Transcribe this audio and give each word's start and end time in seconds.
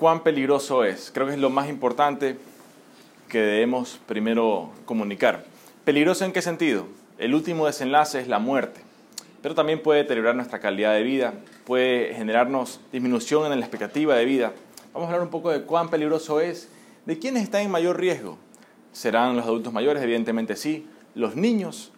¿Cuán 0.00 0.22
peligroso 0.22 0.82
es? 0.82 1.10
Creo 1.12 1.26
que 1.26 1.34
es 1.34 1.38
lo 1.38 1.50
más 1.50 1.68
importante 1.68 2.38
que 3.28 3.38
debemos 3.38 4.00
primero 4.06 4.70
comunicar. 4.86 5.44
¿Peligroso 5.84 6.24
en 6.24 6.32
qué 6.32 6.40
sentido? 6.40 6.86
El 7.18 7.34
último 7.34 7.66
desenlace 7.66 8.18
es 8.18 8.26
la 8.26 8.38
muerte, 8.38 8.80
pero 9.42 9.54
también 9.54 9.82
puede 9.82 10.00
deteriorar 10.00 10.34
nuestra 10.34 10.58
calidad 10.58 10.94
de 10.94 11.02
vida, 11.02 11.34
puede 11.66 12.14
generarnos 12.14 12.80
disminución 12.90 13.52
en 13.52 13.60
la 13.60 13.66
expectativa 13.66 14.16
de 14.16 14.24
vida. 14.24 14.54
Vamos 14.94 15.08
a 15.08 15.12
hablar 15.12 15.22
un 15.22 15.30
poco 15.30 15.50
de 15.50 15.64
cuán 15.64 15.90
peligroso 15.90 16.40
es, 16.40 16.70
de 17.04 17.18
quiénes 17.18 17.42
están 17.42 17.60
en 17.60 17.70
mayor 17.70 18.00
riesgo. 18.00 18.38
¿Serán 18.92 19.36
los 19.36 19.44
adultos 19.44 19.70
mayores? 19.70 20.02
Evidentemente 20.02 20.56
sí. 20.56 20.88
¿Los 21.14 21.36
niños? 21.36 21.92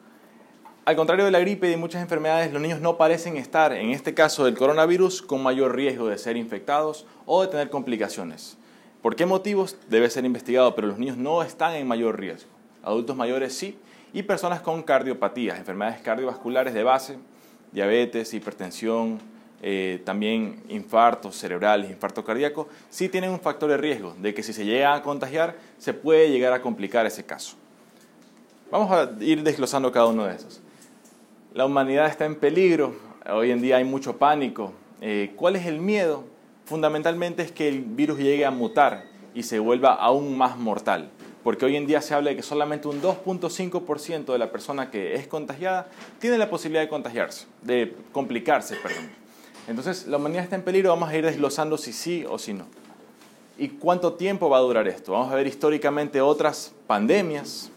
Al 0.84 0.96
contrario 0.96 1.24
de 1.24 1.30
la 1.30 1.38
gripe 1.38 1.68
y 1.68 1.70
de 1.70 1.76
muchas 1.76 2.02
enfermedades, 2.02 2.52
los 2.52 2.60
niños 2.60 2.80
no 2.80 2.96
parecen 2.96 3.36
estar, 3.36 3.72
en 3.72 3.90
este 3.90 4.14
caso 4.14 4.46
del 4.46 4.58
coronavirus, 4.58 5.22
con 5.22 5.40
mayor 5.40 5.76
riesgo 5.76 6.08
de 6.08 6.18
ser 6.18 6.36
infectados 6.36 7.06
o 7.24 7.40
de 7.42 7.46
tener 7.46 7.70
complicaciones. 7.70 8.58
¿Por 9.00 9.14
qué 9.14 9.24
motivos? 9.24 9.76
Debe 9.88 10.10
ser 10.10 10.24
investigado, 10.24 10.74
pero 10.74 10.88
los 10.88 10.98
niños 10.98 11.16
no 11.16 11.44
están 11.44 11.76
en 11.76 11.86
mayor 11.86 12.18
riesgo. 12.18 12.50
Adultos 12.82 13.14
mayores 13.14 13.54
sí, 13.54 13.78
y 14.12 14.24
personas 14.24 14.60
con 14.60 14.82
cardiopatías, 14.82 15.56
enfermedades 15.56 16.02
cardiovasculares 16.02 16.74
de 16.74 16.82
base, 16.82 17.16
diabetes, 17.70 18.34
hipertensión, 18.34 19.20
eh, 19.62 20.02
también 20.04 20.64
infartos 20.68 21.36
cerebrales, 21.36 21.92
infarto 21.92 22.24
cardíaco, 22.24 22.66
sí 22.90 23.08
tienen 23.08 23.30
un 23.30 23.38
factor 23.38 23.70
de 23.70 23.76
riesgo 23.76 24.16
de 24.20 24.34
que 24.34 24.42
si 24.42 24.52
se 24.52 24.64
llega 24.64 24.94
a 24.94 25.02
contagiar, 25.02 25.54
se 25.78 25.94
puede 25.94 26.28
llegar 26.32 26.52
a 26.52 26.60
complicar 26.60 27.06
ese 27.06 27.24
caso. 27.24 27.54
Vamos 28.72 28.90
a 28.90 29.12
ir 29.22 29.44
desglosando 29.44 29.92
cada 29.92 30.06
uno 30.06 30.24
de 30.24 30.34
esos. 30.34 30.60
La 31.54 31.66
humanidad 31.66 32.06
está 32.06 32.24
en 32.24 32.36
peligro, 32.36 32.94
hoy 33.30 33.50
en 33.50 33.60
día 33.60 33.76
hay 33.76 33.84
mucho 33.84 34.16
pánico. 34.16 34.72
Eh, 35.02 35.34
¿Cuál 35.36 35.56
es 35.56 35.66
el 35.66 35.80
miedo? 35.80 36.24
Fundamentalmente 36.64 37.42
es 37.42 37.52
que 37.52 37.68
el 37.68 37.82
virus 37.82 38.18
llegue 38.18 38.46
a 38.46 38.50
mutar 38.50 39.04
y 39.34 39.42
se 39.42 39.58
vuelva 39.58 39.92
aún 39.92 40.38
más 40.38 40.56
mortal, 40.56 41.10
porque 41.44 41.66
hoy 41.66 41.76
en 41.76 41.86
día 41.86 42.00
se 42.00 42.14
habla 42.14 42.30
de 42.30 42.36
que 42.36 42.42
solamente 42.42 42.88
un 42.88 43.02
2.5% 43.02 44.32
de 44.32 44.38
la 44.38 44.50
persona 44.50 44.90
que 44.90 45.14
es 45.14 45.26
contagiada 45.26 45.88
tiene 46.20 46.38
la 46.38 46.48
posibilidad 46.48 46.80
de 46.80 46.88
contagiarse, 46.88 47.46
de 47.60 47.96
complicarse, 48.12 48.76
perdón. 48.76 49.10
Entonces, 49.68 50.06
la 50.06 50.16
humanidad 50.16 50.44
está 50.44 50.56
en 50.56 50.62
peligro, 50.62 50.88
vamos 50.88 51.10
a 51.10 51.16
ir 51.18 51.26
desglosando 51.26 51.76
si 51.76 51.92
sí 51.92 52.24
o 52.26 52.38
si 52.38 52.54
no. 52.54 52.64
¿Y 53.58 53.68
cuánto 53.68 54.14
tiempo 54.14 54.48
va 54.48 54.56
a 54.56 54.60
durar 54.60 54.88
esto? 54.88 55.12
Vamos 55.12 55.30
a 55.30 55.34
ver 55.34 55.46
históricamente 55.46 56.22
otras 56.22 56.72
pandemias, 56.86 57.71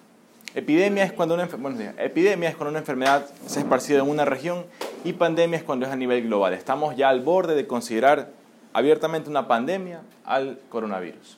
Epidemia 0.55 1.03
es, 1.03 1.11
cuando 1.11 1.35
una, 1.35 1.49
epidemia 1.97 2.47
es 2.47 2.55
cuando 2.55 2.69
una 2.69 2.79
enfermedad 2.79 3.27
se 3.45 3.59
ha 3.59 3.61
esparcido 3.61 4.01
en 4.01 4.09
una 4.09 4.23
región 4.23 4.65
y 5.03 5.11
pandemia 5.11 5.57
es 5.57 5.65
cuando 5.65 5.85
es 5.85 5.91
a 5.91 5.97
nivel 5.97 6.23
global. 6.23 6.53
Estamos 6.53 6.95
ya 6.95 7.09
al 7.09 7.19
borde 7.19 7.55
de 7.55 7.67
considerar 7.67 8.29
abiertamente 8.71 9.29
una 9.29 9.49
pandemia 9.49 10.01
al 10.23 10.57
coronavirus. 10.69 11.37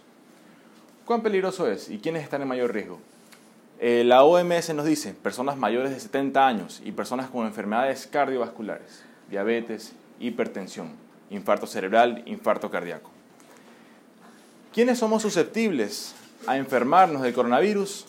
¿Cuán 1.04 1.24
peligroso 1.24 1.68
es 1.68 1.90
y 1.90 1.98
quiénes 1.98 2.22
están 2.22 2.44
en 2.44 2.48
mayor 2.48 2.72
riesgo? 2.72 3.00
Eh, 3.80 4.04
la 4.06 4.24
OMS 4.24 4.72
nos 4.76 4.86
dice 4.86 5.16
personas 5.16 5.58
mayores 5.58 5.90
de 5.90 6.00
70 6.00 6.48
años 6.48 6.82
y 6.86 6.92
personas 6.92 7.28
con 7.28 7.48
enfermedades 7.48 8.06
cardiovasculares, 8.06 9.04
diabetes, 9.32 9.94
hipertensión, 10.20 10.92
infarto 11.32 11.66
cerebral, 11.66 12.22
infarto 12.28 12.70
cardíaco. 12.70 13.10
¿Quiénes 14.72 15.00
somos 15.00 15.24
susceptibles 15.24 16.14
a 16.46 16.58
enfermarnos 16.58 17.24
del 17.24 17.34
coronavirus? 17.34 18.06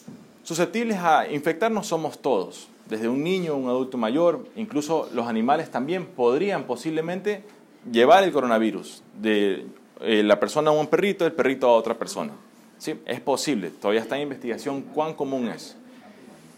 Susceptibles 0.49 0.97
a 0.97 1.31
infectarnos 1.31 1.89
somos 1.89 2.23
todos, 2.23 2.69
desde 2.89 3.07
un 3.07 3.23
niño, 3.23 3.55
un 3.55 3.69
adulto 3.69 3.99
mayor, 3.99 4.47
incluso 4.57 5.11
los 5.13 5.27
animales 5.27 5.71
también 5.71 6.07
podrían 6.07 6.65
posiblemente 6.65 7.45
llevar 7.93 8.25
el 8.25 8.33
coronavirus 8.33 9.03
de 9.21 9.67
eh, 10.01 10.23
la 10.23 10.41
persona 10.41 10.71
a 10.71 10.73
un 10.73 10.87
perrito, 10.87 11.27
el 11.27 11.33
perrito 11.33 11.69
a 11.69 11.75
otra 11.75 11.99
persona. 11.99 12.33
¿Sí? 12.79 12.99
Es 13.05 13.21
posible, 13.21 13.69
todavía 13.69 14.01
está 14.01 14.17
en 14.17 14.23
investigación 14.23 14.81
cuán 14.81 15.13
común 15.13 15.49
es. 15.49 15.77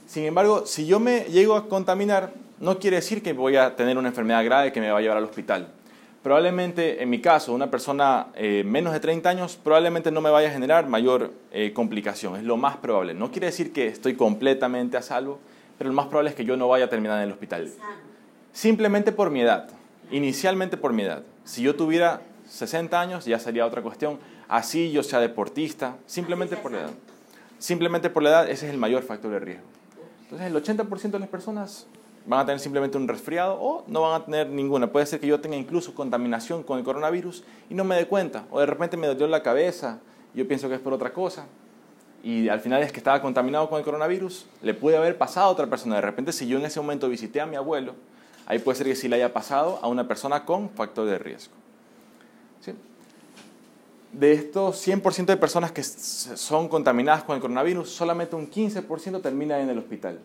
Sin 0.07 0.23
embargo, 0.23 0.67
si 0.67 0.87
yo 0.87 1.01
me 1.01 1.23
llego 1.25 1.57
a 1.57 1.69
contaminar, 1.69 2.33
no 2.61 2.79
quiere 2.79 2.99
decir 2.99 3.25
que 3.25 3.33
voy 3.33 3.57
a 3.57 3.75
tener 3.75 3.99
una 3.99 4.11
enfermedad 4.11 4.45
grave 4.45 4.71
que 4.71 4.81
me 4.81 4.93
va 4.93 4.99
a 4.99 5.01
llevar 5.01 5.17
al 5.17 5.25
hospital 5.25 5.73
probablemente 6.23 7.03
en 7.03 7.11
mi 7.11 7.21
caso, 7.21 7.53
una 7.53 7.71
persona 7.71 8.29
eh, 8.35 8.63
menos 8.65 8.93
de 8.93 9.01
30 9.01 9.29
años, 9.29 9.59
probablemente 9.63 10.11
no 10.11 10.21
me 10.21 10.31
vaya 10.31 10.49
a 10.49 10.53
generar 10.53 10.87
mayor 10.87 11.33
eh, 11.53 11.73
complicación, 11.73 12.37
es 12.37 12.45
lo 12.45 12.57
más 12.57 12.77
probable. 12.77 13.15
No 13.15 13.31
quiere 13.31 13.47
decir 13.47 13.73
que 13.73 13.87
estoy 13.87 14.15
completamente 14.15 14.97
a 14.97 15.03
salvo, 15.03 15.39
pero 15.79 15.89
lo 15.89 15.97
más 15.97 16.07
probable 16.07 16.31
es 16.31 16.37
que 16.37 16.45
yo 16.45 16.57
no 16.57 16.69
vaya 16.69 16.87
a 16.87 16.89
terminar 16.89 17.19
en 17.19 17.25
el 17.25 17.33
hospital. 17.33 17.71
Simplemente 18.53 19.13
por 19.13 19.31
mi 19.31 19.41
edad, 19.41 19.69
inicialmente 20.11 20.77
por 20.77 20.93
mi 20.93 21.03
edad. 21.03 21.23
Si 21.45 21.63
yo 21.63 21.75
tuviera 21.75 22.23
60 22.49 23.01
años 23.01 23.25
ya 23.25 23.39
sería 23.39 23.65
otra 23.65 23.81
cuestión, 23.81 24.19
así 24.49 24.91
yo 24.91 25.03
sea 25.03 25.21
deportista, 25.21 25.97
simplemente 26.07 26.57
por 26.57 26.73
la 26.73 26.81
edad. 26.81 26.91
Simplemente 27.59 28.11
por 28.11 28.23
la 28.23 28.31
edad, 28.31 28.51
ese 28.51 28.67
es 28.67 28.73
el 28.73 28.79
mayor 28.79 29.03
factor 29.03 29.31
de 29.31 29.39
riesgo. 29.39 29.65
Entonces 30.25 30.47
el 30.47 30.55
80% 30.55 31.11
de 31.11 31.19
las 31.19 31.29
personas 31.29 31.87
van 32.27 32.41
a 32.41 32.47
tener 32.47 32.61
simplemente 32.61 32.97
un 32.97 33.09
resfriado 33.09 33.59
o 33.61 33.85
no 33.87 34.03
van 34.03 34.21
a 34.21 34.25
tener 34.25 34.49
ninguna. 34.49 34.91
Puede 34.91 35.07
ser 35.07 35.21
que 35.21 35.27
yo 35.27 35.41
tenga 35.41 35.57
incluso 35.57 35.95
contaminación 35.95 36.63
con 36.63 36.79
el 36.79 36.85
coronavirus 36.85 37.45
y 37.69 37.75
no 37.75 37.85
me 37.85 37.97
dé 37.97 38.07
cuenta. 38.07 38.45
O 38.51 38.61
de 38.61 38.67
repente 38.67 38.97
me 38.97 39.07
dolió 39.07 39.27
la 39.27 39.43
cabeza, 39.43 40.01
yo 40.35 40.47
pienso 40.47 40.69
que 40.69 40.75
es 40.75 40.81
por 40.81 40.93
otra 40.93 41.13
cosa. 41.13 41.47
Y 42.23 42.49
al 42.49 42.61
final 42.61 42.83
es 42.83 42.93
que 42.93 42.99
estaba 42.99 43.23
contaminado 43.23 43.69
con 43.71 43.79
el 43.79 43.85
coronavirus, 43.85 44.47
le 44.63 44.75
puede 44.75 44.97
haber 44.99 45.17
pasado 45.17 45.47
a 45.47 45.51
otra 45.51 45.67
persona. 45.67 45.97
De 45.97 46.03
repente 46.03 46.33
si 46.33 46.47
yo 46.47 46.59
en 46.59 46.67
ese 46.67 46.81
momento 46.81 47.09
visité 47.09 47.41
a 47.41 47.47
mi 47.47 47.57
abuelo, 47.57 47.95
ahí 48.47 48.59
puede 48.59 48.77
ser 48.77 48.87
que 48.87 48.97
sí 48.97 49.09
le 49.09 49.17
haya 49.17 49.33
pasado 49.33 49.79
a 49.83 49.89
una 49.89 50.07
persona 50.07 50.45
con 50.45 50.71
factor 50.71 51.07
de 51.07 51.19
riesgo. 51.19 51.55
De 54.13 54.33
estos 54.33 54.85
100% 54.87 55.27
de 55.27 55.37
personas 55.37 55.71
que 55.71 55.85
son 55.85 56.69
contaminadas 56.69 57.23
con 57.23 57.37
el 57.37 57.41
coronavirus, 57.41 57.89
solamente 57.89 58.35
un 58.35 58.51
15% 58.51 59.23
termina 59.23 59.61
en 59.61 59.69
el 59.69 59.79
hospital 59.79 60.19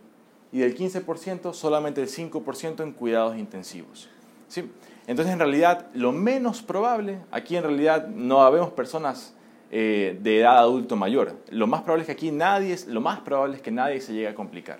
y 0.56 0.60
del 0.60 0.74
15% 0.74 1.54
solamente 1.54 2.02
el 2.02 2.08
5% 2.08 2.82
en 2.82 2.94
cuidados 2.94 3.38
intensivos. 3.38 4.08
¿sí? 4.48 4.72
Entonces, 5.06 5.34
en 5.34 5.40
realidad, 5.40 5.88
lo 5.94 6.14
menos 6.14 6.62
probable, 6.62 7.20
aquí 7.30 7.58
en 7.58 7.64
realidad 7.64 8.08
no 8.08 8.42
habemos 8.42 8.72
personas 8.72 9.34
eh, 9.70 10.18
de 10.22 10.40
edad 10.40 10.60
adulto 10.60 10.96
mayor. 10.96 11.36
Lo 11.50 11.68
más 11.68 11.82
probable 11.82 12.04
es 12.04 12.06
que 12.06 12.14
aquí 12.14 12.32
nadie, 12.32 12.74
lo 12.88 13.02
más 13.02 13.20
probable 13.20 13.58
es 13.58 13.62
que 13.62 13.70
nadie 13.70 14.00
se 14.00 14.14
llegue 14.14 14.30
a 14.30 14.34
complicar. 14.34 14.80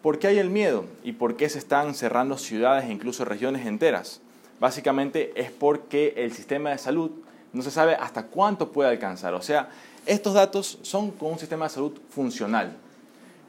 ¿Por 0.00 0.18
qué 0.18 0.28
hay 0.28 0.38
el 0.38 0.48
miedo? 0.48 0.86
¿Y 1.02 1.12
por 1.12 1.36
qué 1.36 1.50
se 1.50 1.58
están 1.58 1.92
cerrando 1.92 2.38
ciudades 2.38 2.86
e 2.86 2.90
incluso 2.90 3.26
regiones 3.26 3.66
enteras? 3.66 4.22
Básicamente 4.58 5.34
es 5.36 5.50
porque 5.50 6.14
el 6.16 6.32
sistema 6.32 6.70
de 6.70 6.78
salud 6.78 7.10
no 7.52 7.60
se 7.60 7.70
sabe 7.70 7.94
hasta 7.94 8.22
cuánto 8.28 8.72
puede 8.72 8.88
alcanzar. 8.88 9.34
O 9.34 9.42
sea, 9.42 9.68
estos 10.06 10.32
datos 10.32 10.78
son 10.80 11.10
con 11.10 11.32
un 11.32 11.38
sistema 11.38 11.66
de 11.66 11.74
salud 11.74 11.92
funcional. 12.08 12.78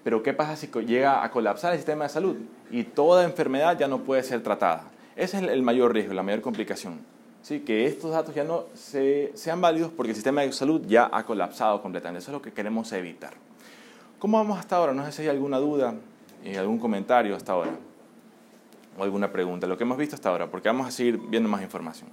Pero 0.06 0.22
¿qué 0.22 0.34
pasa 0.34 0.56
si 0.56 0.68
llega 0.86 1.24
a 1.24 1.32
colapsar 1.32 1.72
el 1.74 1.80
sistema 1.80 2.04
de 2.04 2.12
salud 2.12 2.36
y 2.70 2.84
toda 2.84 3.24
enfermedad 3.24 3.76
ya 3.76 3.88
no 3.88 4.04
puede 4.04 4.22
ser 4.22 4.44
tratada? 4.44 4.84
Ese 5.16 5.38
es 5.38 5.44
el 5.44 5.64
mayor 5.64 5.96
riesgo, 5.96 6.14
la 6.14 6.22
mayor 6.22 6.42
complicación. 6.42 7.00
¿sí? 7.42 7.62
Que 7.62 7.88
estos 7.88 8.12
datos 8.12 8.36
ya 8.36 8.44
no 8.44 8.66
sean 8.76 9.62
válidos 9.62 9.92
porque 9.92 10.12
el 10.12 10.16
sistema 10.16 10.42
de 10.42 10.52
salud 10.52 10.84
ya 10.86 11.10
ha 11.12 11.26
colapsado 11.26 11.82
completamente. 11.82 12.20
Eso 12.20 12.30
es 12.30 12.34
lo 12.34 12.42
que 12.44 12.54
queremos 12.54 12.92
evitar. 12.92 13.34
¿Cómo 14.20 14.38
vamos 14.38 14.60
hasta 14.60 14.76
ahora? 14.76 14.94
No 14.94 15.04
sé 15.06 15.12
si 15.12 15.24
hay 15.24 15.30
alguna 15.30 15.58
duda, 15.58 15.96
eh, 16.44 16.56
algún 16.60 16.78
comentario 16.78 17.36
hasta 17.36 17.54
ahora 17.54 17.72
o 19.00 19.04
alguna 19.04 19.32
pregunta. 19.32 19.66
Lo 19.66 19.76
que 19.76 19.86
hemos 19.86 19.98
visto 19.98 20.14
hasta 20.14 20.30
ahora, 20.30 20.52
porque 20.52 20.70
vamos 20.70 20.86
a 20.86 20.92
seguir 20.92 21.18
viendo 21.18 21.50
más 21.50 21.64
información. 21.64 22.12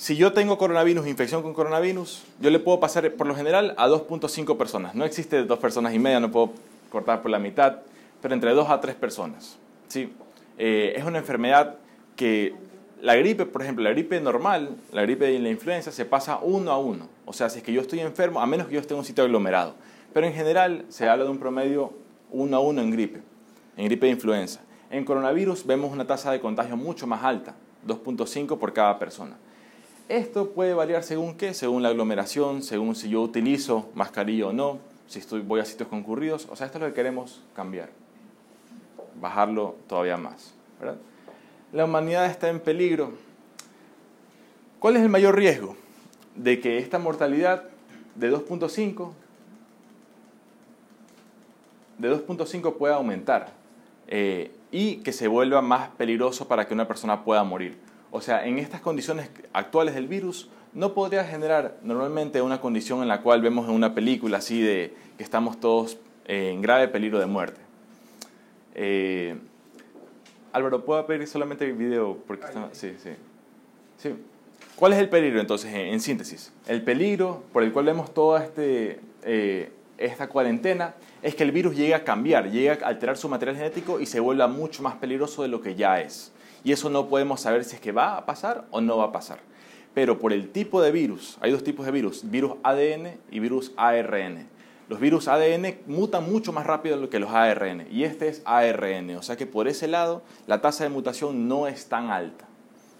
Si 0.00 0.16
yo 0.16 0.32
tengo 0.32 0.56
coronavirus, 0.56 1.06
infección 1.08 1.42
con 1.42 1.52
coronavirus, 1.52 2.24
yo 2.40 2.48
le 2.48 2.58
puedo 2.58 2.80
pasar 2.80 3.12
por 3.16 3.26
lo 3.26 3.34
general 3.34 3.74
a 3.76 3.86
2.5 3.86 4.56
personas. 4.56 4.94
No 4.94 5.04
existe 5.04 5.44
dos 5.44 5.58
personas 5.58 5.92
y 5.92 5.98
media, 5.98 6.18
no 6.20 6.30
puedo 6.30 6.54
cortar 6.88 7.20
por 7.20 7.30
la 7.30 7.38
mitad, 7.38 7.80
pero 8.22 8.32
entre 8.32 8.54
2 8.54 8.70
a 8.70 8.80
3 8.80 8.94
personas. 8.94 9.58
¿sí? 9.88 10.10
Eh, 10.56 10.94
es 10.96 11.04
una 11.04 11.18
enfermedad 11.18 11.76
que 12.16 12.54
la 13.02 13.14
gripe, 13.14 13.44
por 13.44 13.60
ejemplo, 13.60 13.84
la 13.84 13.90
gripe 13.90 14.18
normal, 14.22 14.74
la 14.90 15.02
gripe 15.02 15.30
y 15.32 15.38
la 15.38 15.50
influenza 15.50 15.92
se 15.92 16.06
pasa 16.06 16.38
uno 16.40 16.70
a 16.70 16.78
uno. 16.78 17.06
O 17.26 17.34
sea, 17.34 17.50
si 17.50 17.58
es 17.58 17.62
que 17.62 17.74
yo 17.74 17.82
estoy 17.82 18.00
enfermo, 18.00 18.40
a 18.40 18.46
menos 18.46 18.68
que 18.68 18.76
yo 18.76 18.80
esté 18.80 18.94
en 18.94 19.00
un 19.00 19.04
sitio 19.04 19.24
aglomerado. 19.24 19.74
Pero 20.14 20.26
en 20.26 20.32
general 20.32 20.86
se 20.88 21.10
habla 21.10 21.24
de 21.24 21.30
un 21.30 21.38
promedio 21.38 21.92
uno 22.30 22.56
a 22.56 22.60
uno 22.60 22.80
en 22.80 22.90
gripe, 22.90 23.20
en 23.76 23.84
gripe 23.84 24.06
de 24.06 24.12
influenza. 24.12 24.62
En 24.90 25.04
coronavirus 25.04 25.66
vemos 25.66 25.92
una 25.92 26.06
tasa 26.06 26.32
de 26.32 26.40
contagio 26.40 26.78
mucho 26.78 27.06
más 27.06 27.22
alta, 27.22 27.54
2.5 27.86 28.56
por 28.56 28.72
cada 28.72 28.98
persona. 28.98 29.36
Esto 30.10 30.50
puede 30.50 30.74
variar 30.74 31.04
según 31.04 31.36
qué, 31.36 31.54
según 31.54 31.84
la 31.84 31.90
aglomeración, 31.90 32.64
según 32.64 32.96
si 32.96 33.10
yo 33.10 33.22
utilizo 33.22 33.90
mascarilla 33.94 34.48
o 34.48 34.52
no, 34.52 34.80
si 35.06 35.20
estoy, 35.20 35.40
voy 35.40 35.60
a 35.60 35.64
sitios 35.64 35.88
concurridos. 35.88 36.48
O 36.50 36.56
sea, 36.56 36.66
esto 36.66 36.78
es 36.78 36.82
lo 36.82 36.88
que 36.88 36.94
queremos 36.94 37.40
cambiar, 37.54 37.90
bajarlo 39.20 39.76
todavía 39.88 40.16
más. 40.16 40.52
La 41.72 41.84
humanidad 41.84 42.26
está 42.26 42.48
en 42.48 42.58
peligro. 42.58 43.12
¿Cuál 44.80 44.96
es 44.96 45.02
el 45.02 45.10
mayor 45.10 45.36
riesgo? 45.36 45.76
De 46.34 46.58
que 46.58 46.78
esta 46.78 46.98
mortalidad 46.98 47.66
de 48.16 48.32
2.5 48.32 49.12
de 51.98 52.12
2.5 52.12 52.76
pueda 52.78 52.96
aumentar 52.96 53.52
eh, 54.08 54.50
y 54.72 54.96
que 54.96 55.12
se 55.12 55.28
vuelva 55.28 55.62
más 55.62 55.90
peligroso 55.90 56.48
para 56.48 56.66
que 56.66 56.74
una 56.74 56.88
persona 56.88 57.22
pueda 57.22 57.44
morir. 57.44 57.89
O 58.10 58.20
sea, 58.20 58.46
en 58.46 58.58
estas 58.58 58.80
condiciones 58.80 59.30
actuales 59.52 59.94
del 59.94 60.08
virus, 60.08 60.48
no 60.72 60.94
podría 60.94 61.24
generar 61.24 61.76
normalmente 61.82 62.42
una 62.42 62.60
condición 62.60 63.02
en 63.02 63.08
la 63.08 63.22
cual 63.22 63.42
vemos 63.42 63.68
en 63.68 63.74
una 63.74 63.94
película 63.94 64.38
así 64.38 64.60
de 64.60 64.94
que 65.16 65.22
estamos 65.22 65.58
todos 65.60 65.98
en 66.26 66.62
grave 66.62 66.88
peligro 66.88 67.18
de 67.18 67.26
muerte. 67.26 67.60
Eh, 68.74 69.36
Álvaro, 70.52 70.84
¿puedo 70.84 71.04
pedir 71.06 71.26
solamente 71.26 71.64
el 71.64 71.74
video? 71.74 72.18
Porque 72.26 72.46
sí, 72.72 72.94
sí, 72.98 73.10
sí. 73.98 74.14
¿Cuál 74.76 74.94
es 74.94 74.98
el 74.98 75.08
peligro 75.08 75.40
entonces, 75.40 75.72
en, 75.74 76.00
síntesis? 76.00 76.52
El 76.66 76.82
peligro 76.82 77.44
por 77.52 77.62
el 77.62 77.72
cual 77.72 77.84
vemos 77.84 78.14
toda 78.14 78.42
este, 78.42 79.00
eh, 79.22 79.70
esta 79.98 80.28
cuarentena 80.28 80.94
es 81.22 81.34
que 81.34 81.42
el 81.42 81.52
virus 81.52 81.76
llegue 81.76 81.94
a 81.94 82.02
cambiar, 82.02 82.50
llegue 82.50 82.70
a 82.70 82.74
alterar 82.86 83.16
su 83.16 83.28
material 83.28 83.56
genético 83.56 84.00
y 84.00 84.06
se 84.06 84.20
vuelva 84.20 84.48
mucho 84.48 84.82
más 84.82 84.94
peligroso 84.96 85.42
de 85.42 85.48
lo 85.48 85.60
que 85.60 85.74
ya 85.74 86.00
es. 86.00 86.32
Y 86.64 86.72
eso 86.72 86.90
no 86.90 87.08
podemos 87.08 87.40
saber 87.40 87.64
si 87.64 87.76
es 87.76 87.80
que 87.80 87.92
va 87.92 88.16
a 88.16 88.26
pasar 88.26 88.64
o 88.70 88.80
no 88.80 88.98
va 88.98 89.06
a 89.06 89.12
pasar. 89.12 89.38
Pero 89.94 90.18
por 90.18 90.32
el 90.32 90.50
tipo 90.50 90.80
de 90.82 90.92
virus, 90.92 91.36
hay 91.40 91.50
dos 91.50 91.64
tipos 91.64 91.84
de 91.86 91.92
virus, 91.92 92.30
virus 92.30 92.52
ADN 92.62 93.18
y 93.30 93.40
virus 93.40 93.72
ARN. 93.76 94.48
Los 94.88 94.98
virus 94.98 95.28
ADN 95.28 95.78
mutan 95.86 96.30
mucho 96.30 96.52
más 96.52 96.66
rápido 96.66 97.08
que 97.08 97.20
los 97.20 97.30
ARN 97.30 97.86
y 97.90 98.04
este 98.04 98.28
es 98.28 98.42
ARN, 98.44 99.16
o 99.16 99.22
sea 99.22 99.36
que 99.36 99.46
por 99.46 99.68
ese 99.68 99.86
lado 99.86 100.22
la 100.48 100.60
tasa 100.60 100.82
de 100.82 100.90
mutación 100.90 101.46
no 101.46 101.68
es 101.68 101.86
tan 101.86 102.10
alta. 102.10 102.44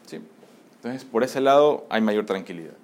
¿sí? 0.07 0.21
Entonces 0.77 1.05
por 1.05 1.25
ese 1.25 1.41
lado 1.41 1.87
hay 1.91 2.01
mayor 2.01 2.27
tranquilidad. 2.27 2.75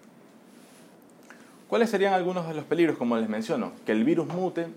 ¿Cuáles 1.69 1.91
serían 1.91 2.15
algunos 2.15 2.47
de 2.47 2.55
los 2.55 2.65
peligros, 2.65 2.97
como 2.97 3.17
les 3.17 3.29
menciono? 3.29 3.73
Que 3.85 3.93
el 3.93 4.05
virus 4.05 4.27
mute, 4.29 4.69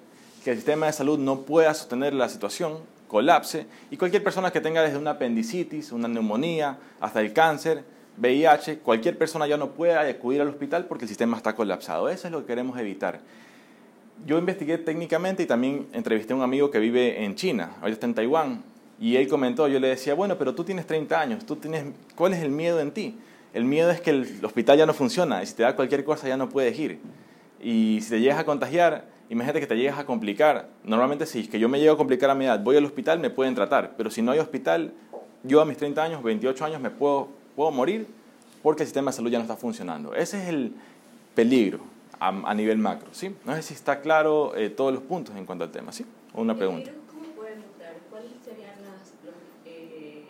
que 0.43 0.51
el 0.51 0.57
sistema 0.57 0.87
de 0.87 0.93
salud 0.93 1.19
no 1.19 1.41
pueda 1.41 1.73
sostener 1.73 2.13
la 2.13 2.29
situación, 2.29 2.79
colapse, 3.09 3.65
y 3.91 3.97
cualquier 3.97 4.23
persona 4.23 4.51
que 4.51 4.61
tenga 4.61 4.81
desde 4.81 4.97
una 4.97 5.11
apendicitis, 5.11 5.91
una 5.91 6.07
neumonía, 6.07 6.77
hasta 7.01 7.19
el 7.19 7.33
cáncer, 7.33 7.83
VIH, 8.17 8.79
cualquier 8.79 9.17
persona 9.17 9.47
ya 9.47 9.57
no 9.57 9.71
pueda 9.71 10.01
acudir 10.01 10.39
al 10.39 10.47
hospital 10.47 10.85
porque 10.85 11.03
el 11.03 11.09
sistema 11.09 11.35
está 11.35 11.53
colapsado. 11.55 12.07
Eso 12.07 12.27
es 12.27 12.31
lo 12.31 12.39
que 12.41 12.45
queremos 12.47 12.79
evitar 12.79 13.19
yo 14.25 14.37
investigué 14.37 14.77
técnicamente 14.77 15.43
y 15.43 15.45
también 15.45 15.87
entrevisté 15.93 16.33
a 16.33 16.35
un 16.35 16.41
amigo 16.41 16.69
que 16.69 16.79
vive 16.79 17.23
en 17.23 17.35
China, 17.35 17.71
ahorita 17.81 17.93
está 17.93 18.05
en 18.05 18.13
Taiwán, 18.13 18.63
y 18.99 19.15
él 19.15 19.27
comentó, 19.27 19.67
yo 19.67 19.79
le 19.79 19.87
decía, 19.87 20.13
bueno, 20.13 20.37
pero 20.37 20.53
tú 20.53 20.63
tienes 20.63 20.85
30 20.85 21.19
años, 21.19 21.45
tú 21.45 21.55
tienes, 21.55 21.85
¿cuál 22.15 22.33
es 22.33 22.43
el 22.43 22.51
miedo 22.51 22.79
en 22.79 22.91
ti? 22.91 23.17
El 23.53 23.65
miedo 23.65 23.89
es 23.89 24.01
que 24.01 24.11
el 24.11 24.39
hospital 24.43 24.77
ya 24.77 24.85
no 24.85 24.93
funciona 24.93 25.41
y 25.41 25.45
si 25.45 25.55
te 25.55 25.63
da 25.63 25.75
cualquier 25.75 26.03
cosa 26.03 26.27
ya 26.27 26.37
no 26.37 26.49
puedes 26.49 26.77
ir. 26.77 26.99
Y 27.61 27.99
si 28.01 28.09
te 28.09 28.19
llegas 28.19 28.39
a 28.39 28.45
contagiar, 28.45 29.05
imagínate 29.29 29.59
que 29.59 29.67
te 29.67 29.75
llegas 29.75 29.99
a 29.99 30.05
complicar. 30.05 30.67
Normalmente 30.83 31.25
si 31.25 31.41
es 31.41 31.49
que 31.49 31.59
yo 31.59 31.69
me 31.69 31.79
llego 31.79 31.93
a 31.93 31.97
complicar 31.97 32.29
a 32.29 32.35
mi 32.35 32.45
edad, 32.45 32.59
voy 32.59 32.75
al 32.75 32.85
hospital, 32.85 33.19
me 33.19 33.29
pueden 33.29 33.55
tratar, 33.55 33.93
pero 33.95 34.11
si 34.11 34.21
no 34.21 34.31
hay 34.31 34.39
hospital, 34.39 34.93
yo 35.43 35.61
a 35.61 35.65
mis 35.65 35.77
30 35.77 36.03
años, 36.03 36.23
28 36.23 36.65
años, 36.65 36.81
me 36.81 36.89
puedo, 36.89 37.29
puedo 37.55 37.71
morir 37.71 38.07
porque 38.61 38.83
el 38.83 38.87
sistema 38.87 39.11
de 39.11 39.15
salud 39.15 39.29
ya 39.29 39.37
no 39.37 39.43
está 39.43 39.55
funcionando. 39.55 40.13
Ese 40.13 40.41
es 40.41 40.49
el 40.49 40.73
peligro 41.35 41.79
a, 42.19 42.53
nivel 42.53 42.77
macro, 42.77 43.09
¿sí? 43.13 43.33
No 43.45 43.55
sé 43.55 43.61
si 43.61 43.73
está 43.73 44.01
claro 44.01 44.53
eh, 44.55 44.69
todos 44.69 44.93
los 44.93 45.01
puntos 45.03 45.35
en 45.37 45.45
cuanto 45.45 45.63
al 45.63 45.71
tema, 45.71 45.93
¿sí? 45.93 46.05
Una 46.33 46.55
pregunta. 46.55 46.91
¿Cómo 47.13 47.29
puede 47.29 47.55
mutar? 47.55 47.95
¿Cuáles 48.09 48.31
serían 48.43 48.75
las, 48.81 49.13
eh, 49.65 50.23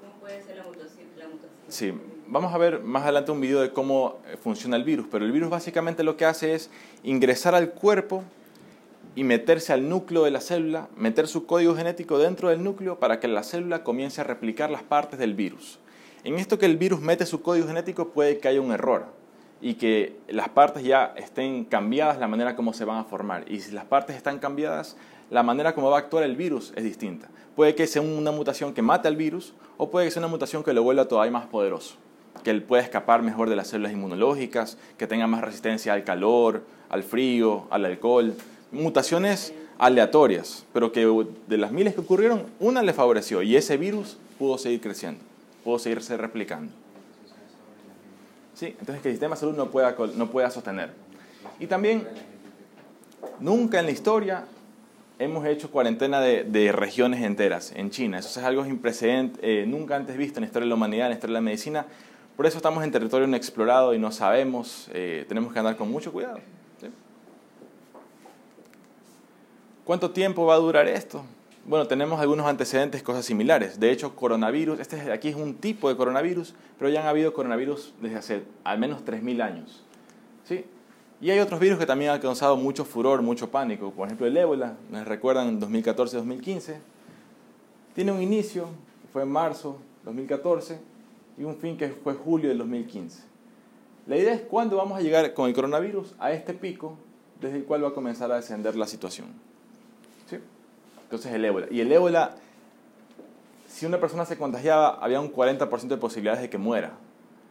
cómo 0.00 0.14
puede 0.20 0.42
ser 0.42 0.56
la 0.56 0.64
mutación, 0.64 1.06
la 1.18 1.26
mutación? 1.26 1.50
Sí, 1.68 1.92
vamos 2.26 2.54
a 2.54 2.58
ver 2.58 2.80
más 2.80 3.02
adelante 3.02 3.32
un 3.32 3.40
video 3.42 3.60
de 3.60 3.70
cómo 3.70 4.18
eh, 4.26 4.38
funciona 4.42 4.76
el 4.76 4.84
virus, 4.84 5.06
pero 5.10 5.26
el 5.26 5.32
virus 5.32 5.50
básicamente 5.50 6.02
lo 6.02 6.16
que 6.16 6.24
hace 6.24 6.54
es 6.54 6.70
ingresar 7.02 7.54
al 7.54 7.70
cuerpo 7.70 8.24
y 9.16 9.24
meterse 9.24 9.72
al 9.72 9.88
núcleo 9.88 10.22
de 10.22 10.30
la 10.30 10.40
célula, 10.40 10.88
meter 10.94 11.26
su 11.26 11.46
código 11.46 11.74
genético 11.74 12.18
dentro 12.18 12.50
del 12.50 12.62
núcleo 12.62 13.00
para 13.00 13.18
que 13.18 13.26
la 13.26 13.42
célula 13.42 13.82
comience 13.82 14.20
a 14.20 14.24
replicar 14.24 14.70
las 14.70 14.82
partes 14.82 15.18
del 15.18 15.34
virus. 15.34 15.80
En 16.22 16.34
esto 16.36 16.58
que 16.58 16.66
el 16.66 16.76
virus 16.76 17.00
mete 17.00 17.24
su 17.24 17.40
código 17.40 17.66
genético 17.66 18.10
puede 18.10 18.38
que 18.38 18.48
haya 18.48 18.60
un 18.60 18.72
error 18.72 19.06
y 19.62 19.74
que 19.74 20.16
las 20.28 20.50
partes 20.50 20.84
ya 20.84 21.14
estén 21.16 21.64
cambiadas 21.64 22.18
la 22.18 22.28
manera 22.28 22.56
como 22.56 22.74
se 22.74 22.84
van 22.84 22.98
a 22.98 23.04
formar. 23.04 23.50
Y 23.50 23.60
si 23.60 23.72
las 23.72 23.86
partes 23.86 24.16
están 24.16 24.38
cambiadas, 24.38 24.96
la 25.30 25.42
manera 25.42 25.74
como 25.74 25.90
va 25.90 25.96
a 25.96 26.00
actuar 26.00 26.22
el 26.22 26.36
virus 26.36 26.74
es 26.76 26.84
distinta. 26.84 27.28
Puede 27.54 27.74
que 27.74 27.86
sea 27.86 28.02
una 28.02 28.32
mutación 28.32 28.74
que 28.74 28.82
mate 28.82 29.08
al 29.08 29.16
virus 29.16 29.54
o 29.78 29.90
puede 29.90 30.06
que 30.06 30.10
sea 30.10 30.20
una 30.20 30.28
mutación 30.28 30.62
que 30.62 30.74
lo 30.74 30.82
vuelva 30.82 31.06
todavía 31.06 31.32
más 31.32 31.46
poderoso, 31.46 31.96
que 32.44 32.50
él 32.50 32.62
pueda 32.62 32.82
escapar 32.82 33.22
mejor 33.22 33.48
de 33.48 33.56
las 33.56 33.68
células 33.68 33.92
inmunológicas, 33.92 34.76
que 34.98 35.06
tenga 35.06 35.26
más 35.26 35.40
resistencia 35.40 35.94
al 35.94 36.04
calor, 36.04 36.64
al 36.90 37.02
frío, 37.02 37.66
al 37.70 37.86
alcohol. 37.86 38.34
Mutaciones 38.72 39.52
aleatorias, 39.78 40.64
pero 40.72 40.92
que 40.92 41.06
de 41.46 41.58
las 41.58 41.72
miles 41.72 41.94
que 41.94 42.00
ocurrieron, 42.00 42.44
una 42.60 42.82
le 42.82 42.92
favoreció 42.92 43.42
y 43.42 43.56
ese 43.56 43.76
virus 43.76 44.16
pudo 44.38 44.58
seguir 44.58 44.80
creciendo, 44.80 45.20
pudo 45.64 45.78
seguirse 45.78 46.16
replicando. 46.16 46.72
¿sí? 48.54 48.74
Entonces 48.80 49.02
que 49.02 49.08
el 49.08 49.14
sistema 49.14 49.34
de 49.34 49.40
salud 49.40 49.54
no 49.54 49.70
pueda, 49.70 49.94
no 50.14 50.30
pueda 50.30 50.50
sostener. 50.50 50.90
Y 51.60 51.66
también, 51.66 52.06
nunca 53.38 53.78
en 53.78 53.86
la 53.86 53.92
historia 53.92 54.44
hemos 55.18 55.46
hecho 55.46 55.70
cuarentena 55.70 56.20
de, 56.20 56.44
de 56.44 56.72
regiones 56.72 57.22
enteras 57.22 57.72
en 57.74 57.90
China. 57.90 58.18
Eso 58.18 58.40
es 58.40 58.46
algo 58.46 58.64
sin 58.64 58.78
precedente, 58.78 59.38
eh, 59.42 59.66
nunca 59.66 59.96
antes 59.96 60.16
visto 60.16 60.38
en 60.38 60.42
la 60.42 60.46
historia 60.46 60.64
de 60.64 60.70
la 60.70 60.74
humanidad, 60.74 61.06
en 61.06 61.10
la 61.10 61.14
historia 61.14 61.34
de 61.34 61.40
la 61.40 61.44
medicina. 61.44 61.86
Por 62.36 62.46
eso 62.46 62.58
estamos 62.58 62.84
en 62.84 62.90
territorio 62.90 63.26
no 63.26 63.36
explorado 63.36 63.94
y 63.94 63.98
no 63.98 64.12
sabemos, 64.12 64.88
eh, 64.92 65.24
tenemos 65.28 65.52
que 65.52 65.58
andar 65.58 65.76
con 65.76 65.90
mucho 65.90 66.12
cuidado. 66.12 66.40
¿Cuánto 69.86 70.10
tiempo 70.10 70.44
va 70.44 70.54
a 70.54 70.58
durar 70.58 70.88
esto? 70.88 71.22
Bueno, 71.64 71.86
tenemos 71.86 72.18
algunos 72.18 72.44
antecedentes, 72.46 73.04
cosas 73.04 73.24
similares. 73.24 73.78
De 73.78 73.92
hecho, 73.92 74.16
coronavirus, 74.16 74.80
este 74.80 75.12
aquí 75.12 75.28
es 75.28 75.36
un 75.36 75.54
tipo 75.54 75.88
de 75.88 75.96
coronavirus, 75.96 76.56
pero 76.76 76.90
ya 76.90 77.02
han 77.02 77.06
habido 77.06 77.32
coronavirus 77.32 77.94
desde 78.00 78.16
hace 78.16 78.42
al 78.64 78.80
menos 78.80 79.04
3.000 79.04 79.40
años. 79.40 79.84
¿Sí? 80.42 80.64
Y 81.20 81.30
hay 81.30 81.38
otros 81.38 81.60
virus 81.60 81.78
que 81.78 81.86
también 81.86 82.10
han 82.10 82.18
causado 82.18 82.56
mucho 82.56 82.84
furor, 82.84 83.22
mucho 83.22 83.48
pánico. 83.48 83.92
Por 83.92 84.08
ejemplo, 84.08 84.26
el 84.26 84.36
ébola, 84.36 84.74
nos 84.90 85.06
recuerdan 85.06 85.46
en 85.46 85.60
2014-2015. 85.60 86.78
Tiene 87.94 88.10
un 88.10 88.20
inicio, 88.20 88.66
fue 89.12 89.22
en 89.22 89.30
marzo 89.30 89.78
2014, 90.04 90.80
y 91.38 91.44
un 91.44 91.54
fin 91.58 91.76
que 91.76 91.90
fue 91.90 92.14
julio 92.14 92.48
del 92.48 92.58
2015. 92.58 93.22
La 94.08 94.16
idea 94.16 94.34
es 94.34 94.40
cuándo 94.40 94.78
vamos 94.78 94.98
a 94.98 95.00
llegar 95.00 95.32
con 95.32 95.48
el 95.48 95.54
coronavirus 95.54 96.16
a 96.18 96.32
este 96.32 96.54
pico 96.54 96.96
desde 97.40 97.58
el 97.58 97.64
cual 97.64 97.84
va 97.84 97.90
a 97.90 97.94
comenzar 97.94 98.32
a 98.32 98.34
descender 98.34 98.74
la 98.74 98.88
situación. 98.88 99.45
Entonces 101.06 101.32
el 101.32 101.44
ébola. 101.44 101.66
Y 101.70 101.80
el 101.80 101.92
ébola, 101.92 102.34
si 103.68 103.86
una 103.86 104.00
persona 104.00 104.24
se 104.24 104.36
contagiaba, 104.36 104.98
había 105.00 105.20
un 105.20 105.32
40% 105.32 105.86
de 105.86 105.96
posibilidades 105.96 106.42
de 106.42 106.50
que 106.50 106.58
muera. 106.58 106.92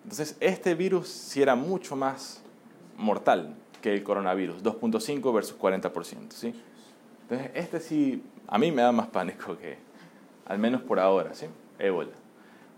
Entonces 0.04 0.36
este 0.42 0.75
virus 0.75 1.07
sí 1.07 1.42
era 1.42 1.56
mucho 1.56 1.96
más 1.96 2.42
mortal 2.98 3.56
que 3.81 3.94
el 3.94 4.04
coronavirus, 4.04 4.62
2.5 4.62 5.33
versus 5.33 5.57
40%. 5.57 6.31
¿sí? 6.31 6.54
Entonces 7.24 7.52
este 7.54 7.80
sí, 7.80 8.24
a 8.47 8.57
mí 8.57 8.71
me 8.71 8.81
da 8.81 8.92
más 8.92 9.07
pánico 9.07 9.57
que, 9.57 9.78
al 10.45 10.59
menos 10.59 10.81
por 10.81 11.00
ahora, 11.00 11.33
¿sí? 11.33 11.45
ébola. 11.80 12.12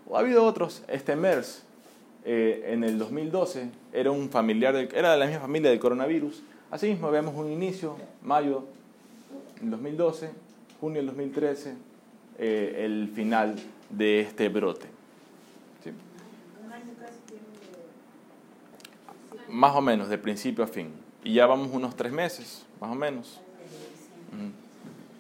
O 0.08 0.16
ha 0.16 0.20
habido 0.20 0.46
otros, 0.46 0.84
este 0.88 1.16
MERS, 1.16 1.64
eh, 2.24 2.74
en 2.74 2.84
el 2.84 3.00
2012, 3.00 3.70
era 3.94 4.12
un 4.12 4.30
familiar, 4.30 4.76
era 4.76 5.12
de 5.12 5.18
la 5.18 5.26
misma 5.26 5.42
familia 5.42 5.72
del 5.72 5.80
coronavirus. 5.80 6.44
Asimismo, 6.70 7.10
vemos 7.10 7.34
un 7.36 7.52
inicio, 7.52 7.96
mayo 8.22 8.66
del 9.60 9.72
2012, 9.72 10.30
junio 10.80 11.00
del 11.00 11.08
2013, 11.08 11.76
eh, 12.40 12.82
el 12.86 13.10
final 13.14 13.56
de 13.90 14.22
este 14.22 14.50
brote. 14.50 14.88
¿Sí? 15.84 15.92
Más 19.50 19.76
o 19.76 19.82
menos, 19.82 20.10
de 20.10 20.18
principio 20.18 20.64
a 20.64 20.68
fin. 20.68 20.92
Y 21.24 21.34
ya 21.34 21.46
vamos 21.46 21.70
unos 21.74 21.96
tres 21.96 22.12
meses, 22.12 22.66
más 22.80 22.92
o 22.92 22.96
menos. 22.96 23.40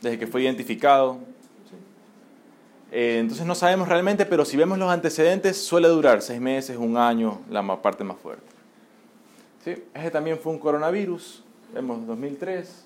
Desde 0.02 0.20
que 0.20 0.28
fue 0.28 0.44
identificado. 0.44 1.18
Eh, 2.92 3.18
entonces 3.20 3.46
no 3.46 3.56
sabemos 3.56 3.88
realmente, 3.88 4.26
pero 4.26 4.46
si 4.46 4.56
vemos 4.56 4.78
los 4.78 4.90
antecedentes, 4.90 5.58
suele 5.58 5.88
durar 5.88 6.22
seis 6.22 6.40
meses, 6.40 6.78
un 6.78 6.98
año, 6.98 7.42
la 7.50 7.82
parte 7.82 8.04
más 8.04 8.18
fuerte. 8.18 8.46
¿Sí? 9.66 9.84
Ese 9.94 10.12
también 10.12 10.38
fue 10.38 10.54
un 10.54 10.60
coronavirus, 10.60 11.44
vemos 11.74 12.06
2003. 12.08 12.86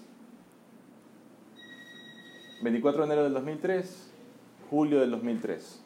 24 2.62 3.02
de 3.02 3.06
enero 3.06 3.24
del 3.24 3.34
2003, 3.34 4.10
julio 4.70 5.00
del 5.00 5.12
2003. 5.12 5.82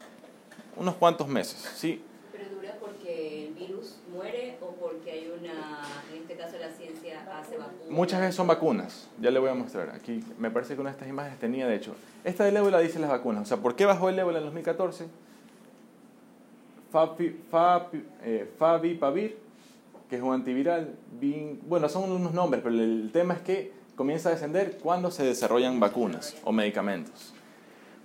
Unos 0.78 0.96
cuantos 0.96 1.28
meses, 1.28 1.72
¿sí? 1.76 2.02
¿Pero 2.32 2.46
dura 2.54 2.76
porque 2.80 3.48
el 3.48 3.54
virus 3.54 3.98
muere 4.14 4.58
o 4.62 4.72
porque 4.72 5.12
hay 5.12 5.32
una, 5.40 5.82
en 6.14 6.22
este 6.22 6.36
caso 6.36 6.58
la 6.60 6.70
ciencia 6.72 7.22
hace 7.40 7.58
vacunas? 7.58 7.90
Muchas 7.90 8.20
veces 8.20 8.36
son 8.36 8.48
vacunas, 8.48 9.08
ya 9.22 9.32
le 9.32 9.40
voy 9.40 9.50
a 9.50 9.54
mostrar. 9.54 9.90
Aquí 9.92 10.22
me 10.38 10.52
parece 10.52 10.76
que 10.76 10.82
una 10.82 10.90
de 10.90 10.96
estas 10.96 11.08
imágenes 11.08 11.40
tenía, 11.40 11.66
de 11.68 11.76
hecho. 11.76 11.96
Esta 12.26 12.44
del 12.44 12.58
ébola 12.58 12.80
dice 12.80 13.00
las 13.00 13.10
vacunas. 13.10 13.44
O 13.44 13.46
sea, 13.46 13.58
¿por 13.58 13.76
qué 13.76 13.86
bajó 13.86 14.10
el 14.10 14.20
ébola 14.20 14.40
en 14.40 14.46
2014? 14.46 15.06
Eh, 18.24 18.50
Favipavir, 18.58 19.38
que 20.10 20.16
es 20.16 20.22
un 20.22 20.34
antiviral. 20.34 20.96
bueno, 21.68 21.90
son 21.90 22.12
unos 22.12 22.34
nombres, 22.34 22.62
pero 22.64 22.76
el 22.76 23.10
tema 23.12 23.34
es 23.34 23.42
que 23.42 23.74
comienza 23.96 24.30
a 24.30 24.34
descender 24.34 24.78
cuando 24.82 25.12
se 25.12 25.24
desarrollan 25.24 25.80
vacunas 25.80 26.36
o 26.44 26.52
medicamentos. 26.52 27.34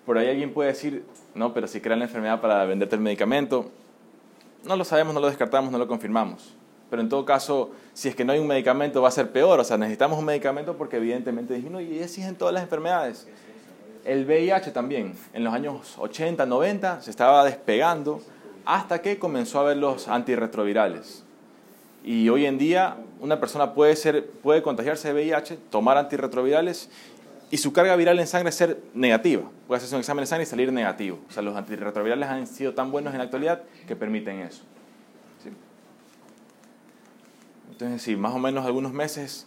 Por 0.06 0.18
ahí 0.18 0.28
alguien 0.28 0.52
puede 0.52 0.70
decir, 0.70 1.04
no, 1.34 1.52
pero 1.52 1.66
si 1.66 1.80
crean 1.80 1.98
la 1.98 2.06
enfermedad 2.06 2.40
para 2.40 2.64
venderte 2.64 2.96
el 2.96 3.02
medicamento, 3.02 3.70
No 4.62 4.76
lo 4.76 4.84
sabemos, 4.84 5.14
no 5.14 5.20
lo 5.20 5.28
descartamos, 5.28 5.72
no 5.72 5.78
lo 5.78 5.88
confirmamos. 5.88 6.54
Pero 6.90 7.00
en 7.00 7.08
todo 7.08 7.24
caso, 7.24 7.70
si 7.94 8.08
es 8.08 8.14
que 8.14 8.26
no 8.26 8.32
hay 8.32 8.38
un 8.40 8.46
medicamento, 8.46 9.00
va 9.00 9.08
a 9.08 9.12
ser 9.12 9.30
peor. 9.30 9.58
O 9.58 9.64
sea, 9.64 9.78
necesitamos 9.78 10.18
un 10.18 10.26
medicamento 10.26 10.76
porque 10.76 10.96
evidentemente 10.96 11.54
disminuye. 11.54 11.94
Y 11.94 12.02
así 12.02 12.20
es 12.20 12.28
en 12.28 12.36
todas 12.36 12.52
las 12.52 12.62
enfermedades. 12.62 13.26
El 14.04 14.26
VIH 14.26 14.72
también, 14.72 15.14
en 15.32 15.44
los 15.44 15.54
años 15.54 15.96
80, 15.98 16.44
90, 16.44 17.00
se 17.00 17.10
estaba 17.10 17.44
despegando 17.44 18.20
hasta 18.66 19.00
que 19.00 19.18
comenzó 19.18 19.58
a 19.58 19.62
haber 19.62 19.78
los 19.78 20.08
antirretrovirales. 20.08 21.24
Y 22.02 22.28
hoy 22.28 22.46
en 22.46 22.58
día 22.58 22.96
una 23.20 23.40
persona 23.40 23.74
puede, 23.74 23.96
ser, 23.96 24.26
puede 24.26 24.62
contagiarse 24.62 25.08
de 25.08 25.14
VIH, 25.14 25.58
tomar 25.70 25.96
antirretrovirales 25.98 26.88
y 27.50 27.58
su 27.58 27.72
carga 27.72 27.96
viral 27.96 28.18
en 28.18 28.26
sangre 28.26 28.52
ser 28.52 28.80
negativa. 28.94 29.42
Puede 29.66 29.78
hacerse 29.78 29.96
un 29.96 30.00
examen 30.00 30.22
de 30.22 30.26
sangre 30.26 30.44
y 30.44 30.46
salir 30.46 30.72
negativo. 30.72 31.18
O 31.28 31.32
sea, 31.32 31.42
los 31.42 31.56
antirretrovirales 31.56 32.28
han 32.28 32.46
sido 32.46 32.74
tan 32.74 32.90
buenos 32.90 33.12
en 33.12 33.18
la 33.18 33.24
actualidad 33.24 33.62
que 33.86 33.96
permiten 33.96 34.40
eso. 34.40 34.62
Entonces, 37.70 38.02
sí, 38.02 38.14
más 38.14 38.34
o 38.34 38.38
menos 38.38 38.66
algunos 38.66 38.92
meses 38.92 39.46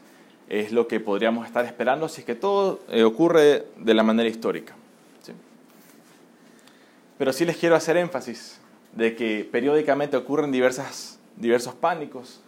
es 0.49 0.71
lo 0.71 0.87
que 0.87 0.99
podríamos 0.99 1.45
estar 1.45 1.65
esperando 1.65 2.09
si 2.09 2.21
es 2.21 2.25
que 2.25 2.35
todo 2.35 2.79
eh, 2.89 3.03
ocurre 3.03 3.67
de 3.77 3.93
la 3.93 4.03
manera 4.03 4.27
histórica. 4.27 4.75
Pero 7.17 7.31
sí 7.31 7.45
les 7.45 7.57
quiero 7.57 7.75
hacer 7.75 7.95
énfasis 7.95 8.59
de 8.91 9.15
que 9.15 9.47
periódicamente 9.49 10.17
ocurren 10.17 10.51
diversas, 10.51 11.19
diversos 11.35 11.73
pánicos. 11.75 12.41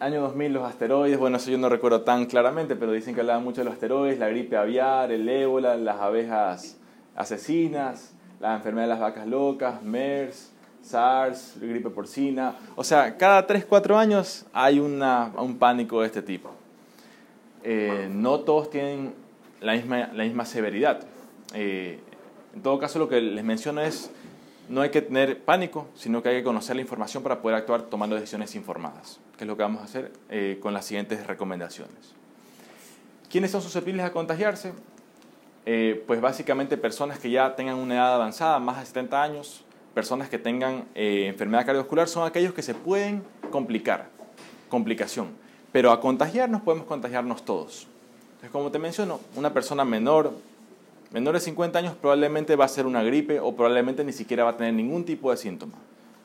Año 0.00 0.20
2000 0.20 0.52
los 0.52 0.64
asteroides, 0.64 1.18
bueno, 1.18 1.36
eso 1.36 1.50
yo 1.50 1.58
no 1.58 1.68
recuerdo 1.68 2.02
tan 2.02 2.26
claramente, 2.26 2.76
pero 2.76 2.92
dicen 2.92 3.14
que 3.14 3.20
hablaban 3.20 3.44
mucho 3.44 3.60
de 3.60 3.66
los 3.66 3.74
asteroides, 3.74 4.18
la 4.18 4.28
gripe 4.28 4.56
aviar, 4.56 5.12
el 5.12 5.28
ébola, 5.28 5.76
las 5.76 6.00
abejas 6.00 6.76
asesinas, 7.14 8.14
la 8.40 8.56
enfermedad 8.56 8.86
de 8.86 8.90
las 8.90 9.00
vacas 9.00 9.26
locas, 9.26 9.82
MERS, 9.82 10.52
SARS, 10.82 11.54
gripe 11.60 11.90
porcina. 11.90 12.56
O 12.76 12.84
sea, 12.84 13.16
cada 13.16 13.46
3, 13.46 13.64
4 13.64 13.96
años 13.96 14.44
hay 14.52 14.80
una, 14.80 15.32
un 15.38 15.56
pánico 15.58 16.00
de 16.00 16.06
este 16.06 16.22
tipo. 16.22 16.50
Eh, 17.62 18.08
no 18.10 18.40
todos 18.40 18.68
tienen 18.68 19.14
la 19.60 19.72
misma, 19.72 20.10
la 20.12 20.24
misma 20.24 20.44
severidad. 20.44 21.00
Eh, 21.54 22.00
en 22.54 22.62
todo 22.62 22.78
caso, 22.78 22.98
lo 22.98 23.08
que 23.08 23.20
les 23.20 23.44
menciono 23.44 23.80
es, 23.80 24.10
no 24.68 24.80
hay 24.80 24.90
que 24.90 25.02
tener 25.02 25.42
pánico, 25.42 25.88
sino 25.94 26.22
que 26.22 26.30
hay 26.30 26.36
que 26.36 26.44
conocer 26.44 26.76
la 26.76 26.82
información 26.82 27.22
para 27.22 27.40
poder 27.40 27.56
actuar 27.58 27.82
tomando 27.82 28.16
decisiones 28.16 28.54
informadas, 28.54 29.20
que 29.36 29.44
es 29.44 29.48
lo 29.48 29.56
que 29.56 29.62
vamos 29.62 29.82
a 29.82 29.84
hacer 29.84 30.12
eh, 30.30 30.58
con 30.60 30.72
las 30.72 30.84
siguientes 30.84 31.26
recomendaciones. 31.26 32.14
¿Quiénes 33.30 33.50
son 33.50 33.62
susceptibles 33.62 34.04
a 34.04 34.12
contagiarse? 34.12 34.72
pues 36.06 36.20
básicamente 36.20 36.76
personas 36.76 37.18
que 37.18 37.30
ya 37.30 37.56
tengan 37.56 37.76
una 37.76 37.94
edad 37.94 38.16
avanzada, 38.16 38.58
más 38.58 38.80
de 38.80 38.84
70 38.84 39.22
años, 39.22 39.64
personas 39.94 40.28
que 40.28 40.38
tengan 40.38 40.84
eh, 40.94 41.26
enfermedad 41.28 41.64
cardiovascular 41.64 42.08
son 42.08 42.26
aquellos 42.26 42.52
que 42.52 42.62
se 42.62 42.74
pueden 42.74 43.22
complicar, 43.50 44.08
complicación. 44.68 45.28
Pero 45.72 45.92
a 45.92 46.00
contagiarnos 46.00 46.62
podemos 46.62 46.86
contagiarnos 46.86 47.44
todos. 47.44 47.86
Entonces, 48.26 48.50
como 48.50 48.70
te 48.70 48.78
menciono, 48.78 49.20
una 49.36 49.54
persona 49.54 49.84
menor, 49.84 50.32
menor 51.14 51.34
de 51.34 51.40
50 51.40 51.78
años 51.78 51.94
probablemente 51.94 52.56
va 52.56 52.64
a 52.64 52.68
ser 52.68 52.86
una 52.86 53.04
gripe 53.04 53.38
o 53.38 53.54
probablemente 53.54 54.02
ni 54.02 54.12
siquiera 54.12 54.42
va 54.42 54.50
a 54.50 54.56
tener 54.56 54.74
ningún 54.74 55.04
tipo 55.04 55.30
de 55.30 55.36
síntoma. 55.36 55.74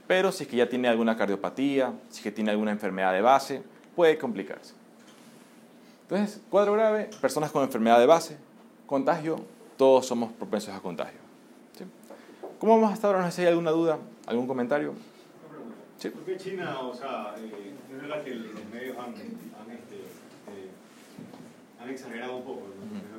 Pero 0.07 0.31
si 0.31 0.43
es 0.43 0.49
que 0.49 0.57
ya 0.57 0.67
tiene 0.67 0.87
alguna 0.87 1.15
cardiopatía, 1.15 1.93
si 2.09 2.17
es 2.17 2.23
que 2.23 2.31
tiene 2.31 2.49
alguna 2.49 2.71
enfermedad 2.71 3.13
de 3.13 3.21
base, 3.21 3.61
puede 3.95 4.17
complicarse. 4.17 4.73
Entonces, 6.01 6.41
cuadro 6.49 6.73
grave, 6.73 7.07
personas 7.21 7.51
con 7.51 7.61
enfermedad 7.61 7.99
de 7.99 8.07
base, 8.07 8.37
contagio, 8.87 9.39
todos 9.77 10.07
somos 10.07 10.33
propensos 10.33 10.73
a 10.73 10.79
contagio. 10.79 11.19
¿Cómo 12.57 12.75
vamos 12.75 12.91
hasta 12.91 13.07
ahora? 13.07 13.19
No 13.21 13.25
sé 13.27 13.31
si 13.33 13.41
hay 13.43 13.49
alguna 13.49 13.69
duda, 13.69 13.99
algún 14.25 14.47
comentario. 14.47 14.93
Sí. 15.99 16.09
¿Por 16.09 16.23
qué 16.23 16.35
China, 16.35 16.79
o 16.79 16.95
sea, 16.95 17.35
eh, 17.37 17.73
es 17.91 18.01
verdad 18.01 18.23
que 18.23 18.33
los 18.33 18.65
medios 18.73 18.97
han, 18.97 19.09
han, 19.13 19.71
este, 19.71 19.97
eh, 19.97 20.69
han 21.79 21.89
exagerado 21.89 22.37
un 22.37 22.43
poco 22.43 22.61
uh 22.61 23.18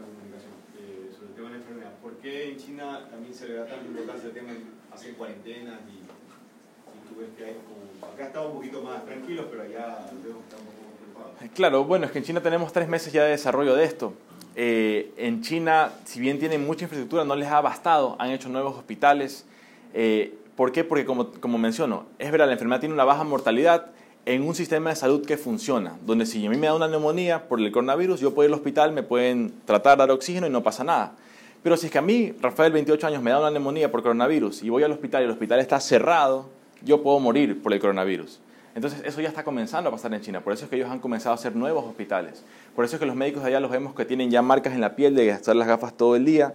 de 1.45 1.51
la 1.51 1.57
enfermedad? 1.57 1.93
¿Por 2.03 2.15
qué 2.17 2.51
en 2.51 2.57
China 2.59 3.07
también 3.11 3.35
se 3.35 3.49
le 3.49 3.55
da 3.55 3.67
tan 3.67 3.85
importancia 3.85 4.29
al 4.29 4.35
tema 4.35 4.53
de 4.53 4.61
hacer 4.93 5.15
cuarentenas 5.15 5.81
y, 5.89 5.99
y 5.99 7.09
tú 7.09 7.21
ves 7.21 7.29
que 7.37 7.45
hay 7.45 7.57
como... 7.67 8.13
Acá 8.13 8.27
estamos 8.27 8.51
un 8.51 8.57
poquito 8.57 8.83
más 8.83 9.05
tranquilos, 9.05 9.47
pero 9.51 9.63
allá 9.63 10.07
vemos 10.25 10.43
que 10.49 10.57
estamos. 10.57 11.55
Claro, 11.55 11.85
bueno, 11.85 12.07
es 12.07 12.13
que 12.13 12.19
en 12.19 12.25
China 12.25 12.41
tenemos 12.41 12.73
tres 12.73 12.89
meses 12.89 13.13
ya 13.13 13.25
de 13.25 13.31
desarrollo 13.31 13.75
de 13.75 13.85
esto. 13.85 14.15
Eh, 14.57 15.13
en 15.17 15.43
China, 15.43 15.93
si 16.05 16.21
bien 16.21 16.39
tienen 16.39 16.67
mucha 16.67 16.85
infraestructura, 16.85 17.25
no 17.25 17.37
les 17.37 17.49
ha 17.49 17.61
bastado, 17.61 18.17
han 18.19 18.31
hecho 18.31 18.49
nuevos 18.49 18.77
hospitales. 18.77 19.47
Eh, 19.95 20.35
¿Por 20.57 20.73
qué? 20.73 20.85
Porque 20.85 21.05
como, 21.05 21.33
como 21.33 21.57
menciono, 21.57 22.07
es 22.19 22.31
verdad, 22.31 22.47
la 22.47 22.53
enfermedad 22.53 22.81
tiene 22.81 22.95
una 22.95 23.05
baja 23.05 23.25
mortalidad 23.25 23.87
en 24.27 24.43
un 24.43 24.55
sistema 24.55 24.91
de 24.91 24.97
salud 24.97 25.25
que 25.25 25.39
funciona, 25.39 25.97
donde 26.05 26.27
si 26.27 26.45
a 26.47 26.51
mí 26.51 26.57
me 26.57 26.67
da 26.67 26.75
una 26.75 26.89
neumonía 26.89 27.49
por 27.49 27.59
el 27.59 27.73
coronavirus, 27.73 28.21
yo 28.21 28.35
puedo 28.35 28.49
ir 28.49 28.53
al 28.53 28.59
hospital, 28.59 28.93
me 28.93 29.03
pueden 29.03 29.55
tratar, 29.65 29.97
dar 29.97 30.11
oxígeno 30.11 30.47
y 30.47 30.51
no 30.51 30.63
pasa 30.63 30.85
nada. 30.85 31.17
Pero 31.63 31.77
si 31.77 31.87
es 31.87 31.93
que 31.93 31.99
a 31.99 32.03
mí, 32.03 32.35
Rafael, 32.41 32.73
28 32.73 33.07
años, 33.07 33.23
me 33.23 33.31
da 33.31 33.39
una 33.39 33.51
neumonía 33.51 33.91
por 33.91 34.03
coronavirus 34.03 34.63
y 34.63 34.71
voy 34.71 34.83
al 34.83 34.93
hospital 34.93 35.23
y 35.23 35.25
el 35.27 35.31
hospital 35.31 35.61
está 35.61 35.79
cerrado, 35.79 36.49
yo 36.83 37.03
puedo 37.03 37.21
morir 37.21 37.63
por 37.63 37.73
el 37.73 37.81
coronavirus. 37.81 38.41
Entonces 38.75 39.03
eso 39.05 39.21
ya 39.21 39.29
está 39.29 39.43
comenzando 39.43 39.89
a 39.89 39.93
pasar 39.93 40.15
en 40.15 40.21
China, 40.21 40.41
por 40.41 40.53
eso 40.53 40.65
es 40.65 40.71
que 40.71 40.77
ellos 40.77 40.89
han 40.89 41.01
comenzado 41.01 41.33
a 41.33 41.35
hacer 41.35 41.57
nuevos 41.57 41.85
hospitales. 41.85 42.45
Por 42.75 42.85
eso 42.85 42.97
es 42.97 43.01
que 43.01 43.07
los 43.07 43.17
médicos 43.17 43.45
allá 43.45 43.61
los 43.61 43.71
vemos 43.71 43.95
que 43.95 44.05
tienen 44.05 44.31
ya 44.31 44.43
marcas 44.43 44.73
en 44.73 44.81
la 44.81 44.95
piel 44.95 45.15
de 45.15 45.27
gastar 45.27 45.57
las 45.57 45.67
gafas 45.67 45.95
todo 45.95 46.17
el 46.17 46.25
día 46.25 46.55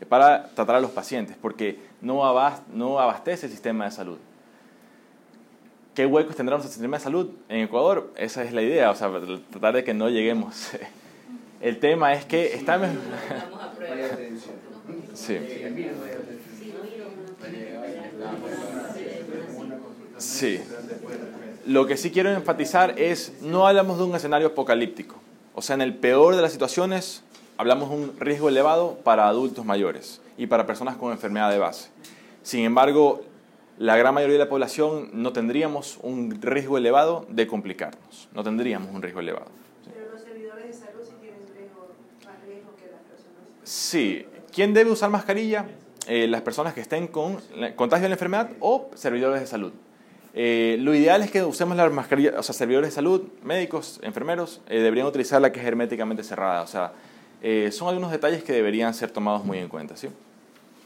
eh, 0.00 0.06
para 0.06 0.50
tratar 0.50 0.76
a 0.76 0.80
los 0.80 0.90
pacientes, 0.90 1.36
porque 1.40 1.78
no, 2.00 2.24
abastece 2.24 3.46
el 3.46 3.52
sistema 3.52 3.86
de 3.86 3.90
salud. 3.90 4.18
¿Qué 5.94 6.06
huecos 6.06 6.36
tendrá 6.36 6.56
nuestro 6.56 6.72
sistema 6.72 6.98
de 6.98 7.02
salud 7.02 7.30
en 7.48 7.60
Ecuador? 7.60 8.12
Esa 8.16 8.44
es 8.44 8.52
la 8.52 8.62
idea, 8.62 8.90
o 8.90 8.94
sea, 8.94 9.10
tratar 9.50 9.74
de 9.74 9.84
que 9.84 9.94
no 9.94 10.08
lleguemos. 10.10 10.72
El 11.64 11.80
tema 11.80 12.12
es 12.12 12.24
que 12.26 12.54
está... 12.54 12.78
Sí. 15.14 15.38
Sí. 20.16 20.60
Lo 21.66 21.86
que 21.86 21.96
sí 21.96 22.12
quiero 22.12 22.30
enfatizar 22.30 22.98
es, 22.98 23.32
no 23.42 23.66
hablamos 23.66 23.98
de 23.98 24.04
un 24.04 24.14
escenario 24.14 24.48
apocalíptico. 24.48 25.16
O 25.54 25.60
sea, 25.60 25.74
en 25.74 25.82
el 25.82 25.94
peor 25.94 26.36
de 26.36 26.42
las 26.42 26.52
situaciones, 26.52 27.24
hablamos 27.56 27.90
de 27.90 27.96
un 27.96 28.20
riesgo 28.20 28.48
elevado 28.48 28.96
para 29.02 29.26
adultos 29.26 29.64
mayores 29.64 30.20
y 30.38 30.46
para 30.46 30.66
personas 30.66 30.96
con 30.96 31.12
enfermedad 31.12 31.50
de 31.50 31.58
base. 31.58 31.90
Sin 32.42 32.64
embargo, 32.64 33.22
la 33.78 33.96
gran 33.96 34.14
mayoría 34.14 34.34
de 34.34 34.44
la 34.44 34.48
población 34.48 35.10
no 35.12 35.32
tendríamos 35.32 35.98
un 36.02 36.40
riesgo 36.40 36.78
elevado 36.78 37.26
de 37.28 37.46
complicarnos. 37.46 38.28
No 38.32 38.44
tendríamos 38.44 38.94
un 38.94 39.02
riesgo 39.02 39.20
elevado. 39.20 39.46
Pero 39.84 40.10
los 40.12 40.22
servidores 40.22 40.66
de 40.66 40.72
salud 40.72 41.00
sí 41.02 41.14
tienen 41.20 41.40
riesgo, 41.56 41.88
más 42.24 42.36
riesgo 42.46 42.76
que 42.76 42.90
las 42.90 43.02
personas. 43.02 43.44
Sí. 43.64 44.26
¿Quién 44.52 44.72
debe 44.72 44.90
usar 44.90 45.10
mascarilla? 45.10 45.66
Eh, 46.06 46.26
las 46.28 46.42
personas 46.42 46.74
que 46.74 46.80
estén 46.80 47.08
con 47.08 47.40
contagio 47.76 48.04
de 48.04 48.10
la 48.10 48.14
enfermedad 48.14 48.50
o 48.60 48.90
servidores 48.94 49.40
de 49.40 49.46
salud. 49.46 49.72
Eh, 50.36 50.76
lo 50.80 50.92
ideal 50.94 51.22
es 51.22 51.30
que 51.30 51.44
usemos 51.44 51.76
las 51.76 51.92
mascarillas, 51.92 52.34
o 52.36 52.42
sea, 52.42 52.54
servidores 52.54 52.90
de 52.90 52.94
salud, 52.94 53.22
médicos, 53.44 54.00
enfermeros, 54.02 54.60
eh, 54.68 54.80
deberían 54.80 55.06
utilizar 55.06 55.40
la 55.40 55.52
que 55.52 55.60
es 55.60 55.66
herméticamente 55.66 56.24
cerrada. 56.24 56.62
O 56.62 56.66
sea, 56.66 56.92
eh, 57.40 57.70
son 57.70 57.88
algunos 57.88 58.10
detalles 58.10 58.42
que 58.42 58.52
deberían 58.52 58.92
ser 58.94 59.12
tomados 59.12 59.44
muy 59.44 59.58
en 59.58 59.68
cuenta, 59.68 59.96
¿sí? 59.96 60.08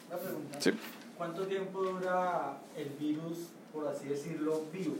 Una 0.08 0.18
pregunta. 0.18 0.60
Sí. 0.60 0.72
¿Cuánto 1.16 1.46
tiempo 1.46 1.82
dura 1.82 2.58
el 2.76 2.90
virus, 3.00 3.48
por 3.72 3.88
así 3.88 4.08
decirlo, 4.08 4.64
vivo? 4.70 4.96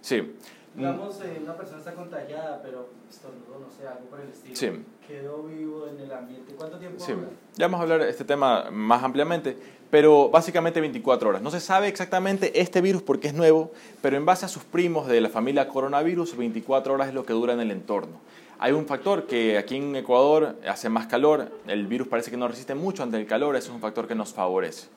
Sí. 0.00 0.32
Digamos, 0.74 1.18
una 1.42 1.56
persona 1.56 1.78
está 1.78 1.94
contagiada, 1.94 2.60
pero 2.62 2.88
estornudó, 3.10 3.58
no 3.58 3.70
sé, 3.70 3.88
algo 3.88 4.06
por 4.06 4.20
el 4.20 4.28
estilo. 4.28 4.56
Sí. 4.56 4.70
Quedó 5.06 5.42
vivo 5.42 5.88
en 5.88 6.00
el 6.00 6.12
ambiente. 6.12 6.54
¿Cuánto 6.54 6.78
tiempo 6.78 7.04
sí. 7.04 7.12
Ya 7.56 7.66
vamos 7.66 7.80
a 7.80 7.82
hablar 7.82 8.02
de 8.02 8.10
este 8.10 8.24
tema 8.24 8.70
más 8.70 9.02
ampliamente 9.02 9.56
pero 9.90 10.30
básicamente 10.30 10.80
24 10.80 11.28
horas. 11.28 11.42
No 11.42 11.50
se 11.50 11.60
sabe 11.60 11.88
exactamente 11.88 12.60
este 12.60 12.80
virus 12.80 13.02
porque 13.02 13.28
es 13.28 13.34
nuevo, 13.34 13.72
pero 14.00 14.16
en 14.16 14.24
base 14.24 14.46
a 14.46 14.48
sus 14.48 14.62
primos 14.62 15.08
de 15.08 15.20
la 15.20 15.28
familia 15.28 15.68
coronavirus, 15.68 16.36
24 16.36 16.94
horas 16.94 17.08
es 17.08 17.14
lo 17.14 17.24
que 17.24 17.32
dura 17.32 17.52
en 17.52 17.60
el 17.60 17.70
entorno. 17.70 18.20
Hay 18.58 18.72
un 18.72 18.86
factor 18.86 19.26
que 19.26 19.58
aquí 19.58 19.76
en 19.76 19.96
Ecuador 19.96 20.56
hace 20.68 20.88
más 20.88 21.06
calor, 21.06 21.50
el 21.66 21.86
virus 21.86 22.08
parece 22.08 22.30
que 22.30 22.36
no 22.36 22.46
resiste 22.46 22.74
mucho 22.74 23.02
ante 23.02 23.16
el 23.16 23.26
calor, 23.26 23.56
eso 23.56 23.68
es 23.68 23.74
un 23.74 23.80
factor 23.80 24.06
que 24.06 24.14
nos 24.14 24.32
favorece, 24.32 24.88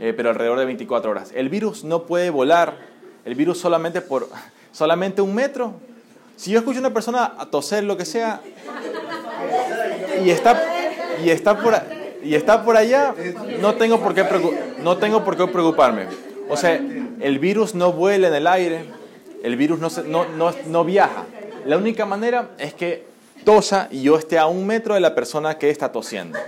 eh, 0.00 0.14
pero 0.16 0.30
alrededor 0.30 0.58
de 0.58 0.64
24 0.64 1.10
horas. 1.10 1.30
El 1.34 1.48
virus 1.48 1.84
no 1.84 2.04
puede 2.04 2.30
volar, 2.30 2.74
el 3.24 3.34
virus 3.34 3.58
solamente 3.58 4.00
por 4.00 4.28
solamente 4.72 5.22
un 5.22 5.34
metro. 5.34 5.74
Si 6.36 6.50
yo 6.50 6.58
escucho 6.58 6.78
a 6.78 6.80
una 6.80 6.92
persona 6.92 7.32
toser, 7.50 7.84
lo 7.84 7.96
que 7.96 8.04
sea, 8.04 8.40
y 10.24 10.30
está, 10.30 10.60
y 11.22 11.30
está 11.30 11.58
por 11.58 11.74
y 12.22 12.34
está 12.36 12.64
por 12.64 12.76
allá, 12.76 13.14
no 13.60 13.74
tengo 13.74 14.00
por 14.00 14.14
qué, 14.14 14.24
no 14.78 14.96
tengo 14.96 15.24
por 15.24 15.36
qué 15.36 15.46
preocuparme. 15.46 16.06
O 16.48 16.56
sea, 16.56 16.74
el 16.74 17.38
virus 17.38 17.74
no 17.74 17.92
vuela 17.92 18.28
en 18.28 18.34
el 18.34 18.46
aire, 18.46 18.84
el 19.42 19.56
virus 19.56 19.80
no, 19.80 19.88
no, 20.06 20.26
no, 20.28 20.54
no 20.66 20.84
viaja. 20.84 21.24
La 21.66 21.76
única 21.76 22.06
manera 22.06 22.50
es 22.58 22.74
que 22.74 23.06
tosa 23.44 23.88
y 23.90 24.02
yo 24.02 24.16
esté 24.16 24.38
a 24.38 24.46
un 24.46 24.66
metro 24.66 24.94
de 24.94 25.00
la 25.00 25.14
persona 25.14 25.58
que 25.58 25.70
está 25.70 25.90
tosiendo. 25.90 26.38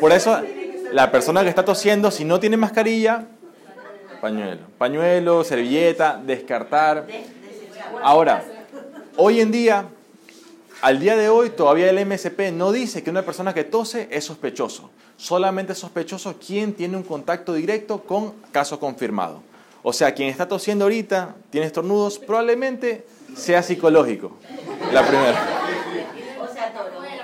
Por 0.00 0.12
eso, 0.12 0.40
la 0.92 1.10
persona 1.10 1.42
que 1.42 1.48
está 1.48 1.64
tosiendo, 1.64 2.10
si 2.10 2.24
no 2.24 2.38
tiene 2.38 2.56
mascarilla, 2.56 3.26
Pañuelo. 4.20 4.60
Pañuelo, 4.78 5.44
servilleta, 5.44 6.20
descartar. 6.24 7.06
Ahora, 8.02 8.44
hoy 9.16 9.40
en 9.40 9.50
día, 9.50 9.86
al 10.82 10.98
día 10.98 11.16
de 11.16 11.28
hoy, 11.28 11.50
todavía 11.50 11.90
el 11.90 12.06
MSP 12.06 12.52
no 12.52 12.72
dice 12.72 13.02
que 13.02 13.10
una 13.10 13.22
persona 13.22 13.54
que 13.54 13.64
tose 13.64 14.08
es 14.10 14.24
sospechoso. 14.24 14.90
Solamente 15.16 15.72
es 15.72 15.78
sospechoso 15.78 16.36
quien 16.38 16.74
tiene 16.74 16.96
un 16.96 17.02
contacto 17.02 17.54
directo 17.54 18.02
con 18.02 18.32
caso 18.52 18.78
confirmado. 18.78 19.42
O 19.82 19.92
sea, 19.92 20.12
quien 20.12 20.28
está 20.28 20.46
tosiendo 20.46 20.84
ahorita, 20.84 21.34
tiene 21.50 21.66
estornudos, 21.66 22.18
probablemente 22.18 23.06
sea 23.36 23.62
psicológico. 23.62 24.36
La 24.92 25.06
primera. 25.06 25.58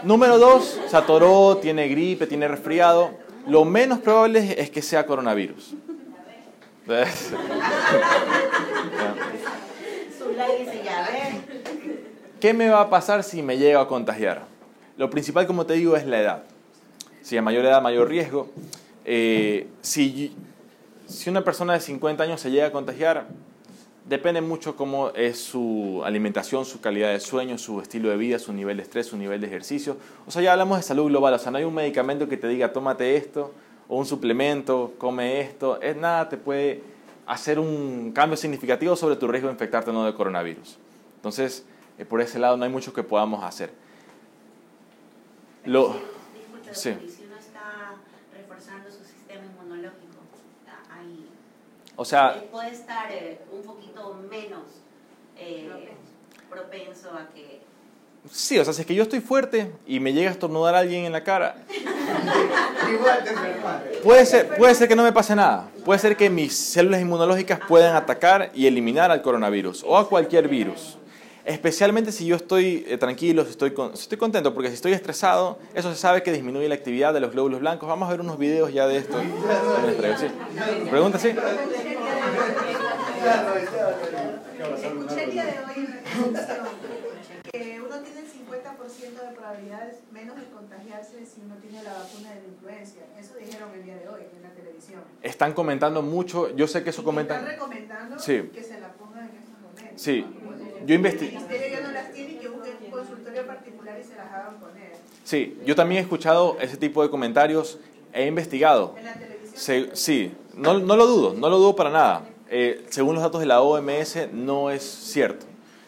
Número 0.05 0.39
dos, 0.39 0.79
se 0.89 0.97
atoró, 0.97 1.59
tiene 1.59 1.89
gripe, 1.89 2.27
tiene 2.27 2.47
resfriado. 2.47 3.11
Lo 3.47 3.65
menos 3.65 4.01
probable 4.01 4.55
es 4.59 4.71
que 4.71 4.83
sea 4.83 5.07
coronavirus. 5.07 5.75
¿Qué 12.41 12.53
me 12.53 12.69
va 12.69 12.83
a 12.83 12.91
pasar 12.91 13.25
si 13.25 13.43
me 13.43 13.57
llega 13.57 13.81
a 13.81 13.89
contagiar? 13.89 14.43
Lo 14.99 15.09
principal, 15.09 15.47
como 15.47 15.65
te 15.65 15.73
digo, 15.75 15.97
es 15.97 16.07
la 16.07 16.21
edad. 16.21 16.43
Si 17.23 17.39
a 17.39 17.43
mayor 17.43 17.65
edad, 17.65 17.81
mayor 17.81 18.09
riesgo. 18.09 18.51
Eh, 19.07 19.67
si, 19.81 20.37
si 21.07 21.31
una 21.31 21.43
persona 21.43 21.73
de 21.73 21.81
50 21.81 22.23
años 22.23 22.43
se 22.43 22.51
llega 22.51 22.67
a 22.67 22.73
contagiar, 22.73 23.29
depende 24.07 24.43
mucho 24.43 24.77
cómo 24.77 25.09
es 25.11 25.39
su 25.39 26.03
alimentación, 26.05 26.67
su 26.67 26.83
calidad 26.83 27.13
de 27.13 27.21
sueño, 27.21 27.57
su 27.57 27.81
estilo 27.81 28.11
de 28.11 28.19
vida, 28.19 28.39
su 28.39 28.53
nivel 28.53 28.77
de 28.77 28.83
estrés, 28.83 29.07
su 29.07 29.17
nivel 29.17 29.41
de 29.41 29.47
ejercicio. 29.47 29.97
O 30.27 30.31
sea, 30.31 30.43
ya 30.43 30.53
hablamos 30.53 30.77
de 30.77 30.83
salud 30.83 31.07
global, 31.07 31.33
o 31.33 31.39
sea, 31.39 31.51
no 31.51 31.57
hay 31.57 31.65
un 31.65 31.75
medicamento 31.75 32.29
que 32.29 32.37
te 32.37 32.47
diga 32.47 32.75
tómate 32.75 33.17
esto 33.17 33.55
o 33.95 33.97
un 33.97 34.07
suplemento, 34.07 34.95
come 34.99 35.41
esto, 35.41 35.81
es 35.81 35.97
nada 35.97 36.29
te 36.29 36.37
puede 36.37 36.83
hacer 37.27 37.61
un 37.61 38.11
cambio 38.13 38.37
significativo 38.37 38.97
sobre 38.97 39.15
tu 39.15 39.29
riesgo 39.29 39.47
de 39.47 39.53
infectarte 39.53 39.91
o 39.91 39.93
no 39.93 40.05
de 40.05 40.13
coronavirus. 40.13 40.77
Entonces, 41.15 41.65
eh, 41.97 42.05
por 42.05 42.21
ese 42.21 42.41
lado 42.41 42.57
no 42.57 42.65
hay 42.65 42.71
mucho 42.71 42.93
que 42.93 43.05
podamos 43.05 43.45
hacer. 43.45 43.71
Lo, 45.65 45.95
sí. 46.73 46.97
Si 47.09 47.25
uno 47.25 47.37
está 47.37 47.95
reforzando 48.37 48.91
su 48.91 49.05
sistema 49.05 49.45
inmunológico, 49.45 50.19
ahí 50.91 51.31
o 51.95 52.05
sea, 52.05 52.43
puede 52.51 52.73
estar 52.73 53.13
eh, 53.13 53.43
un 53.53 53.63
poquito 53.63 54.15
menos 54.29 54.83
eh, 55.37 55.95
propenso 56.51 57.11
a 57.11 57.29
que 57.33 57.63
Sí, 58.33 58.59
o 58.59 58.65
sea, 58.65 58.73
si 58.73 58.81
es 58.81 58.87
que 58.87 58.95
yo 58.95 59.03
estoy 59.03 59.21
fuerte 59.21 59.71
y 59.87 60.01
me 60.01 60.13
llega 60.13 60.31
a 60.31 60.33
estornudar 60.33 60.75
a 60.75 60.79
alguien 60.79 61.05
en 61.05 61.13
la 61.13 61.23
cara, 61.23 61.57
puede 64.03 64.25
ser, 64.25 64.57
puede 64.57 64.75
ser 64.75 64.89
que 64.89 64.97
no 64.97 65.03
me 65.03 65.13
pase 65.13 65.37
nada. 65.37 65.69
Puede 65.85 65.99
ser 65.99 66.17
que 66.17 66.31
mis 66.31 66.57
células 66.57 67.03
inmunológicas 67.03 67.61
puedan 67.69 67.95
atacar 67.95 68.51
y 68.55 68.67
eliminar 68.67 69.11
al 69.11 69.21
coronavirus 69.21 69.85
o 69.87 69.99
a 69.99 70.09
cualquier 70.09 70.49
virus. 70.49 70.97
Especialmente 71.45 72.11
si 72.11 72.25
yo 72.25 72.37
estoy 72.37 72.87
eh, 72.89 72.97
tranquilo, 72.97 73.45
si 73.45 73.51
estoy, 73.51 73.75
estoy 73.93 74.17
contento, 74.17 74.55
porque 74.55 74.71
si 74.71 74.75
estoy 74.77 74.93
estresado, 74.93 75.59
eso 75.75 75.93
se 75.93 75.99
sabe 75.99 76.23
que 76.23 76.33
disminuye 76.33 76.67
la 76.67 76.75
actividad 76.75 77.13
de 77.13 77.21
los 77.21 77.33
glóbulos 77.33 77.61
blancos. 77.61 77.87
Vamos 77.87 78.09
a 78.09 78.13
ver 78.13 78.23
unos 78.23 78.39
videos 78.39 78.73
ya 78.73 78.87
de 78.87 78.97
esto. 78.97 79.21
¿Sí? 80.19 80.27
¿Pregunta, 80.91 81.19
sí? 81.19 81.35
Escuché 84.83 85.25
el 85.25 85.31
día 85.31 85.45
de 85.45 85.59
hoy 85.59 85.89
que 87.53 87.81
uno 87.81 87.94
tiene 88.05 88.21
el 88.21 88.27
50% 88.27 89.29
de 89.29 89.35
probabilidades 89.35 89.97
menos 90.13 90.37
de 90.37 90.45
contagiarse 90.45 91.27
si 91.27 91.41
uno 91.41 91.57
tiene 91.57 91.83
la 91.83 91.95
vacuna 91.95 92.31
de 92.31 92.43
la 92.43 92.47
influencia. 92.47 93.03
Eso 93.19 93.35
dijeron 93.37 93.71
el 93.75 93.85
día 93.85 93.97
de 93.97 94.09
hoy 94.09 94.21
en 94.37 94.43
la 94.43 94.51
televisión. 94.51 95.01
Están 95.23 95.53
comentando 95.53 96.03
mucho, 96.03 96.55
yo 96.55 96.69
sé 96.69 96.85
que 96.85 96.91
eso 96.91 97.03
comentan. 97.03 97.39
Están 97.39 97.53
recomendando 97.53 98.17
que 98.17 98.63
se 98.63 98.81
la 98.81 98.93
pongan 98.93 99.31
en 99.31 99.37
estos 99.37 99.61
momentos. 99.61 100.01
Sí. 100.01 100.27
Yo 100.87 100.95
investigué. 100.95 101.37
El 101.37 101.43
ministerio 101.43 101.69
ya 101.69 101.81
no 101.81 101.93
las 101.93 102.13
tiene 102.13 102.33
y 102.33 102.37
que 102.37 102.49
busquen 102.49 102.75
un 102.85 102.91
consultorio 102.91 103.47
particular 103.47 103.99
y 103.99 104.05
se 104.05 104.17
las 104.17 104.27
hagan 104.27 104.61
poner. 104.61 104.93
Sí, 105.25 105.59
yo 105.65 105.75
también 105.75 106.01
he 106.01 106.03
escuchado 106.03 106.59
ese 106.61 106.77
tipo 106.77 107.03
de 107.03 107.11
comentarios, 107.11 107.79
he 108.13 108.27
investigado. 108.27 108.95
¿En 108.99 109.05
la 109.05 109.15
televisión? 109.15 109.91
sí, 109.95 110.35
no, 110.55 110.79
no, 110.79 110.97
lo 110.97 111.07
dudo, 111.07 111.35
no 111.35 111.49
lo 111.49 111.59
dudo 111.59 111.75
para 111.75 111.91
nada. 111.91 112.25
Eh, 112.51 112.85
según 112.91 113.15
los 113.15 113.25
datos 113.25 113.41
de 113.41 113.47
la 113.47 113.63
OMS, 113.63 114.29
no 114.33 114.71
es 114.71 114.83
cierto. 114.83 115.47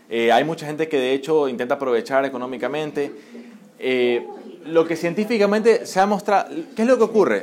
Eh, 0.09 0.33
hay 0.33 0.45
mucha 0.45 0.66
gente 0.66 0.88
que 0.88 0.99
de 0.99 1.12
hecho 1.12 1.49
intenta 1.49 1.75
aprovechar 1.75 2.25
económicamente. 2.25 3.12
Eh, 3.79 4.27
lo 4.66 4.87
que 4.87 4.97
científicamente 4.97 5.87
se 5.87 6.01
ha 6.01 6.07
mostrado, 6.07 6.49
¿qué 6.75 6.83
es 6.83 6.88
lo 6.88 6.97
que 6.97 7.05
ocurre? 7.05 7.42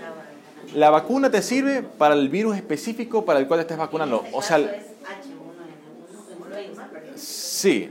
La 0.76 0.89
vacuna 0.89 1.30
te 1.30 1.41
sirve 1.41 1.84
para 1.84 2.15
el 2.15 2.30
virus 2.30 2.56
específico 2.56 3.26
para 3.26 3.39
el 3.39 3.47
cual 3.47 3.60
te 3.60 3.62
estés 3.63 3.78
vacunando. 3.78 4.26
O 4.32 4.41
sea, 4.41 4.60
Sí. 7.15 7.89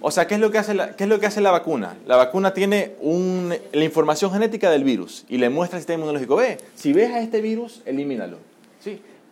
O 0.00 0.10
sea, 0.10 0.26
¿qué 0.26 0.34
es, 0.34 0.40
lo 0.40 0.50
que 0.50 0.58
hace 0.58 0.74
la, 0.74 0.96
¿qué 0.96 1.04
es 1.04 1.08
lo 1.08 1.20
que 1.20 1.26
hace 1.26 1.40
la 1.40 1.52
vacuna? 1.52 1.96
La 2.06 2.16
vacuna 2.16 2.52
tiene 2.52 2.96
un, 3.00 3.54
la 3.72 3.84
información 3.84 4.32
genética 4.32 4.68
del 4.68 4.82
virus 4.82 5.24
y 5.28 5.38
le 5.38 5.48
muestra 5.48 5.76
al 5.76 5.82
sistema 5.82 5.98
inmunológico, 5.98 6.34
ve, 6.34 6.58
si 6.74 6.92
ves 6.92 7.12
a 7.12 7.20
este 7.20 7.40
virus, 7.40 7.82
elimínalo. 7.84 8.38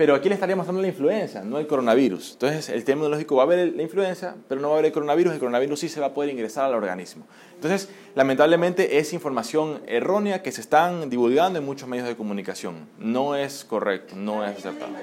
Pero 0.00 0.14
aquí 0.14 0.30
le 0.30 0.34
estaría 0.34 0.56
mostrando 0.56 0.80
la 0.80 0.88
influenza, 0.88 1.44
no 1.44 1.58
el 1.58 1.66
coronavirus. 1.66 2.32
Entonces, 2.32 2.70
el 2.70 2.76
sistema 2.76 3.00
inmunológico 3.00 3.36
va 3.36 3.42
a 3.42 3.46
ver 3.46 3.74
la 3.76 3.82
influenza, 3.82 4.34
pero 4.48 4.58
no 4.58 4.68
va 4.68 4.72
a 4.72 4.76
ver 4.76 4.86
el 4.86 4.92
coronavirus. 4.92 5.34
El 5.34 5.38
coronavirus 5.38 5.78
sí 5.78 5.90
se 5.90 6.00
va 6.00 6.06
a 6.06 6.14
poder 6.14 6.30
ingresar 6.30 6.64
al 6.64 6.74
organismo. 6.74 7.26
Entonces, 7.54 7.90
lamentablemente, 8.14 8.96
es 8.96 9.12
información 9.12 9.82
errónea 9.86 10.42
que 10.42 10.52
se 10.52 10.62
están 10.62 11.10
divulgando 11.10 11.58
en 11.58 11.66
muchos 11.66 11.86
medios 11.86 12.08
de 12.08 12.16
comunicación. 12.16 12.88
No 12.98 13.36
es 13.36 13.62
correcto, 13.62 14.16
no 14.16 14.42
es 14.42 14.56
aceptable. 14.56 14.96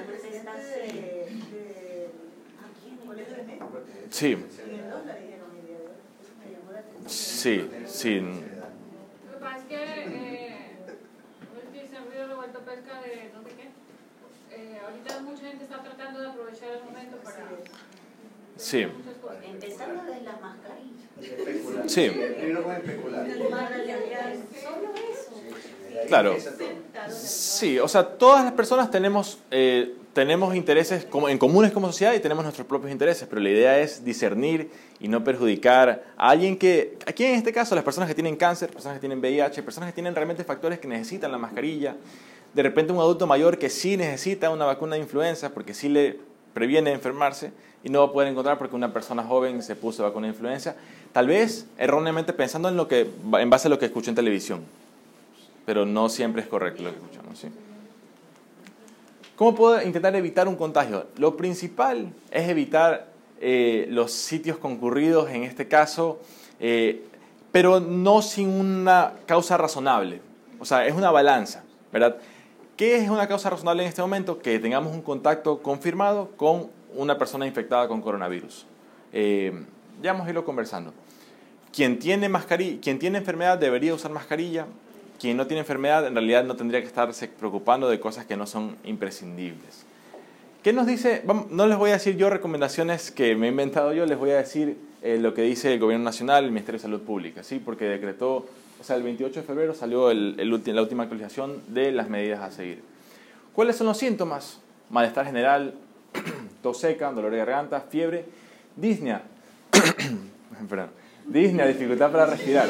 Sí. 4.10 4.36
Sí, 7.06 7.70
sí. 7.86 8.18
Lo 8.18 9.32
que 9.32 9.38
pasa 9.38 9.58
es 9.58 9.64
que, 9.64 9.76
eh, 9.76 10.56
se 11.88 11.98
ruido 12.00 12.26
revuelto 12.26 12.58
pesca 12.62 13.00
de 13.02 13.30
no 13.32 13.44
sé 13.44 13.54
qué. 13.56 13.67
Eh, 14.58 14.78
ahorita 14.84 15.20
mucha 15.20 15.42
gente 15.46 15.64
está 15.64 15.82
tratando 15.82 16.20
de 16.20 16.26
aprovechar 16.28 16.70
el 16.70 16.84
momento 16.84 17.16
para. 17.18 17.36
Sí. 18.56 18.86
Empezando 19.44 20.02
desde 20.04 20.22
las 20.22 20.40
mascarillas. 20.40 21.06
Sí. 21.86 22.10
Solo 24.62 24.94
eso. 24.94 26.06
Claro. 26.08 26.36
Sí, 27.08 27.78
o 27.78 27.88
sea, 27.88 28.04
todas 28.04 28.44
las 28.44 28.52
personas 28.52 28.90
tenemos 28.90 29.38
eh, 29.50 29.94
tenemos 30.18 30.56
intereses 30.56 31.06
en 31.28 31.38
comunes 31.38 31.70
como 31.70 31.86
sociedad 31.86 32.12
y 32.12 32.18
tenemos 32.18 32.42
nuestros 32.42 32.66
propios 32.66 32.90
intereses, 32.90 33.28
pero 33.28 33.40
la 33.40 33.50
idea 33.50 33.78
es 33.78 34.04
discernir 34.04 34.68
y 34.98 35.06
no 35.06 35.22
perjudicar 35.22 36.06
a 36.16 36.30
alguien 36.30 36.58
que, 36.58 36.98
aquí 37.06 37.24
en 37.24 37.36
este 37.36 37.52
caso, 37.52 37.76
las 37.76 37.84
personas 37.84 38.08
que 38.08 38.16
tienen 38.16 38.34
cáncer, 38.34 38.68
personas 38.68 38.96
que 38.96 39.00
tienen 39.00 39.20
VIH, 39.20 39.62
personas 39.62 39.90
que 39.90 39.94
tienen 39.94 40.16
realmente 40.16 40.42
factores 40.42 40.80
que 40.80 40.88
necesitan 40.88 41.30
la 41.30 41.38
mascarilla, 41.38 41.94
de 42.54 42.62
repente 42.62 42.92
un 42.92 42.98
adulto 42.98 43.26
mayor 43.26 43.58
que 43.58 43.70
sí 43.70 43.96
necesita 43.96 44.50
una 44.50 44.64
vacuna 44.64 44.96
de 44.96 45.02
influenza 45.02 45.50
porque 45.50 45.74
sí 45.74 45.88
le 45.88 46.18
previene 46.54 46.92
enfermarse 46.92 47.52
y 47.84 47.90
no 47.90 48.00
va 48.00 48.06
a 48.06 48.12
poder 48.12 48.28
encontrar 48.28 48.58
porque 48.58 48.74
una 48.74 48.92
persona 48.92 49.22
joven 49.22 49.62
se 49.62 49.76
puso 49.76 50.02
vacuna 50.02 50.26
de 50.26 50.32
influenza, 50.32 50.76
tal 51.12 51.28
vez 51.28 51.66
erróneamente 51.78 52.32
pensando 52.32 52.68
en, 52.68 52.76
lo 52.76 52.88
que, 52.88 53.10
en 53.38 53.50
base 53.50 53.68
a 53.68 53.70
lo 53.70 53.78
que 53.78 53.86
escuchó 53.86 54.10
en 54.10 54.16
televisión, 54.16 54.62
pero 55.64 55.86
no 55.86 56.08
siempre 56.08 56.42
es 56.42 56.48
correcto 56.48 56.82
lo 56.82 56.90
que 56.90 56.96
escuchamos. 56.96 57.38
¿sí? 57.38 57.48
¿Cómo 59.36 59.54
puedo 59.54 59.80
intentar 59.82 60.16
evitar 60.16 60.48
un 60.48 60.56
contagio? 60.56 61.06
Lo 61.16 61.36
principal 61.36 62.08
es 62.32 62.48
evitar 62.48 63.06
eh, 63.40 63.86
los 63.88 64.10
sitios 64.10 64.58
concurridos, 64.58 65.30
en 65.30 65.44
este 65.44 65.68
caso, 65.68 66.20
eh, 66.58 67.04
pero 67.52 67.78
no 67.78 68.20
sin 68.20 68.48
una 68.48 69.12
causa 69.26 69.56
razonable. 69.56 70.20
O 70.58 70.64
sea, 70.64 70.86
es 70.88 70.94
una 70.94 71.12
balanza, 71.12 71.62
¿verdad? 71.92 72.16
¿Qué 72.78 72.94
es 72.94 73.10
una 73.10 73.26
causa 73.26 73.50
razonable 73.50 73.82
en 73.82 73.88
este 73.88 74.02
momento? 74.02 74.38
Que 74.38 74.60
tengamos 74.60 74.94
un 74.94 75.02
contacto 75.02 75.60
confirmado 75.64 76.30
con 76.36 76.70
una 76.94 77.18
persona 77.18 77.44
infectada 77.44 77.88
con 77.88 78.00
coronavirus. 78.00 78.66
Eh, 79.12 79.52
ya 80.00 80.12
vamos 80.12 80.28
a 80.28 80.30
irlo 80.30 80.44
conversando. 80.44 80.94
Quien 81.74 81.98
tiene, 81.98 82.30
quien 82.80 83.00
tiene 83.00 83.18
enfermedad 83.18 83.58
debería 83.58 83.92
usar 83.92 84.12
mascarilla, 84.12 84.66
quien 85.18 85.36
no 85.36 85.48
tiene 85.48 85.62
enfermedad 85.62 86.06
en 86.06 86.14
realidad 86.14 86.44
no 86.44 86.54
tendría 86.54 86.80
que 86.80 86.86
estarse 86.86 87.26
preocupando 87.26 87.88
de 87.88 87.98
cosas 87.98 88.26
que 88.26 88.36
no 88.36 88.46
son 88.46 88.76
imprescindibles. 88.84 89.84
¿Qué 90.62 90.72
nos 90.72 90.86
dice? 90.86 91.24
No 91.50 91.66
les 91.66 91.78
voy 91.78 91.90
a 91.90 91.94
decir 91.94 92.16
yo 92.16 92.30
recomendaciones 92.30 93.10
que 93.10 93.34
me 93.34 93.46
he 93.46 93.50
inventado 93.50 93.92
yo, 93.92 94.06
les 94.06 94.18
voy 94.18 94.30
a 94.30 94.36
decir 94.36 94.78
eh, 95.02 95.18
lo 95.18 95.34
que 95.34 95.42
dice 95.42 95.74
el 95.74 95.80
Gobierno 95.80 96.04
Nacional, 96.04 96.44
el 96.44 96.52
Ministerio 96.52 96.78
de 96.78 96.82
Salud 96.82 97.00
Pública, 97.00 97.42
¿sí? 97.42 97.58
porque 97.58 97.86
decretó, 97.86 98.46
o 98.80 98.84
sea, 98.84 98.96
el 98.96 99.02
28 99.02 99.40
de 99.40 99.46
febrero 99.46 99.74
salió 99.74 100.12
la 100.12 100.82
última 100.82 101.02
actualización 101.02 101.62
de 101.68 101.92
las 101.92 102.08
medidas 102.08 102.40
a 102.40 102.50
seguir. 102.50 102.82
¿Cuáles 103.52 103.76
son 103.76 103.86
los 103.86 103.98
síntomas? 103.98 104.60
Malestar 104.90 105.26
general, 105.26 105.74
tos 106.62 106.78
seca, 106.78 107.10
dolor 107.12 107.30
de 107.32 107.38
garganta, 107.38 107.80
fiebre, 107.80 108.24
disnea, 108.76 109.22
disnea, 111.26 111.66
dificultad 111.66 112.10
para 112.10 112.26
respirar. 112.26 112.68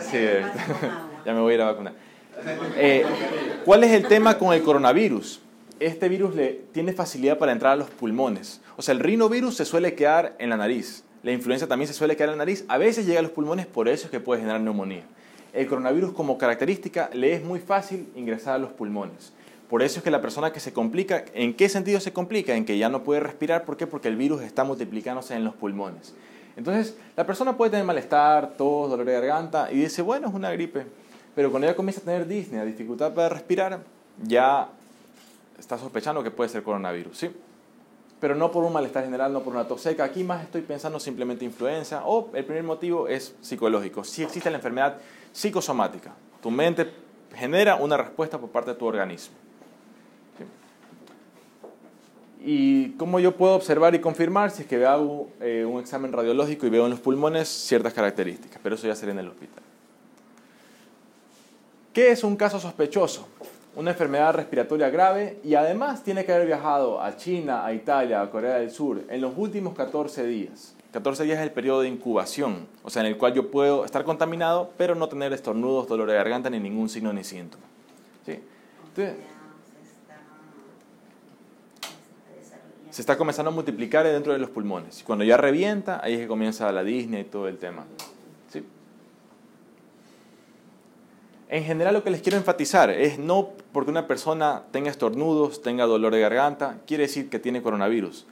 Sí, 0.00 0.18
ya 1.24 1.32
me 1.32 1.40
voy 1.40 1.52
a 1.52 1.54
ir 1.54 1.62
a 1.62 1.66
vacunar. 1.66 1.92
Eh, 2.76 3.04
¿Cuál 3.64 3.84
es 3.84 3.92
el 3.92 4.06
tema 4.06 4.36
con 4.38 4.52
el 4.52 4.62
coronavirus? 4.62 5.40
este 5.80 6.08
virus 6.08 6.34
le, 6.34 6.60
tiene 6.72 6.92
facilidad 6.92 7.38
para 7.38 7.52
entrar 7.52 7.72
a 7.72 7.76
los 7.76 7.90
pulmones. 7.90 8.60
O 8.76 8.82
sea, 8.82 8.92
el 8.92 9.00
rinovirus 9.00 9.56
se 9.56 9.64
suele 9.64 9.94
quedar 9.94 10.34
en 10.38 10.50
la 10.50 10.56
nariz. 10.56 11.04
La 11.26 11.32
influenza 11.32 11.66
también 11.66 11.88
se 11.88 11.92
suele 11.92 12.14
quedar 12.14 12.28
en 12.28 12.38
la 12.38 12.44
nariz. 12.44 12.64
A 12.68 12.78
veces 12.78 13.04
llega 13.04 13.18
a 13.18 13.22
los 13.22 13.32
pulmones, 13.32 13.66
por 13.66 13.88
eso 13.88 14.04
es 14.04 14.12
que 14.12 14.20
puede 14.20 14.42
generar 14.42 14.60
neumonía. 14.60 15.02
El 15.52 15.66
coronavirus 15.66 16.12
como 16.12 16.38
característica 16.38 17.10
le 17.12 17.32
es 17.32 17.42
muy 17.42 17.58
fácil 17.58 18.08
ingresar 18.14 18.54
a 18.54 18.58
los 18.58 18.70
pulmones. 18.70 19.32
Por 19.68 19.82
eso 19.82 19.98
es 19.98 20.04
que 20.04 20.12
la 20.12 20.20
persona 20.20 20.52
que 20.52 20.60
se 20.60 20.72
complica, 20.72 21.24
¿en 21.34 21.54
qué 21.54 21.68
sentido 21.68 21.98
se 21.98 22.12
complica? 22.12 22.54
En 22.54 22.64
que 22.64 22.78
ya 22.78 22.88
no 22.88 23.02
puede 23.02 23.18
respirar. 23.18 23.64
¿Por 23.64 23.76
qué? 23.76 23.88
Porque 23.88 24.06
el 24.06 24.14
virus 24.14 24.40
está 24.42 24.62
multiplicándose 24.62 25.34
en 25.34 25.42
los 25.42 25.56
pulmones. 25.56 26.14
Entonces, 26.56 26.96
la 27.16 27.26
persona 27.26 27.56
puede 27.56 27.72
tener 27.72 27.84
malestar, 27.84 28.52
tos, 28.56 28.88
dolor 28.88 29.04
de 29.04 29.14
garganta 29.14 29.72
y 29.72 29.80
dice, 29.80 30.02
bueno, 30.02 30.28
es 30.28 30.34
una 30.34 30.52
gripe. 30.52 30.86
Pero 31.34 31.50
cuando 31.50 31.66
ya 31.66 31.74
comienza 31.74 32.02
a 32.02 32.04
tener 32.04 32.28
disnea, 32.28 32.64
dificultad 32.64 33.12
para 33.14 33.30
respirar, 33.30 33.80
ya 34.22 34.68
está 35.58 35.76
sospechando 35.76 36.22
que 36.22 36.30
puede 36.30 36.50
ser 36.50 36.62
coronavirus, 36.62 37.18
¿sí? 37.18 37.30
Pero 38.20 38.34
no 38.34 38.50
por 38.50 38.64
un 38.64 38.72
malestar 38.72 39.04
general, 39.04 39.32
no 39.32 39.42
por 39.42 39.52
una 39.52 39.68
tos 39.68 39.82
seca. 39.82 40.04
Aquí 40.04 40.24
más 40.24 40.42
estoy 40.42 40.62
pensando 40.62 40.98
simplemente 40.98 41.44
influenza 41.44 42.06
o 42.06 42.30
el 42.32 42.44
primer 42.44 42.62
motivo 42.62 43.08
es 43.08 43.34
psicológico. 43.40 44.04
Si 44.04 44.22
existe 44.22 44.50
la 44.50 44.56
enfermedad 44.56 44.98
psicosomática, 45.32 46.14
tu 46.42 46.50
mente 46.50 46.90
genera 47.34 47.76
una 47.76 47.96
respuesta 47.96 48.38
por 48.38 48.50
parte 48.50 48.70
de 48.70 48.76
tu 48.76 48.86
organismo. 48.86 49.34
¿Y 52.48 52.90
cómo 52.92 53.18
yo 53.18 53.36
puedo 53.36 53.54
observar 53.54 53.94
y 53.96 54.00
confirmar 54.00 54.52
si 54.52 54.62
es 54.62 54.68
que 54.68 54.84
hago 54.86 55.30
eh, 55.40 55.64
un 55.68 55.80
examen 55.80 56.12
radiológico 56.12 56.64
y 56.64 56.70
veo 56.70 56.84
en 56.84 56.90
los 56.90 57.00
pulmones 57.00 57.48
ciertas 57.48 57.92
características? 57.92 58.60
Pero 58.62 58.76
eso 58.76 58.86
ya 58.86 58.94
sería 58.94 59.14
en 59.14 59.18
el 59.18 59.28
hospital. 59.28 59.64
¿Qué 61.92 62.12
es 62.12 62.22
un 62.22 62.36
caso 62.36 62.60
sospechoso? 62.60 63.26
Una 63.76 63.90
enfermedad 63.90 64.34
respiratoria 64.34 64.88
grave 64.88 65.38
y 65.44 65.54
además 65.54 66.02
tiene 66.02 66.24
que 66.24 66.32
haber 66.32 66.46
viajado 66.46 67.00
a 67.02 67.14
China, 67.16 67.64
a 67.64 67.74
Italia, 67.74 68.22
a 68.22 68.30
Corea 68.30 68.56
del 68.56 68.70
Sur 68.70 69.02
en 69.10 69.20
los 69.20 69.34
últimos 69.36 69.74
14 69.74 70.26
días. 70.26 70.74
14 70.92 71.24
días 71.24 71.38
es 71.38 71.44
el 71.44 71.52
periodo 71.52 71.82
de 71.82 71.88
incubación, 71.88 72.66
o 72.82 72.88
sea, 72.88 73.02
en 73.02 73.08
el 73.08 73.18
cual 73.18 73.34
yo 73.34 73.50
puedo 73.50 73.84
estar 73.84 74.02
contaminado, 74.04 74.70
pero 74.78 74.94
no 74.94 75.10
tener 75.10 75.30
estornudos, 75.34 75.86
dolor 75.88 76.08
de 76.08 76.16
garganta, 76.16 76.48
ni 76.48 76.58
ningún 76.58 76.88
signo 76.88 77.12
ni 77.12 77.22
síntoma. 77.22 77.64
¿Sí? 78.24 78.40
Entonces, 78.88 79.16
se 82.88 83.02
está 83.02 83.18
comenzando 83.18 83.50
a 83.50 83.54
multiplicar 83.54 84.06
dentro 84.06 84.32
de 84.32 84.38
los 84.38 84.48
pulmones. 84.48 85.02
Y 85.02 85.04
cuando 85.04 85.22
ya 85.22 85.36
revienta, 85.36 86.00
ahí 86.02 86.14
es 86.14 86.20
que 86.20 86.26
comienza 86.26 86.72
la 86.72 86.82
disney 86.82 87.20
y 87.20 87.24
todo 87.24 87.46
el 87.46 87.58
tema. 87.58 87.84
¿Sí? 88.50 88.64
En 91.56 91.64
general 91.64 91.94
lo 91.94 92.04
que 92.04 92.10
les 92.10 92.20
quiero 92.20 92.36
enfatizar 92.36 92.90
es 92.90 93.18
no 93.18 93.48
porque 93.72 93.90
una 93.90 94.06
persona 94.06 94.64
tenga 94.72 94.90
estornudos, 94.90 95.62
tenga 95.62 95.86
dolor 95.86 96.12
de 96.12 96.20
garganta, 96.20 96.80
quiere 96.86 97.04
decir 97.04 97.30
que 97.30 97.38
tiene 97.38 97.62
coronavirus. 97.62 98.26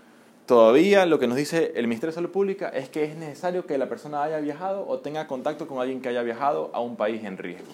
Todavía 0.44 1.06
lo 1.06 1.18
que 1.18 1.26
nos 1.26 1.38
dice 1.38 1.72
el 1.74 1.86
Ministerio 1.86 2.10
de 2.10 2.16
Salud 2.16 2.28
Pública 2.28 2.68
es 2.68 2.90
que 2.90 3.04
es 3.04 3.16
necesario 3.16 3.64
que 3.64 3.78
la 3.78 3.88
persona 3.88 4.22
haya 4.22 4.40
viajado 4.40 4.86
o 4.86 4.98
tenga 4.98 5.26
contacto 5.26 5.66
con 5.66 5.80
alguien 5.80 6.02
que 6.02 6.10
haya 6.10 6.22
viajado 6.22 6.70
a 6.74 6.80
un 6.80 6.96
país 6.96 7.24
en 7.24 7.38
riesgo. 7.38 7.72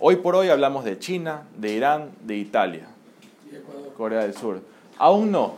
Hoy 0.00 0.16
por 0.16 0.34
hoy 0.34 0.48
hablamos 0.48 0.86
de 0.86 0.98
China, 0.98 1.42
de 1.54 1.74
Irán, 1.74 2.12
de 2.22 2.36
Italia, 2.36 2.86
Corea 3.94 4.22
del 4.22 4.32
Sur. 4.32 4.62
Aún 4.96 5.30
no. 5.30 5.56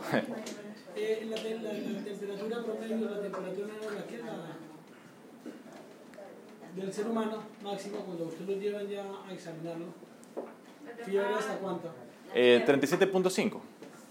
Eh, 0.93 1.25
la, 1.29 1.37
temperatura 1.37 2.63
promedio, 2.65 3.09
la 3.09 3.21
temperatura 3.21 3.70
del 6.75 6.93
ser 6.93 7.07
humano 7.07 7.37
máxima 7.63 7.97
cuando 7.99 8.25
usted 8.25 8.45
lo 8.47 8.53
llevan 8.55 8.87
ya 8.87 9.03
a 9.27 9.33
examinarlo. 9.33 9.85
¿Fiebre 11.05 11.33
hasta 11.33 11.55
cuánto? 11.57 11.89
Eh, 12.33 12.63
37.5. 12.65 13.59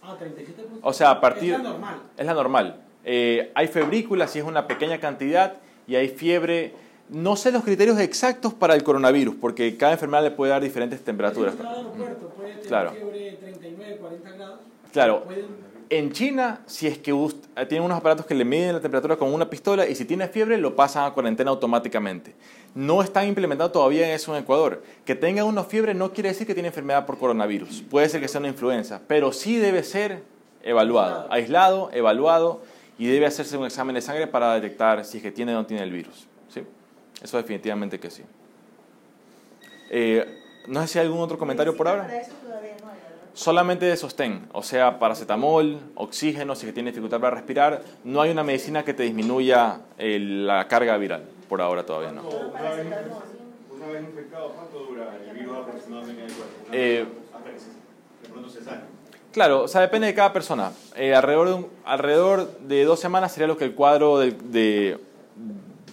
Ah, 0.02 0.16
37.5. 0.20 0.78
O 0.82 0.92
sea, 0.92 1.10
a 1.10 1.20
partir... 1.20 1.52
Es 1.54 1.58
la 1.62 1.70
normal. 1.70 2.02
Es 2.16 2.26
la 2.26 2.34
normal. 2.34 2.80
Eh, 3.04 3.50
hay 3.54 3.68
febrícula 3.68 4.26
si 4.26 4.38
es 4.38 4.44
una 4.44 4.66
pequeña 4.66 4.98
cantidad 4.98 5.54
y 5.86 5.94
hay 5.96 6.08
fiebre. 6.08 6.74
No 7.08 7.36
sé 7.36 7.50
los 7.50 7.64
criterios 7.64 7.98
exactos 7.98 8.54
para 8.54 8.74
el 8.74 8.82
coronavirus, 8.84 9.34
porque 9.40 9.76
cada 9.76 9.92
enfermedad 9.92 10.22
le 10.22 10.30
puede 10.30 10.52
dar 10.52 10.62
diferentes 10.62 11.02
temperaturas. 11.02 11.54
Aeropuerto 11.58 12.28
puede 12.28 12.50
tener 12.52 12.66
Claro. 12.66 12.90
fiebre 12.92 13.32
39, 13.40 13.96
40 13.96 14.30
grados. 14.32 14.60
Claro. 14.92 15.24
Pueden- 15.24 15.69
En 15.90 16.12
China, 16.12 16.60
si 16.66 16.86
es 16.86 16.98
que 16.98 17.10
eh, 17.10 17.66
tienen 17.66 17.84
unos 17.84 17.98
aparatos 17.98 18.24
que 18.24 18.34
le 18.36 18.44
miden 18.44 18.74
la 18.74 18.80
temperatura 18.80 19.16
con 19.16 19.34
una 19.34 19.50
pistola 19.50 19.88
y 19.88 19.96
si 19.96 20.04
tiene 20.04 20.28
fiebre 20.28 20.56
lo 20.56 20.76
pasan 20.76 21.04
a 21.04 21.10
cuarentena 21.12 21.50
automáticamente. 21.50 22.32
No 22.76 23.02
están 23.02 23.26
implementando 23.26 23.72
todavía 23.72 24.14
eso 24.14 24.32
en 24.36 24.44
Ecuador. 24.44 24.84
Que 25.04 25.16
tenga 25.16 25.42
uno 25.42 25.64
fiebre 25.64 25.92
no 25.92 26.12
quiere 26.12 26.28
decir 26.28 26.46
que 26.46 26.54
tiene 26.54 26.68
enfermedad 26.68 27.06
por 27.06 27.18
coronavirus. 27.18 27.82
Puede 27.90 28.08
ser 28.08 28.20
que 28.20 28.28
sea 28.28 28.38
una 28.38 28.46
influenza, 28.46 29.00
pero 29.08 29.32
sí 29.32 29.56
debe 29.56 29.82
ser 29.82 30.22
evaluado, 30.62 31.26
aislado, 31.28 31.90
evaluado 31.92 32.60
y 32.96 33.08
debe 33.08 33.26
hacerse 33.26 33.56
un 33.56 33.66
examen 33.66 33.96
de 33.96 34.00
sangre 34.00 34.28
para 34.28 34.54
detectar 34.54 35.04
si 35.04 35.16
es 35.16 35.24
que 35.24 35.32
tiene 35.32 35.56
o 35.56 35.58
no 35.58 35.66
tiene 35.66 35.82
el 35.82 35.90
virus. 35.90 36.28
¿sí? 36.54 36.62
Eso 37.20 37.36
definitivamente 37.36 37.98
que 37.98 38.10
sí. 38.12 38.22
Eh, 39.90 40.38
no 40.68 40.82
sé 40.82 40.86
si 40.86 40.98
hay 41.00 41.06
algún 41.06 41.20
otro 41.20 41.36
comentario 41.36 41.76
por 41.76 41.88
ahora. 41.88 42.08
Solamente 43.32 43.86
de 43.86 43.96
sostén, 43.96 44.48
o 44.52 44.62
sea, 44.62 44.98
paracetamol, 44.98 45.78
oxígeno, 45.94 46.54
si 46.56 46.66
que 46.66 46.72
tiene 46.72 46.90
dificultad 46.90 47.20
para 47.20 47.36
respirar. 47.36 47.82
No 48.04 48.20
hay 48.20 48.30
una 48.30 48.42
medicina 48.42 48.84
que 48.84 48.92
te 48.92 49.04
disminuya 49.04 49.80
eh, 49.98 50.18
la 50.20 50.66
carga 50.68 50.96
viral, 50.96 51.22
por 51.48 51.60
ahora 51.62 51.84
todavía 51.86 52.10
no. 52.12 52.22
Una 52.22 52.70
vez, 52.70 52.86
una 53.72 53.86
vez 53.86 54.02
infectado, 54.02 54.48
¿cuánto 54.50 54.78
dura 54.84 55.16
el 55.28 55.36
virus 55.38 55.56
aproximadamente 55.58 56.22
en 56.22 56.28
el 56.28 56.34
cuerpo? 56.34 56.52
Una 56.68 56.76
Eh, 56.76 56.98
vez 57.04 57.08
hasta 57.34 57.50
que 57.50 57.58
se, 57.60 57.66
de 57.66 58.28
pronto 58.32 58.48
se 58.50 58.64
sale. 58.64 58.80
Claro, 59.32 59.62
o 59.62 59.68
sea, 59.68 59.80
depende 59.82 60.08
de 60.08 60.14
cada 60.14 60.32
persona. 60.32 60.72
Eh, 60.96 61.14
alrededor, 61.14 61.48
de 61.48 61.54
un- 61.54 61.66
alrededor 61.84 62.58
de 62.62 62.84
dos 62.84 62.98
semanas 62.98 63.30
sería 63.32 63.46
lo 63.46 63.56
que 63.56 63.64
el 63.64 63.74
cuadro 63.74 64.18
de, 64.18 64.32
de- 64.32 64.98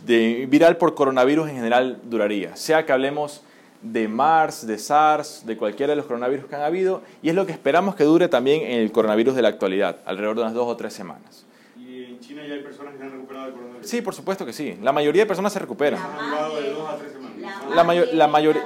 de 0.06 0.48
viral 0.50 0.78
por 0.78 0.96
coronavirus 0.96 1.50
en 1.50 1.56
general 1.56 2.00
duraría. 2.04 2.56
Sea 2.56 2.86
que 2.86 2.94
hablemos 2.94 3.44
de 3.82 4.08
MARS, 4.08 4.66
de 4.68 4.78
SARS, 4.78 5.46
de 5.46 5.56
cualquiera 5.58 5.92
de 5.92 5.98
los 5.98 6.06
coronavirus 6.06 6.46
que 6.46 6.56
han 6.56 6.62
habido, 6.64 7.02
y 7.22 7.30
es 7.30 7.36
lo 7.36 7.46
que 7.46 7.52
esperamos 7.52 7.96
que 7.96 8.04
dure 8.04 8.28
también 8.28 8.62
en 8.64 8.80
el 8.80 8.92
coronavirus 8.92 9.36
de 9.36 9.42
la 9.42 9.50
actualidad, 9.50 9.98
alrededor 10.06 10.36
de 10.38 10.42
unas 10.44 10.54
dos 10.54 10.68
o 10.68 10.76
tres 10.76 10.94
semanas. 10.94 11.46
Y 11.78 12.04
en 12.06 12.20
China 12.20 12.42
ya 12.48 12.56
hay 12.56 12.64
personas 12.64 12.96
que 12.96 13.04
han 13.04 13.12
recuperado 13.12 13.48
el 13.48 13.54
coronavirus. 13.54 13.88
Sí, 13.90 14.02
por 14.02 14.14
supuesto 14.16 14.46
que 14.46 14.54
sí. 14.54 14.78
La 14.82 14.92
mayoría 14.92 15.22
de 15.24 15.26
personas 15.28 15.54
se 15.54 15.60
recuperan. 15.60 16.02
De 16.02 16.62
de- 16.64 16.70
dos 16.74 16.90
a 16.90 16.96
tres 16.98 17.12
semanas. 17.14 17.38
la 17.70 17.76
La 17.76 17.84
más 17.84 17.86
mayo- 17.86 18.06
la 18.14 18.28
mayor-. 18.28 18.58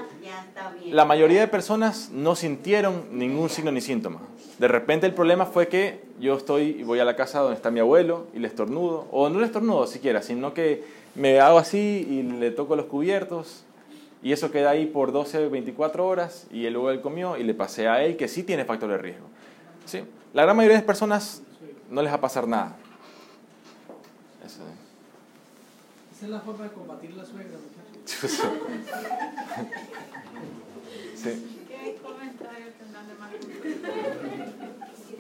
La 0.91 1.05
mayoría 1.05 1.41
de 1.41 1.47
personas 1.47 2.09
no 2.11 2.35
sintieron 2.35 3.05
ningún 3.11 3.49
signo 3.49 3.71
ni 3.71 3.81
síntoma. 3.81 4.19
De 4.59 4.67
repente 4.67 5.05
el 5.07 5.13
problema 5.13 5.45
fue 5.45 5.67
que 5.67 6.01
yo 6.19 6.35
estoy 6.35 6.77
y 6.79 6.83
voy 6.83 6.99
a 6.99 7.05
la 7.05 7.15
casa 7.15 7.39
donde 7.39 7.55
está 7.55 7.71
mi 7.71 7.79
abuelo 7.79 8.27
y 8.33 8.39
le 8.39 8.47
estornudo, 8.47 9.07
o 9.11 9.27
no 9.29 9.39
le 9.39 9.45
estornudo 9.45 9.87
siquiera, 9.87 10.21
sino 10.21 10.53
que 10.53 10.83
me 11.15 11.39
hago 11.39 11.57
así 11.57 12.05
y 12.09 12.23
le 12.23 12.51
toco 12.51 12.75
los 12.75 12.85
cubiertos 12.85 13.63
y 14.23 14.31
eso 14.31 14.51
queda 14.51 14.71
ahí 14.71 14.85
por 14.85 15.11
12, 15.11 15.47
24 15.47 16.05
horas 16.05 16.45
y 16.51 16.65
él 16.65 16.73
luego 16.73 16.91
él 16.91 17.01
comió 17.01 17.37
y 17.37 17.43
le 17.43 17.53
pasé 17.53 17.87
a 17.87 18.03
él 18.03 18.17
que 18.17 18.27
sí 18.27 18.43
tiene 18.43 18.65
factor 18.65 18.89
de 18.89 18.97
riesgo. 18.97 19.25
¿Sí? 19.85 20.03
La 20.33 20.43
gran 20.43 20.55
mayoría 20.55 20.75
de 20.77 20.81
las 20.81 20.85
personas 20.85 21.41
no 21.89 22.01
les 22.01 22.11
va 22.11 22.17
a 22.17 22.21
pasar 22.21 22.47
nada. 22.47 22.75
Eso. 24.45 24.61
Esa 26.15 26.25
es 26.25 26.31
la 26.31 26.39
forma 26.39 26.65
de 26.65 26.69
combatir 26.71 27.13
la 27.15 27.25
suegra, 27.25 27.57
muchachos. 27.57 28.41
Sí. 31.15 31.59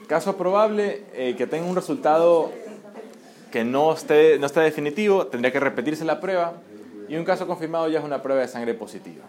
Caso 0.07 0.35
probable 0.35 1.05
eh, 1.13 1.35
que 1.37 1.45
tenga 1.45 1.67
un 1.67 1.75
resultado 1.75 2.51
que 3.51 3.63
no 3.63 3.93
esté, 3.93 4.39
no 4.39 4.47
esté 4.47 4.61
definitivo, 4.61 5.27
tendría 5.27 5.51
que 5.51 5.59
repetirse 5.59 6.03
la 6.03 6.19
prueba 6.19 6.55
y 7.07 7.15
un 7.15 7.23
caso 7.25 7.45
confirmado 7.47 7.87
ya 7.89 7.99
es 7.99 8.05
una 8.05 8.21
prueba 8.21 8.41
de 8.41 8.47
sangre 8.47 8.73
positiva. 8.73 9.23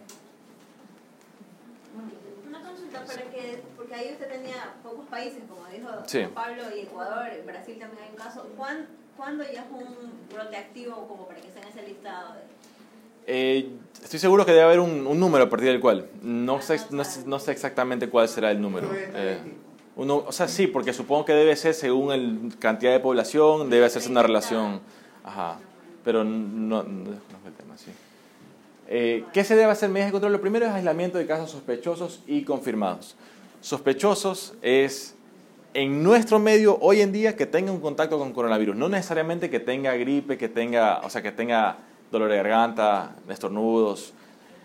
Una 2.48 2.60
consulta 2.60 3.04
para 3.04 3.22
que, 3.30 3.62
porque 3.76 3.94
ahí 3.94 4.12
usted 4.12 4.28
tenía 4.28 4.74
pocos 4.82 5.06
países, 5.06 5.40
como 5.48 5.66
dijo 5.68 5.88
Sí. 6.06 6.24
Pablo, 6.34 6.62
y 6.76 6.80
Ecuador, 6.80 7.28
en 7.28 7.46
Brasil 7.46 7.76
también 7.78 8.04
hay 8.04 8.10
un 8.10 8.16
caso. 8.16 8.46
¿Cuán- 8.56 8.86
¿Cuándo 9.16 9.44
ya 9.44 9.60
es 9.60 9.66
un 9.70 10.12
brote 10.34 10.56
activo 10.56 11.06
como 11.06 11.26
para 11.28 11.40
que 11.40 11.48
esté 11.48 11.60
en 11.60 11.68
ese 11.68 11.82
listado? 11.86 12.34
Eh, 13.26 13.70
estoy 14.02 14.18
seguro 14.18 14.44
que 14.44 14.52
debe 14.52 14.64
haber 14.64 14.80
un, 14.80 15.06
un 15.06 15.20
número 15.20 15.44
a 15.44 15.50
partir 15.50 15.68
del 15.68 15.80
cual. 15.80 16.08
No 16.22 16.60
sé, 16.62 16.80
no, 16.90 17.04
sé, 17.04 17.22
no 17.26 17.38
sé 17.38 17.52
exactamente 17.52 18.08
cuál 18.08 18.28
será 18.28 18.50
el 18.50 18.60
número. 18.60 18.88
Eh, 18.94 19.38
uno, 19.94 20.24
o 20.26 20.32
sea, 20.32 20.48
sí, 20.48 20.66
porque 20.66 20.92
supongo 20.94 21.26
que 21.26 21.34
debe 21.34 21.54
ser 21.56 21.74
según 21.74 22.08
la 22.08 22.56
cantidad 22.58 22.90
de 22.92 23.00
población, 23.00 23.68
debe 23.70 23.84
hacerse 23.86 24.08
una 24.08 24.22
relación. 24.22 24.80
Ajá. 25.22 25.58
Pero 26.04 26.24
no, 26.24 26.82
no 26.82 27.10
desconozco 27.10 27.48
el 27.48 27.54
tema, 27.54 27.76
sí. 27.76 27.90
Eh, 28.88 29.24
¿Qué 29.32 29.44
se 29.44 29.56
debe 29.56 29.70
hacer 29.70 29.88
medidas 29.88 30.08
de 30.08 30.12
control? 30.12 30.32
Lo 30.32 30.40
primero 30.40 30.66
es 30.66 30.72
aislamiento 30.72 31.18
de 31.18 31.26
casos 31.26 31.50
sospechosos 31.50 32.22
y 32.26 32.42
confirmados. 32.42 33.14
Sospechosos 33.60 34.54
es 34.60 35.14
en 35.74 36.02
nuestro 36.02 36.38
medio 36.38 36.78
hoy 36.80 37.00
en 37.00 37.12
día 37.12 37.36
que 37.36 37.46
tenga 37.46 37.72
un 37.72 37.80
contacto 37.80 38.18
con 38.18 38.32
coronavirus, 38.32 38.76
no 38.76 38.88
necesariamente 38.88 39.48
que 39.48 39.60
tenga 39.60 39.94
gripe, 39.94 40.36
que 40.36 40.48
tenga, 40.48 41.00
o 41.04 41.10
sea, 41.10 41.22
que 41.22 41.32
tenga 41.32 41.78
dolor 42.10 42.30
de 42.30 42.36
garganta, 42.36 43.16
estornudos. 43.28 44.12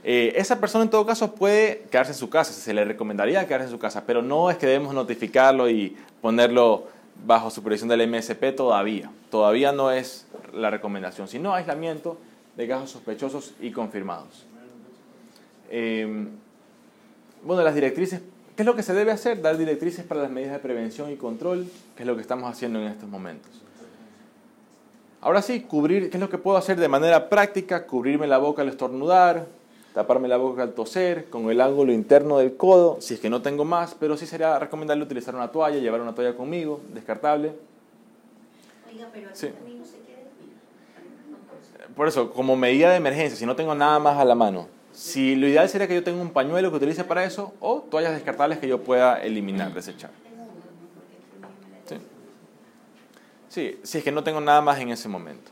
Eh, 0.04 0.34
esa 0.36 0.60
persona 0.60 0.84
en 0.84 0.90
todo 0.90 1.06
caso 1.06 1.34
puede 1.34 1.86
quedarse 1.92 2.12
en 2.12 2.18
su 2.18 2.30
casa, 2.30 2.52
se 2.54 2.74
le 2.74 2.84
recomendaría 2.86 3.46
quedarse 3.48 3.66
en 3.66 3.72
su 3.72 3.80
casa, 3.80 4.04
pero 4.06 4.22
no 4.22 4.50
es 4.50 4.58
que 4.58 4.66
debemos 4.66 4.94
notificarlo 4.94 5.70
y 5.70 5.96
ponerlo 6.22 6.88
bajo 7.26 7.50
supervisión 7.50 7.90
del 7.90 8.08
MSP 8.10 8.56
todavía. 8.56 9.12
Todavía 9.30 9.72
no 9.72 9.92
es 9.92 10.28
la 10.54 10.70
recomendación, 10.70 11.28
sino 11.28 11.54
aislamiento 11.54 12.18
de 12.56 12.68
casos 12.68 12.92
sospechosos 12.92 13.54
y 13.60 13.72
confirmados. 13.72 14.46
Eh, 15.70 16.28
bueno, 17.44 17.62
las 17.62 17.76
directrices, 17.76 18.22
¿qué 18.56 18.64
es 18.64 18.66
lo 18.66 18.76
que 18.76 18.84
se 18.84 18.94
debe 18.94 19.12
hacer? 19.12 19.42
Dar 19.42 19.58
directrices 19.58 20.06
para 20.06 20.22
las 20.22 20.32
medidas 20.32 20.54
de 20.54 20.60
prevención 20.60 21.12
y 21.12 21.16
control, 21.16 21.68
que 21.96 22.04
es 22.04 22.08
lo 22.08 22.16
que 22.16 22.22
estamos 22.22 22.50
haciendo 22.50 22.80
en 22.80 22.88
estos 22.88 23.08
momentos. 23.10 23.52
Ahora 25.22 25.42
sí, 25.42 25.62
cubrir, 25.62 26.10
¿qué 26.10 26.18
es 26.18 26.22
lo 26.22 26.30
que 26.30 26.38
puedo 26.38 26.58
hacer 26.58 26.80
de 26.80 26.88
manera 26.88 27.30
práctica? 27.30 27.86
Cubrirme 27.86 28.28
la 28.28 28.38
boca 28.38 28.62
al 28.62 28.70
estornudar, 28.70 29.48
taparme 29.94 30.28
la 30.28 30.38
boca 30.38 30.62
al 30.64 30.74
toser, 30.74 31.30
con 31.30 31.50
el 31.50 31.60
ángulo 31.62 31.92
interno 31.92 32.38
del 32.38 32.56
codo, 32.56 32.98
si 33.02 33.16
es 33.16 33.20
que 33.20 33.30
no 33.30 33.42
tengo 33.42 33.66
más, 33.66 33.96
pero 34.00 34.16
sí 34.18 34.26
sería 34.28 34.60
recomendable 34.60 35.04
utilizar 35.04 35.34
una 35.36 35.52
toalla, 35.52 35.80
llevar 35.80 36.02
una 36.02 36.14
toalla 36.14 36.36
conmigo, 36.36 36.82
descartable. 36.94 37.54
Oiga, 38.92 39.08
pero 39.12 39.30
Sí. 39.34 39.48
también 39.48 39.80
no 39.80 39.86
se 39.86 39.92
quede. 39.98 40.28
Por 41.96 42.08
eso, 42.08 42.32
como 42.32 42.56
medida 42.56 42.92
de 42.92 42.98
emergencia, 42.98 43.38
si 43.38 43.46
no 43.46 43.56
tengo 43.56 43.74
nada 43.74 43.98
más 44.00 44.18
a 44.18 44.26
la 44.26 44.36
mano, 44.36 44.68
si 44.94 45.36
lo 45.36 45.48
ideal 45.48 45.68
sería 45.70 45.88
que 45.88 45.96
yo 45.96 46.04
tenga 46.04 46.22
un 46.22 46.32
pañuelo 46.32 46.70
que 46.72 46.78
utilice 46.78 47.04
para 47.04 47.24
eso 47.24 47.54
o 47.60 47.82
toallas 47.82 48.14
descartables 48.14 48.60
que 48.60 48.68
yo 48.68 48.84
pueda 48.84 49.22
eliminar, 49.22 49.74
desechar. 49.74 50.12
Sí. 51.86 51.96
Sí, 53.50 53.80
si 53.84 53.98
es 54.00 54.04
que 54.04 54.12
no 54.12 54.24
tengo 54.24 54.42
nada 54.42 54.62
más 54.62 54.80
en 54.80 54.90
ese 54.90 55.08
momento. 55.08 55.52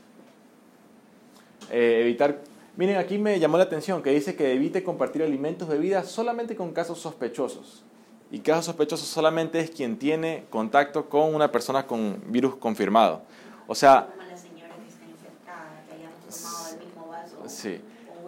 Eh, 1.72 2.00
evitar. 2.02 2.38
Miren, 2.78 2.98
aquí 2.98 3.18
me 3.18 3.40
llamó 3.40 3.58
la 3.58 3.64
atención 3.64 4.04
que 4.04 4.10
dice 4.10 4.36
que 4.36 4.52
evite 4.52 4.84
compartir 4.84 5.24
alimentos, 5.24 5.68
bebidas 5.68 6.08
solamente 6.08 6.58
con 6.58 6.74
casos 6.74 7.00
sospechosos. 7.00 7.84
Y 8.32 8.40
casos 8.40 8.66
sospechosos 8.66 9.08
solamente 9.08 9.60
es 9.60 9.72
quien 9.72 9.98
tiene 9.98 10.44
contacto 10.50 11.08
con 11.08 11.34
una 11.34 11.52
persona 11.52 11.88
con 11.88 12.22
virus 12.28 12.56
confirmado. 12.58 13.22
O 13.68 13.76
sea, 13.76 14.10
Como 14.12 14.30
la 14.30 14.38
señora 14.38 14.76
que 14.76 14.90
está 14.90 15.06
infectada, 15.06 15.84
que 15.88 15.94
hayamos 15.96 16.20
tomado 16.26 16.70
el 16.74 16.80
mismo 16.86 17.08
vaso 17.08 17.38
sí. 17.48 17.80
o. 18.10 18.26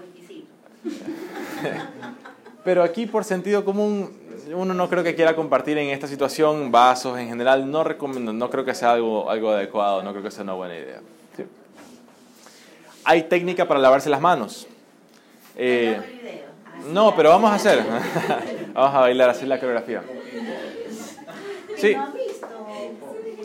Pero 2.63 2.83
aquí 2.83 3.05
por 3.05 3.25
sentido 3.25 3.65
común, 3.65 4.11
uno 4.53 4.73
no 4.73 4.89
creo 4.89 5.03
que 5.03 5.15
quiera 5.15 5.35
compartir 5.35 5.77
en 5.77 5.89
esta 5.89 6.07
situación 6.07 6.71
vasos 6.71 7.19
en 7.19 7.27
general, 7.27 7.69
no 7.69 7.83
recomiendo, 7.83 8.31
no 8.31 8.49
creo 8.49 8.63
que 8.63 8.73
sea 8.73 8.93
algo, 8.93 9.29
algo 9.29 9.51
adecuado, 9.51 10.03
no 10.03 10.11
creo 10.11 10.23
que 10.23 10.31
sea 10.31 10.43
una 10.43 10.53
buena 10.53 10.75
idea. 10.77 11.01
Hay 13.09 13.23
técnica 13.23 13.65
para 13.65 13.79
lavarse 13.79 14.09
las 14.09 14.19
manos. 14.19 14.67
Eh, 15.55 15.97
no, 16.91 17.15
pero 17.15 17.29
vamos 17.29 17.49
a 17.49 17.55
hacer. 17.55 17.81
vamos 18.73 18.95
a 18.95 18.99
bailar, 18.99 19.29
hacer 19.29 19.47
la 19.47 19.57
coreografía. 19.61 20.03
Sí. 21.77 21.95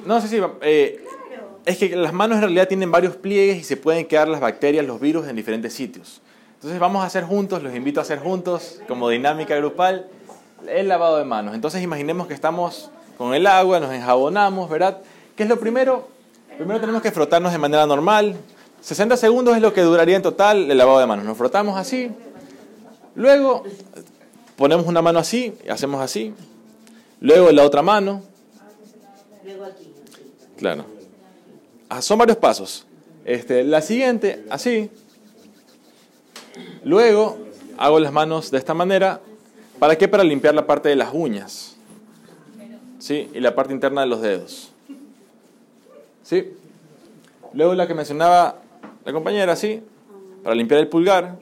¿No 0.05 0.21
sí, 0.21 0.27
sí. 0.27 0.41
eh, 0.63 1.05
es 1.65 1.79
que 1.79 1.95
las 1.95 2.13
manos 2.13 2.39
en 2.39 2.43
realidad 2.43 2.67
tienen 2.67 2.91
varios 2.91 3.15
pliegues 3.15 3.57
y 3.59 3.63
se 3.63 3.77
pueden 3.77 4.05
quedar 4.07 4.27
las 4.27 4.41
bacterias, 4.41 4.85
los 4.85 5.01
virus 5.01 5.29
en 5.29 5.37
diferentes 5.37 5.73
sitios. 5.73 6.21
Entonces 6.55 6.81
vamos 6.81 7.05
a 7.05 7.07
hacer 7.07 7.23
juntos, 7.23 7.63
los 7.63 7.73
invito 7.73 8.01
a 8.01 8.03
hacer 8.03 8.19
juntos, 8.19 8.81
como 8.89 9.11
dinámica 9.11 9.55
grupal, 9.55 10.09
el 10.67 10.89
lavado 10.89 11.19
de 11.19 11.25
manos. 11.25 11.55
Entonces 11.55 11.85
imaginemos 11.85 12.27
que 12.27 12.35
estamos 12.35 12.91
con 13.17 13.33
el 13.33 13.47
agua, 13.47 13.79
nos 13.79 13.93
enjabonamos, 13.93 14.69
¿verdad? 14.69 14.99
¿Qué 15.37 15.45
es 15.45 15.49
lo 15.49 15.61
primero? 15.61 16.09
Primero 16.57 16.81
tenemos 16.81 17.01
que 17.01 17.13
frotarnos 17.13 17.53
de 17.53 17.59
manera 17.59 17.87
normal. 17.87 18.35
60 18.83 19.17
segundos 19.17 19.55
es 19.55 19.63
lo 19.63 19.73
que 19.73 19.81
duraría 19.81 20.17
en 20.17 20.23
total 20.23 20.71
el 20.71 20.77
lavado 20.77 20.99
de 20.99 21.07
manos. 21.07 21.25
Nos 21.25 21.39
frotamos 21.39 21.79
así. 21.79 22.11
Luego 23.15 23.63
ponemos 24.57 24.87
una 24.87 25.01
mano 25.01 25.21
así, 25.21 25.55
y 25.65 25.69
hacemos 25.71 26.03
así. 26.03 26.35
Luego 27.21 27.51
la 27.53 27.65
otra 27.65 27.83
mano, 27.83 28.23
Luego 29.45 29.65
aquí. 29.65 29.93
Claro. 30.57 30.85
Ah, 31.89 32.03
son 32.03 32.19
varios 32.19 32.39
pasos. 32.39 32.87
Este, 33.25 33.65
la 33.65 33.83
siguiente, 33.83 34.45
así. 34.51 34.91
Luego 36.85 37.39
hago 37.77 38.01
las 38.01 38.13
manos 38.13 38.51
de 38.51 38.59
esta 38.59 38.75
manera. 38.75 39.21
¿Para 39.79 39.97
qué? 39.97 40.09
Para 40.09 40.25
limpiar 40.25 40.55
la 40.55 40.67
parte 40.67 40.89
de 40.89 40.97
las 40.97 41.11
uñas. 41.13 41.77
¿Sí? 42.99 43.31
Y 43.35 43.41
la 43.41 43.55
parte 43.55 43.73
interna 43.73 44.03
de 44.03 44.07
los 44.07 44.21
dedos. 44.21 44.73
¿Sí? 46.23 46.53
Luego 47.53 47.75
la 47.75 47.87
que 47.87 47.95
mencionaba 47.95 48.62
la 49.05 49.13
compañera, 49.13 49.57
¿sí? 49.57 49.83
Para 50.43 50.55
limpiar 50.55 50.81
el 50.81 50.89
pulgar. 50.89 51.39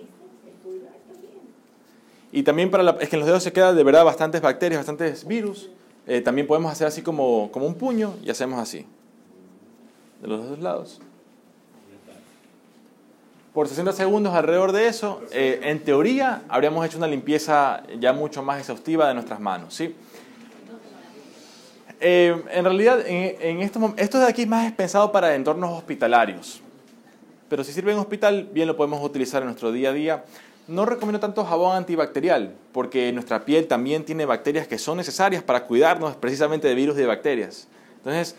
Y 2.32 2.42
también 2.42 2.70
para 2.70 2.82
la, 2.82 2.96
es 3.00 3.08
que 3.08 3.16
en 3.16 3.20
los 3.20 3.26
dedos 3.26 3.42
se 3.42 3.52
quedan 3.52 3.76
de 3.76 3.82
verdad 3.82 4.04
bastantes 4.04 4.40
bacterias, 4.40 4.80
bastantes 4.80 5.26
virus. 5.26 5.70
Eh, 6.06 6.20
también 6.20 6.46
podemos 6.46 6.72
hacer 6.72 6.86
así 6.86 7.02
como, 7.02 7.50
como 7.52 7.66
un 7.66 7.74
puño 7.74 8.14
y 8.22 8.30
hacemos 8.30 8.60
así. 8.60 8.86
De 10.22 10.28
los 10.28 10.48
dos 10.48 10.58
lados. 10.60 11.00
Por 13.52 13.66
60 13.66 13.92
segundos 13.92 14.32
alrededor 14.32 14.70
de 14.70 14.86
eso, 14.86 15.22
eh, 15.32 15.60
en 15.64 15.80
teoría 15.80 16.42
habríamos 16.48 16.86
hecho 16.86 16.98
una 16.98 17.08
limpieza 17.08 17.82
ya 17.98 18.12
mucho 18.12 18.44
más 18.44 18.60
exhaustiva 18.60 19.08
de 19.08 19.14
nuestras 19.14 19.40
manos. 19.40 19.74
¿sí? 19.74 19.96
Eh, 21.98 22.42
en 22.52 22.64
realidad, 22.64 23.04
en, 23.06 23.36
en 23.40 23.60
estos 23.60 23.82
esto 23.96 24.20
de 24.20 24.26
aquí 24.26 24.46
más 24.46 24.66
es 24.66 24.72
pensado 24.72 25.10
para 25.10 25.34
entornos 25.34 25.76
hospitalarios. 25.76 26.62
Pero 27.50 27.64
si 27.64 27.72
sirve 27.72 27.90
en 27.90 27.98
hospital, 27.98 28.48
bien 28.52 28.68
lo 28.68 28.76
podemos 28.76 29.04
utilizar 29.04 29.42
en 29.42 29.48
nuestro 29.48 29.72
día 29.72 29.90
a 29.90 29.92
día. 29.92 30.24
No 30.68 30.86
recomiendo 30.86 31.18
tanto 31.18 31.44
jabón 31.44 31.76
antibacterial, 31.76 32.54
porque 32.72 33.12
nuestra 33.12 33.44
piel 33.44 33.66
también 33.66 34.04
tiene 34.04 34.24
bacterias 34.24 34.68
que 34.68 34.78
son 34.78 34.98
necesarias 34.98 35.42
para 35.42 35.66
cuidarnos 35.66 36.14
precisamente 36.14 36.68
de 36.68 36.76
virus 36.76 36.96
y 36.96 37.00
de 37.00 37.06
bacterias. 37.06 37.66
Entonces, 37.96 38.36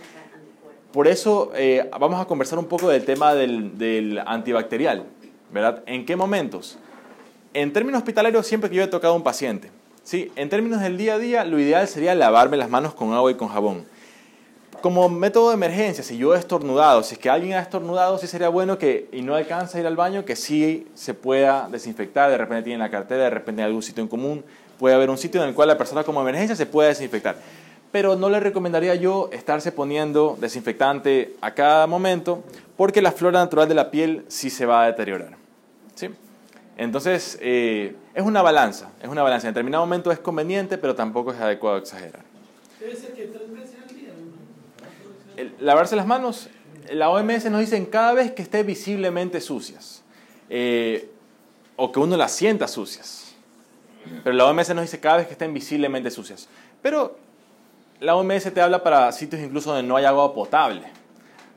por 0.93 1.09
eso 1.09 1.51
eh, 1.55 1.89
vamos 1.99 2.21
a 2.21 2.25
conversar 2.25 2.57
un 2.57 2.67
poco 2.67 2.87
del 2.87 3.03
tema 3.03 3.33
del, 3.33 4.21
antibacterial, 4.25 5.03
¿verdad? 5.51 5.83
¿En 5.87 6.05
qué 6.05 6.15
momentos? 6.15 6.77
En 7.53 7.73
términos 7.73 7.99
hospitalarios, 7.99 8.47
siempre 8.47 8.69
que 8.69 8.77
yo 8.77 8.83
he 8.83 8.87
tocado 8.87 9.13
a 9.13 9.17
un 9.17 9.23
paciente, 9.23 9.71
¿sí? 10.03 10.31
En 10.37 10.47
términos 10.47 10.79
del 10.79 10.97
día 10.97 11.15
a 11.15 11.19
día, 11.19 11.43
lo 11.43 11.59
ideal 11.59 11.85
sería 11.89 12.15
lavarme 12.15 12.55
las 12.55 12.69
manos 12.69 12.93
con 12.93 13.11
agua 13.11 13.29
y 13.29 13.35
con 13.35 13.49
jabón. 13.49 13.83
Como 14.81 15.07
método 15.09 15.49
de 15.49 15.55
emergencia, 15.55 16.03
si 16.03 16.17
yo 16.17 16.33
he 16.35 16.39
estornudado, 16.39 17.03
si 17.03 17.13
es 17.13 17.19
que 17.19 17.29
alguien 17.29 17.53
ha 17.53 17.59
estornudado, 17.59 18.17
sí 18.17 18.27
sería 18.27 18.49
bueno 18.49 18.77
que, 18.77 19.07
y 19.11 19.21
no 19.21 19.35
alcanza 19.35 19.77
a 19.77 19.81
ir 19.81 19.87
al 19.87 19.95
baño, 19.95 20.25
que 20.25 20.35
sí 20.35 20.87
se 20.95 21.13
pueda 21.13 21.67
desinfectar, 21.69 22.31
de 22.31 22.37
repente 22.37 22.63
tiene 22.63 22.79
la 22.79 22.89
cartera, 22.89 23.25
de 23.25 23.29
repente 23.29 23.61
en 23.61 23.67
algún 23.67 23.83
sitio 23.83 24.01
en 24.01 24.07
común, 24.07 24.43
puede 24.79 24.95
haber 24.95 25.11
un 25.11 25.17
sitio 25.19 25.41
en 25.43 25.49
el 25.49 25.53
cual 25.53 25.67
la 25.67 25.77
persona 25.77 26.03
como 26.03 26.21
emergencia 26.21 26.55
se 26.55 26.65
pueda 26.65 26.89
desinfectar. 26.89 27.35
Pero 27.91 28.15
no 28.15 28.29
le 28.29 28.39
recomendaría 28.39 28.95
yo 28.95 29.29
estarse 29.31 29.71
poniendo 29.71 30.35
desinfectante 30.41 31.35
a 31.41 31.53
cada 31.53 31.85
momento, 31.85 32.43
porque 32.75 33.01
la 33.01 33.11
flora 33.11 33.39
natural 33.39 33.67
de 33.67 33.75
la 33.75 33.91
piel 33.91 34.25
sí 34.27 34.49
se 34.49 34.65
va 34.65 34.83
a 34.83 34.87
deteriorar. 34.87 35.37
¿sí? 35.93 36.09
Entonces, 36.77 37.37
eh, 37.41 37.95
es 38.15 38.23
una 38.23 38.41
balanza, 38.41 38.89
es 38.99 39.07
una 39.07 39.21
balanza. 39.21 39.47
En 39.47 39.53
determinado 39.53 39.83
momento 39.83 40.11
es 40.11 40.17
conveniente, 40.17 40.79
pero 40.79 40.95
tampoco 40.95 41.31
es 41.31 41.39
adecuado 41.39 41.77
exagerar. 41.77 42.23
Debe 42.79 42.95
ser 42.95 43.13
que 43.13 43.25
tres 43.25 43.51
veces 43.53 43.75
al 43.87 43.95
día. 43.95 44.09
¿no? 44.09 45.30
Lavarse 45.59 45.95
las 45.95 46.07
manos, 46.07 46.49
la 46.91 47.09
OMS 47.09 47.45
nos 47.45 47.61
dice 47.61 47.89
cada 47.89 48.13
vez 48.13 48.31
que 48.31 48.41
esté 48.41 48.63
visiblemente 48.63 49.41
sucias 49.41 50.03
eh, 50.49 51.09
o 51.75 51.91
que 51.91 51.99
uno 51.99 52.17
las 52.17 52.31
sienta 52.31 52.67
sucias. 52.67 53.33
Pero 54.23 54.35
la 54.35 54.45
OMS 54.45 54.69
nos 54.73 54.83
dice 54.83 54.99
cada 54.99 55.17
vez 55.17 55.27
que 55.27 55.33
estén 55.33 55.53
visiblemente 55.53 56.09
sucias. 56.09 56.49
Pero 56.81 57.17
la 57.99 58.15
OMS 58.15 58.51
te 58.53 58.61
habla 58.61 58.83
para 58.83 59.11
sitios 59.11 59.41
incluso 59.41 59.71
donde 59.71 59.87
no 59.87 59.95
hay 59.95 60.05
agua 60.05 60.33
potable. 60.33 60.83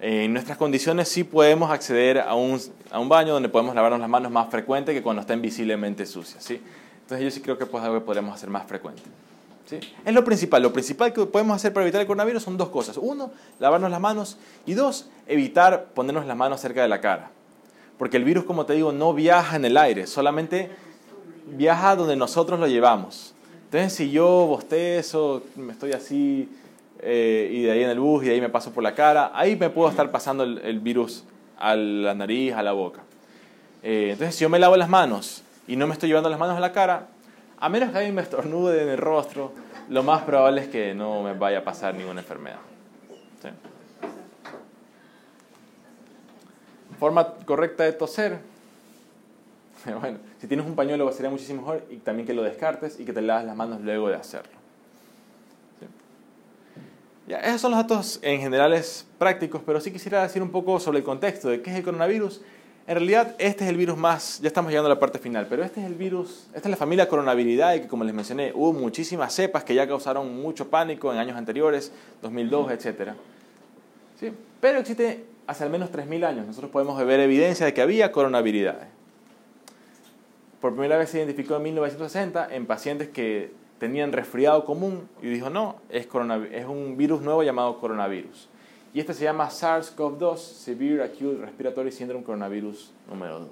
En 0.00 0.32
nuestras 0.32 0.58
condiciones 0.58 1.08
sí 1.08 1.24
podemos 1.24 1.70
acceder 1.70 2.18
a 2.18 2.34
un, 2.34 2.60
a 2.90 2.98
un 2.98 3.08
baño 3.08 3.32
donde 3.32 3.48
podemos 3.48 3.74
lavarnos 3.74 4.00
las 4.00 4.08
manos 4.08 4.30
más 4.30 4.50
frecuente 4.50 4.92
que 4.92 5.02
cuando 5.02 5.22
estén 5.22 5.40
visiblemente 5.40 6.04
sucias. 6.04 6.44
¿sí? 6.44 6.60
Entonces 7.00 7.24
yo 7.24 7.30
sí 7.30 7.40
creo 7.40 7.56
que 7.56 7.64
pues, 7.64 7.82
es 7.82 7.86
algo 7.86 8.00
que 8.00 8.06
podemos 8.06 8.34
hacer 8.34 8.50
más 8.50 8.66
frecuente. 8.66 9.02
Es 9.70 10.14
lo 10.14 10.24
principal. 10.24 10.62
Lo 10.62 10.72
principal 10.72 11.12
que 11.12 11.26
podemos 11.26 11.56
hacer 11.56 11.72
para 11.72 11.84
evitar 11.84 12.00
el 12.00 12.06
coronavirus 12.06 12.42
son 12.42 12.56
dos 12.56 12.68
cosas. 12.68 12.96
Uno, 12.98 13.32
lavarnos 13.58 13.90
las 13.90 14.00
manos. 14.00 14.38
Y 14.66 14.74
dos, 14.74 15.08
evitar 15.26 15.86
ponernos 15.94 16.26
las 16.26 16.36
manos 16.36 16.60
cerca 16.60 16.82
de 16.82 16.88
la 16.88 17.00
cara. 17.00 17.30
Porque 17.98 18.16
el 18.16 18.24
virus, 18.24 18.44
como 18.44 18.66
te 18.66 18.74
digo, 18.74 18.92
no 18.92 19.14
viaja 19.14 19.56
en 19.56 19.64
el 19.64 19.76
aire, 19.76 20.06
solamente 20.06 20.70
viaja 21.46 21.94
donde 21.96 22.16
nosotros 22.16 22.58
lo 22.58 22.66
llevamos. 22.66 23.34
Entonces, 23.66 23.92
si 23.92 24.10
yo 24.10 24.26
bostezo, 24.46 25.42
me 25.56 25.72
estoy 25.72 25.92
así, 25.92 26.48
eh, 27.00 27.50
y 27.52 27.62
de 27.62 27.70
ahí 27.70 27.82
en 27.82 27.90
el 27.90 28.00
bus, 28.00 28.24
y 28.24 28.26
de 28.26 28.34
ahí 28.34 28.40
me 28.40 28.48
paso 28.48 28.72
por 28.72 28.82
la 28.82 28.94
cara, 28.94 29.30
ahí 29.34 29.56
me 29.56 29.70
puedo 29.70 29.88
estar 29.88 30.10
pasando 30.10 30.42
el, 30.42 30.58
el 30.58 30.80
virus 30.80 31.24
a 31.58 31.76
la 31.76 32.14
nariz, 32.14 32.54
a 32.54 32.62
la 32.62 32.72
boca. 32.72 33.02
Eh, 33.82 34.10
entonces, 34.12 34.34
si 34.34 34.42
yo 34.42 34.48
me 34.48 34.58
lavo 34.58 34.76
las 34.76 34.88
manos 34.88 35.42
y 35.68 35.76
no 35.76 35.86
me 35.86 35.92
estoy 35.92 36.08
llevando 36.08 36.28
las 36.30 36.38
manos 36.38 36.56
a 36.56 36.60
la 36.60 36.72
cara, 36.72 37.08
a 37.64 37.68
menos 37.70 37.92
que 37.92 37.96
alguien 37.96 38.14
me 38.14 38.20
estornude 38.20 38.82
en 38.82 38.90
el 38.90 38.98
rostro, 38.98 39.52
lo 39.88 40.02
más 40.02 40.22
probable 40.24 40.60
es 40.60 40.68
que 40.68 40.94
no 40.94 41.22
me 41.22 41.32
vaya 41.32 41.60
a 41.60 41.64
pasar 41.64 41.94
ninguna 41.94 42.20
enfermedad. 42.20 42.58
¿Sí? 43.40 43.48
Forma 46.98 47.26
correcta 47.46 47.84
de 47.84 47.92
toser. 47.92 48.38
Bueno, 50.00 50.18
si 50.40 50.46
tienes 50.46 50.64
un 50.66 50.74
pañuelo 50.74 51.10
sería 51.12 51.30
muchísimo 51.30 51.60
mejor 51.60 51.84
y 51.90 51.96
también 51.96 52.26
que 52.26 52.32
lo 52.32 52.42
descartes 52.42 53.00
y 53.00 53.04
que 53.04 53.12
te 53.12 53.20
lavas 53.20 53.44
las 53.44 53.54
manos 53.54 53.82
luego 53.82 54.08
de 54.08 54.16
hacerlo. 54.16 54.52
Ya, 57.26 57.38
esos 57.38 57.62
son 57.62 57.70
los 57.70 57.80
datos 57.80 58.18
en 58.22 58.40
generales 58.40 59.06
prácticos, 59.18 59.62
pero 59.64 59.80
sí 59.80 59.90
quisiera 59.90 60.22
decir 60.22 60.42
un 60.42 60.50
poco 60.50 60.80
sobre 60.80 60.98
el 60.98 61.04
contexto 61.04 61.48
de 61.48 61.62
qué 61.62 61.70
es 61.70 61.76
el 61.76 61.82
coronavirus. 61.82 62.42
En 62.86 62.96
realidad, 62.96 63.34
este 63.38 63.64
es 63.64 63.70
el 63.70 63.78
virus 63.78 63.96
más, 63.96 64.40
ya 64.42 64.48
estamos 64.48 64.70
llegando 64.70 64.90
a 64.90 64.94
la 64.94 65.00
parte 65.00 65.18
final, 65.18 65.46
pero 65.48 65.64
este 65.64 65.80
es 65.80 65.86
el 65.86 65.94
virus, 65.94 66.48
esta 66.54 66.68
es 66.68 66.70
la 66.70 66.76
familia 66.76 67.08
coronaviridae 67.08 67.80
que 67.80 67.88
como 67.88 68.04
les 68.04 68.12
mencioné, 68.12 68.52
hubo 68.54 68.74
muchísimas 68.74 69.32
cepas 69.32 69.64
que 69.64 69.74
ya 69.74 69.88
causaron 69.88 70.42
mucho 70.42 70.68
pánico 70.68 71.10
en 71.10 71.18
años 71.18 71.34
anteriores, 71.38 71.92
2002, 72.20 72.72
etc. 72.72 73.12
¿Sí? 74.20 74.32
Pero 74.60 74.80
existe 74.80 75.24
hace 75.46 75.64
al 75.64 75.70
menos 75.70 75.90
3.000 75.92 76.26
años, 76.26 76.46
nosotros 76.46 76.70
podemos 76.70 77.02
ver 77.06 77.20
evidencia 77.20 77.64
de 77.64 77.72
que 77.72 77.80
había 77.80 78.12
coronaviridae. 78.12 78.88
Por 80.60 80.72
primera 80.72 80.98
vez 80.98 81.08
se 81.08 81.18
identificó 81.18 81.56
en 81.56 81.62
1960 81.62 82.54
en 82.54 82.66
pacientes 82.66 83.08
que 83.08 83.50
tenían 83.78 84.12
resfriado 84.12 84.66
común 84.66 85.08
y 85.22 85.28
dijo, 85.28 85.48
no, 85.48 85.76
es, 85.88 86.06
es 86.52 86.66
un 86.66 86.96
virus 86.98 87.22
nuevo 87.22 87.42
llamado 87.42 87.78
coronavirus. 87.78 88.50
Y 88.94 89.00
este 89.00 89.12
se 89.12 89.24
llama 89.24 89.50
SARS-CoV-2, 89.50 90.36
Severe 90.36 91.02
Acute 91.02 91.38
Respiratory 91.44 91.90
Syndrome 91.90 92.22
Coronavirus 92.24 92.92
número 93.10 93.40
2. 93.40 93.50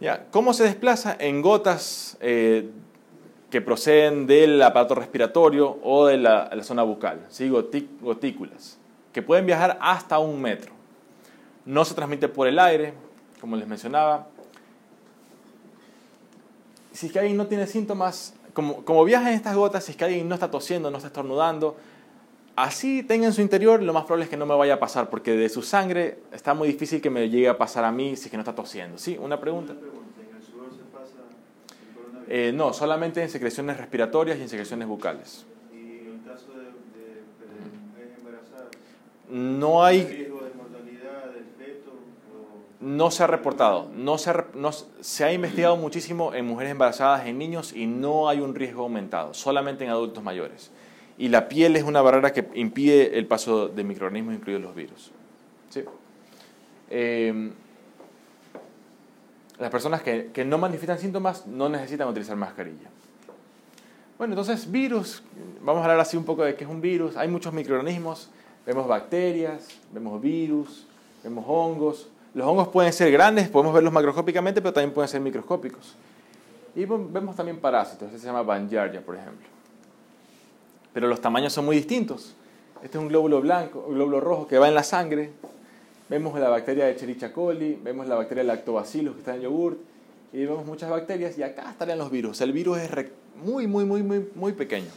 ¿Ya? 0.00 0.26
¿Cómo 0.30 0.54
se 0.54 0.62
desplaza? 0.62 1.16
En 1.18 1.42
gotas 1.42 2.16
eh, 2.20 2.70
que 3.50 3.60
proceden 3.60 4.28
del 4.28 4.62
aparato 4.62 4.94
respiratorio 4.94 5.80
o 5.82 6.06
de 6.06 6.16
la, 6.16 6.48
zona 6.62 6.84
bucal, 6.84 7.26
¿sí? 7.28 7.48
gotículas, 7.48 8.78
que 9.12 9.20
pueden 9.20 9.46
viajar 9.46 9.78
hasta 9.80 10.20
un 10.20 10.40
metro. 10.40 10.72
No 11.66 11.84
se 11.84 11.94
transmite 11.94 12.28
por 12.28 12.46
el 12.46 12.60
aire, 12.60 12.94
como 13.40 13.56
les 13.56 13.66
mencionaba, 13.66 14.28
si 16.92 17.06
es 17.06 17.12
que 17.12 17.18
alguien 17.18 17.36
no 17.36 17.48
tiene 17.48 17.66
síntomas, 17.66 18.34
como, 18.52 18.84
como 18.84 19.04
viaja 19.04 19.28
en 19.30 19.34
estas 19.34 19.56
gotas, 19.56 19.82
si 19.82 19.90
es 19.90 19.96
que 19.96 20.04
alguien 20.04 20.28
no 20.28 20.36
está 20.36 20.52
tosiendo, 20.52 20.88
no 20.88 20.98
está 20.98 21.08
estornudando, 21.08 21.76
así 22.56 23.02
tenga 23.02 23.26
en 23.26 23.32
su 23.32 23.40
interior, 23.40 23.82
lo 23.82 23.92
más 23.92 24.04
probable 24.04 24.24
es 24.24 24.30
que 24.30 24.36
no 24.36 24.46
me 24.46 24.54
vaya 24.54 24.74
a 24.74 24.78
pasar, 24.80 25.10
porque 25.10 25.32
de 25.32 25.48
su 25.48 25.62
sangre 25.62 26.18
está 26.32 26.54
muy 26.54 26.68
difícil 26.68 27.00
que 27.00 27.10
me 27.10 27.28
llegue 27.28 27.48
a 27.48 27.58
pasar 27.58 27.84
a 27.84 27.92
mí 27.92 28.16
si 28.16 28.24
es 28.24 28.30
que 28.30 28.36
no 28.36 28.42
está 28.42 28.54
tosiendo. 28.54 28.98
¿Sí? 28.98 29.18
¿Una 29.20 29.40
pregunta? 29.40 29.74
Eh, 32.28 32.52
no, 32.54 32.72
solamente 32.72 33.22
en 33.22 33.28
secreciones 33.28 33.76
respiratorias 33.76 34.38
y 34.38 34.42
en 34.42 34.48
secreciones 34.48 34.88
bucales. 34.88 35.44
¿Y 35.72 36.08
en 36.08 36.18
caso 36.20 36.52
de, 36.52 36.64
de, 36.64 38.14
embarazada? 38.16 38.70
No 39.28 39.84
hay 39.84 40.30
no 42.82 43.12
se 43.12 43.22
ha 43.22 43.28
reportado, 43.28 43.88
no 43.94 44.18
se 44.18 44.30
ha, 44.30 44.46
no, 44.54 44.72
se 44.72 45.24
ha 45.24 45.32
investigado 45.32 45.76
muchísimo 45.76 46.34
en 46.34 46.46
mujeres 46.46 46.72
embarazadas, 46.72 47.26
en 47.26 47.38
niños 47.38 47.72
y 47.72 47.86
no 47.86 48.28
hay 48.28 48.40
un 48.40 48.56
riesgo 48.56 48.82
aumentado, 48.82 49.34
solamente 49.34 49.84
en 49.84 49.90
adultos 49.90 50.24
mayores. 50.24 50.72
Y 51.18 51.28
la 51.28 51.48
piel 51.48 51.76
es 51.76 51.82
una 51.82 52.00
barrera 52.00 52.32
que 52.32 52.48
impide 52.54 53.18
el 53.18 53.26
paso 53.26 53.68
de 53.68 53.84
microorganismos, 53.84 54.34
incluidos 54.34 54.62
los 54.62 54.74
virus. 54.74 55.12
Em, 56.94 57.52
las 59.58 59.70
personas 59.70 60.02
que, 60.02 60.44
no 60.44 60.58
manifiestan 60.58 60.98
síntomas 60.98 61.46
no 61.46 61.68
necesitan 61.68 62.08
utilizar 62.08 62.36
mascarilla. 62.36 62.90
Bueno, 64.18 64.34
entonces 64.34 64.70
virus, 64.70 65.22
vamos 65.62 65.80
a 65.80 65.84
hablar 65.84 66.00
así 66.00 66.16
un 66.16 66.24
poco 66.24 66.44
de 66.44 66.54
qué 66.54 66.64
es 66.64 66.70
un 66.70 66.80
virus. 66.80 67.16
Hay 67.16 67.28
muchos 67.28 67.52
microorganismos, 67.52 68.30
vemos 68.66 68.86
bacterias, 68.86 69.68
vemos 69.92 70.20
virus, 70.20 70.86
vemos 71.22 71.44
hongos, 71.48 72.10
los 72.34 72.46
hongos 72.46 72.68
pueden 72.68 72.92
ser 72.92 73.10
grandes, 73.10 73.48
podemos 73.48 73.74
verlos 73.74 73.92
macroscópicamente, 73.92 74.60
pero 74.60 74.72
también 74.72 74.92
pueden 74.92 75.08
ser 75.08 75.20
microscópicos. 75.20 75.96
Y 76.74 76.84
vemos 76.84 77.36
también 77.36 77.58
parásitos, 77.58 78.08
este 78.08 78.18
se 78.18 78.26
llama 78.26 78.42
Banjardia, 78.42 79.00
por 79.00 79.16
ejemplo. 79.16 79.46
Pero 80.92 81.08
los 81.08 81.20
tamaños 81.20 81.52
son 81.52 81.64
muy 81.64 81.76
distintos. 81.76 82.34
Este 82.82 82.98
es 82.98 83.02
un 83.02 83.08
glóbulo 83.08 83.40
blanco, 83.40 83.84
un 83.86 83.94
glóbulo 83.94 84.20
rojo 84.20 84.46
que 84.46 84.58
va 84.58 84.68
en 84.68 84.74
la 84.74 84.82
sangre. 84.82 85.30
Vemos 86.08 86.38
la 86.38 86.48
bacteria 86.48 86.86
de 86.86 86.96
Cherichia 86.96 87.32
coli, 87.32 87.78
vemos 87.82 88.06
la 88.06 88.16
bacteria 88.16 88.44
Lactobacillus 88.44 89.14
que 89.14 89.20
está 89.20 89.34
en 89.34 89.42
yogurt, 89.42 89.78
y 90.32 90.44
vemos 90.44 90.66
muchas 90.66 90.90
bacterias, 90.90 91.38
y 91.38 91.42
acá 91.42 91.70
estarían 91.70 91.98
los 91.98 92.10
virus. 92.10 92.40
El 92.40 92.52
virus 92.52 92.78
es 92.78 92.90
muy, 93.42 93.66
muy, 93.66 93.84
muy, 93.84 94.02
muy, 94.02 94.28
muy 94.34 94.52
pequeño. 94.52 94.90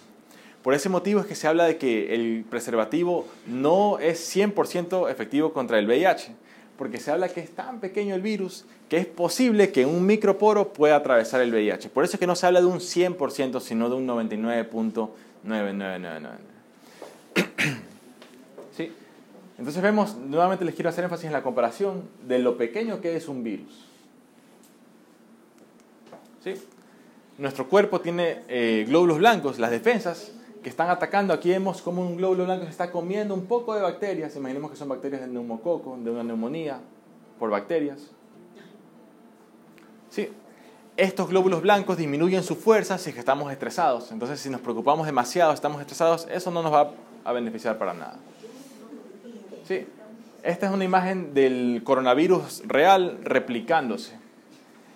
Por 0.63 0.73
ese 0.73 0.89
motivo 0.89 1.19
es 1.19 1.27
que 1.27 1.35
se 1.35 1.47
habla 1.47 1.65
de 1.65 1.77
que 1.77 2.15
el 2.15 2.43
preservativo 2.49 3.27
no 3.45 3.99
es 3.99 4.35
100% 4.35 5.11
efectivo 5.11 5.53
contra 5.53 5.77
el 5.77 5.85
VIH 5.85 6.35
porque 6.77 6.99
se 6.99 7.11
habla 7.11 7.29
que 7.29 7.39
es 7.39 7.51
tan 7.51 7.79
pequeño 7.79 8.15
el 8.15 8.21
virus 8.21 8.65
que 8.89 8.97
es 8.97 9.05
posible 9.05 9.71
que 9.71 9.85
un 9.85 10.05
microporo 10.05 10.73
pueda 10.73 10.97
atravesar 10.97 11.41
el 11.41 11.51
VIH. 11.51 11.89
Por 11.89 12.03
eso 12.03 12.15
es 12.15 12.19
que 12.19 12.27
no 12.27 12.35
se 12.35 12.45
habla 12.45 12.59
de 12.59 12.67
un 12.67 12.79
100%, 12.79 13.59
sino 13.61 13.89
de 13.89 13.95
un 13.95 14.05
99.9999. 15.45 16.37
¿Sí? 18.75 18.91
Entonces 19.57 19.81
vemos, 19.81 20.15
nuevamente 20.17 20.65
les 20.65 20.75
quiero 20.75 20.89
hacer 20.89 21.03
énfasis 21.03 21.25
en 21.25 21.33
la 21.33 21.43
comparación 21.43 22.03
de 22.27 22.39
lo 22.39 22.57
pequeño 22.57 22.99
que 23.01 23.15
es 23.15 23.27
un 23.27 23.43
virus. 23.43 23.85
¿Sí? 26.43 26.55
Nuestro 27.37 27.67
cuerpo 27.67 28.01
tiene 28.01 28.43
eh, 28.47 28.85
glóbulos 28.87 29.17
blancos, 29.17 29.59
las 29.59 29.71
defensas, 29.71 30.31
que 30.65 30.69
están 30.69 30.89
atacando. 30.89 31.33
Aquí 31.33 31.49
vemos 31.49 31.81
como 31.81 32.01
un 32.01 32.17
glóbulo 32.17 32.45
blanco 32.45 32.63
se 32.63 32.71
está 32.71 32.91
comiendo 32.91 33.33
un 33.33 33.45
poco 33.45 33.75
de 33.75 33.81
bacterias. 33.81 34.35
Imaginemos 34.35 34.71
que 34.71 34.77
son 34.77 34.89
bacterias 34.89 35.21
de 35.21 35.27
neumococo, 35.27 35.97
de 36.03 36.09
una 36.09 36.23
neumonía, 36.23 36.79
por 37.37 37.51
bacterias. 37.51 38.09
Sí, 40.09 40.29
estos 40.97 41.29
glóbulos 41.29 41.61
blancos 41.61 41.97
disminuyen 41.97 42.43
su 42.43 42.55
fuerza 42.55 42.97
si 42.97 43.09
estamos 43.09 43.51
estresados. 43.51 44.11
Entonces, 44.11 44.39
si 44.39 44.49
nos 44.49 44.61
preocupamos 44.61 45.05
demasiado, 45.05 45.53
estamos 45.53 45.81
estresados, 45.81 46.27
eso 46.31 46.51
no 46.51 46.63
nos 46.63 46.73
va 46.73 46.91
a 47.23 47.33
beneficiar 47.33 47.77
para 47.77 47.93
nada. 47.93 48.17
Sí, 49.67 49.85
esta 50.43 50.67
es 50.67 50.71
una 50.71 50.85
imagen 50.85 51.33
del 51.33 51.81
coronavirus 51.83 52.63
real 52.65 53.19
replicándose. 53.23 54.13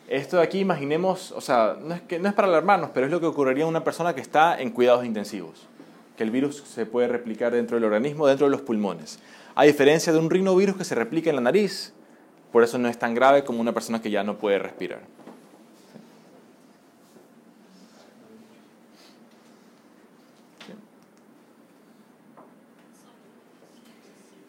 Esto 0.07 0.37
de 0.37 0.43
aquí, 0.43 0.59
imaginemos, 0.59 1.31
o 1.33 1.41
sea, 1.41 1.77
no 1.79 1.93
es, 1.93 2.01
que, 2.01 2.17
no 2.17 2.29
es 2.29 2.33
para 2.33 2.47
alarmarnos, 2.47 2.91
pero 2.93 3.05
es 3.05 3.11
lo 3.11 3.19
que 3.19 3.25
ocurriría 3.25 3.63
en 3.63 3.69
una 3.69 3.83
persona 3.83 4.15
que 4.15 4.21
está 4.21 4.59
en 4.59 4.71
cuidados 4.71 5.05
intensivos, 5.05 5.67
que 6.17 6.23
el 6.23 6.31
virus 6.31 6.63
se 6.65 6.85
puede 6.85 7.07
replicar 7.07 7.51
dentro 7.51 7.77
del 7.77 7.83
organismo, 7.83 8.25
dentro 8.25 8.47
de 8.47 8.51
los 8.51 8.61
pulmones. 8.61 9.19
A 9.53 9.65
diferencia 9.65 10.13
de 10.13 10.19
un 10.19 10.29
rinovirus 10.29 10.77
que 10.77 10.83
se 10.83 10.95
replica 10.95 11.29
en 11.29 11.35
la 11.35 11.41
nariz, 11.41 11.93
por 12.51 12.63
eso 12.63 12.79
no 12.79 12.87
es 12.87 12.97
tan 12.97 13.13
grave 13.13 13.43
como 13.43 13.61
una 13.61 13.73
persona 13.73 14.01
que 14.01 14.09
ya 14.09 14.23
no 14.23 14.37
puede 14.37 14.57
respirar. 14.57 15.01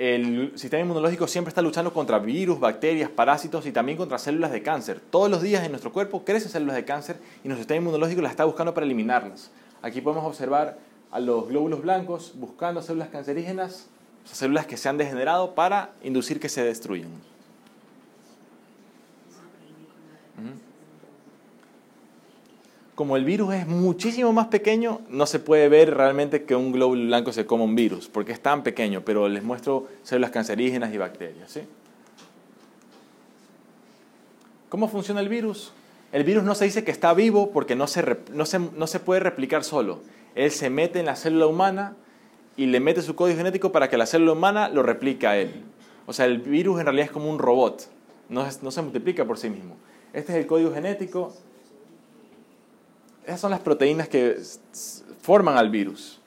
El 0.00 0.52
sistema 0.54 0.80
inmunológico 0.80 1.26
siempre 1.28 1.50
está 1.50 1.60
luchando 1.60 1.92
contra 1.92 2.18
virus, 2.18 2.58
bacterias, 2.58 3.10
parásitos 3.10 3.66
y 3.66 3.70
también 3.70 3.98
contra 3.98 4.18
células 4.18 4.50
de 4.50 4.62
cáncer. 4.62 4.98
Todos 4.98 5.30
los 5.30 5.42
días 5.42 5.62
en 5.62 5.72
nuestro 5.72 5.92
cuerpo 5.92 6.24
crecen 6.24 6.50
células 6.50 6.74
de 6.76 6.86
cáncer 6.86 7.18
y 7.44 7.48
nuestro 7.48 7.64
sistema 7.64 7.82
inmunológico 7.82 8.22
las 8.22 8.30
está 8.30 8.46
buscando 8.46 8.72
para 8.72 8.86
eliminarlas. 8.86 9.50
Aquí 9.82 10.00
podemos 10.00 10.24
observar 10.24 10.78
a 11.10 11.20
los 11.20 11.48
glóbulos 11.48 11.82
blancos 11.82 12.32
buscando 12.36 12.80
células 12.80 13.08
cancerígenas, 13.08 13.88
células 14.24 14.66
que 14.66 14.78
se 14.78 14.88
han 14.88 14.96
degenerado 14.96 15.54
para 15.54 15.90
inducir 16.02 16.40
que 16.40 16.48
se 16.48 16.64
destruyan. 16.64 17.10
Como 22.94 23.16
el 23.16 23.24
virus 23.24 23.55
es 23.55 23.66
muchísimo 23.66 24.33
más 24.33 24.48
pequeño, 24.48 25.00
no 25.09 25.26
se 25.26 25.38
puede 25.38 25.68
ver 25.68 25.96
realmente 25.96 26.44
que 26.44 26.55
un 26.55 26.72
glóbulo 26.72 27.07
blanco 27.07 27.33
se 27.33 27.46
coma 27.46 27.64
un 27.64 27.74
virus, 27.74 28.09
porque 28.09 28.33
es 28.33 28.40
tan 28.40 28.62
pequeño, 28.62 29.03
pero 29.05 29.29
les 29.29 29.42
muestro 29.42 29.88
células 30.03 30.31
cancerígenas 30.31 30.92
y 30.92 30.98
bacterias. 30.98 31.59
¿Cómo 34.68 34.88
funciona 34.88 35.20
el 35.20 35.29
virus? 35.29 35.72
El 36.12 36.24
virus 36.24 36.44
no 36.44 36.55
se 36.55 36.64
dice 36.64 36.85
que 36.85 36.91
está 36.91 37.14
vivo 37.14 37.51
porque 37.53 37.74
no 37.74 37.86
se, 37.86 38.05
no 38.32 38.45
se, 38.45 38.59
no 38.59 38.86
se 38.86 39.01
puede 39.01 39.20
replicar 39.20 39.64
solo. 39.64 40.01
Él 40.34 40.51
se 40.51 40.70
mete 40.70 41.01
en 41.01 41.07
la 41.07 41.16
célula 41.16 41.47
humana 41.47 41.97
y 42.57 42.66
le 42.66 42.80
mete 42.80 43.03
su 43.03 43.14
código 43.14 43.38
genético 43.38 43.72
para 43.72 43.88
que 43.88 43.97
la 43.97 44.07
célula 44.07 44.32
humana 44.32 44.68
lo 44.68 44.82
replique 44.82 45.26
a 45.26 45.38
él. 45.38 45.62
O 46.07 46.12
sea, 46.12 46.26
el 46.26 46.38
virus 46.38 46.80
en 46.80 46.86
realidad 46.86 47.07
es 47.07 47.12
como 47.12 47.30
un 47.30 47.38
robot, 47.38 47.88
no, 48.28 48.47
no 48.62 48.70
se 48.70 48.82
multiplica 48.82 49.24
por 49.24 49.38
sí 49.38 49.49
mismo. 49.49 49.76
Este 50.12 50.32
es 50.32 50.38
el 50.38 50.47
código 50.47 50.72
genético, 50.72 51.32
esas 53.31 53.43
son 53.43 53.53
las 53.53 53.61
proteínas 53.61 54.09
que 54.09 54.39
forman 55.22 55.57
al 55.57 55.70
virus. 55.70 56.20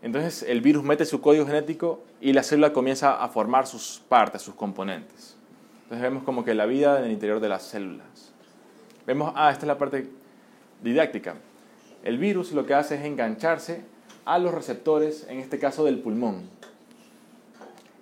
Entonces 0.00 0.42
el 0.42 0.62
virus 0.62 0.82
mete 0.82 1.04
su 1.04 1.20
código 1.20 1.44
genético 1.44 2.02
y 2.18 2.32
la 2.32 2.42
célula 2.42 2.72
comienza 2.72 3.22
a 3.22 3.28
formar 3.28 3.66
sus 3.66 4.00
partes, 4.08 4.40
sus 4.40 4.54
componentes. 4.54 5.36
Entonces 5.82 6.00
vemos 6.00 6.22
como 6.24 6.46
que 6.46 6.54
la 6.54 6.64
vida 6.64 6.98
en 6.98 7.04
el 7.04 7.12
interior 7.12 7.40
de 7.40 7.50
las 7.50 7.62
células. 7.62 8.32
Vemos, 9.06 9.34
ah, 9.36 9.50
esta 9.50 9.66
es 9.66 9.68
la 9.68 9.76
parte 9.76 10.08
didáctica. 10.82 11.34
El 12.02 12.16
virus 12.16 12.52
lo 12.52 12.64
que 12.64 12.72
hace 12.72 12.94
es 12.94 13.04
engancharse 13.04 13.82
a 14.24 14.38
los 14.38 14.54
receptores, 14.54 15.26
en 15.28 15.40
este 15.40 15.58
caso 15.58 15.84
del 15.84 15.98
pulmón. 15.98 16.48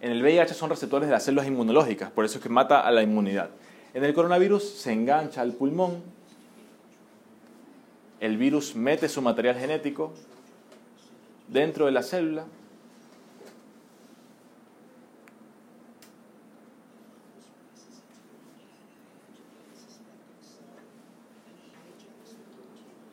En 0.00 0.12
el 0.12 0.22
VIH 0.22 0.54
son 0.54 0.70
receptores 0.70 1.08
de 1.08 1.12
las 1.12 1.24
células 1.24 1.48
inmunológicas, 1.48 2.08
por 2.12 2.24
eso 2.24 2.38
es 2.38 2.42
que 2.44 2.50
mata 2.50 2.80
a 2.86 2.92
la 2.92 3.02
inmunidad. 3.02 3.50
En 3.94 4.04
el 4.04 4.14
coronavirus 4.14 4.62
se 4.62 4.92
engancha 4.92 5.40
al 5.40 5.54
pulmón, 5.54 6.02
el 8.24 8.38
virus 8.38 8.74
mete 8.74 9.06
su 9.10 9.20
material 9.20 9.56
genético 9.56 10.14
dentro 11.48 11.84
de 11.84 11.92
la 11.92 12.02
célula, 12.02 12.46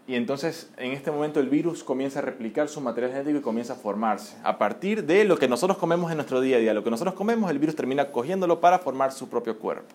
Y 0.08 0.16
entonces 0.16 0.70
en 0.76 0.92
este 0.92 1.10
momento 1.10 1.40
el 1.40 1.48
virus 1.48 1.86
comienza 1.86 2.20
a 2.20 2.22
replicar 2.22 2.68
su 2.68 2.82
material 2.82 3.14
genético 3.14 3.38
y 3.38 3.42
comienza 3.42 3.74
a 3.74 3.76
formarse. 3.78 4.36
A 4.44 4.58
partir 4.58 5.06
de 5.06 5.24
lo 5.24 5.38
que 5.38 5.48
nosotros 5.48 5.78
comemos 5.78 6.12
en 6.12 6.18
nuestro 6.18 6.42
día 6.42 6.58
a 6.58 6.60
día, 6.60 6.74
lo 6.74 6.84
que 6.84 6.90
nosotros 6.90 7.16
comemos, 7.16 7.50
el 7.50 7.60
virus 7.60 7.78
termina 7.78 8.12
cogiéndolo 8.12 8.60
para 8.60 8.78
formar 8.80 9.14
su 9.14 9.30
propio 9.30 9.58
cuerpo. 9.58 9.88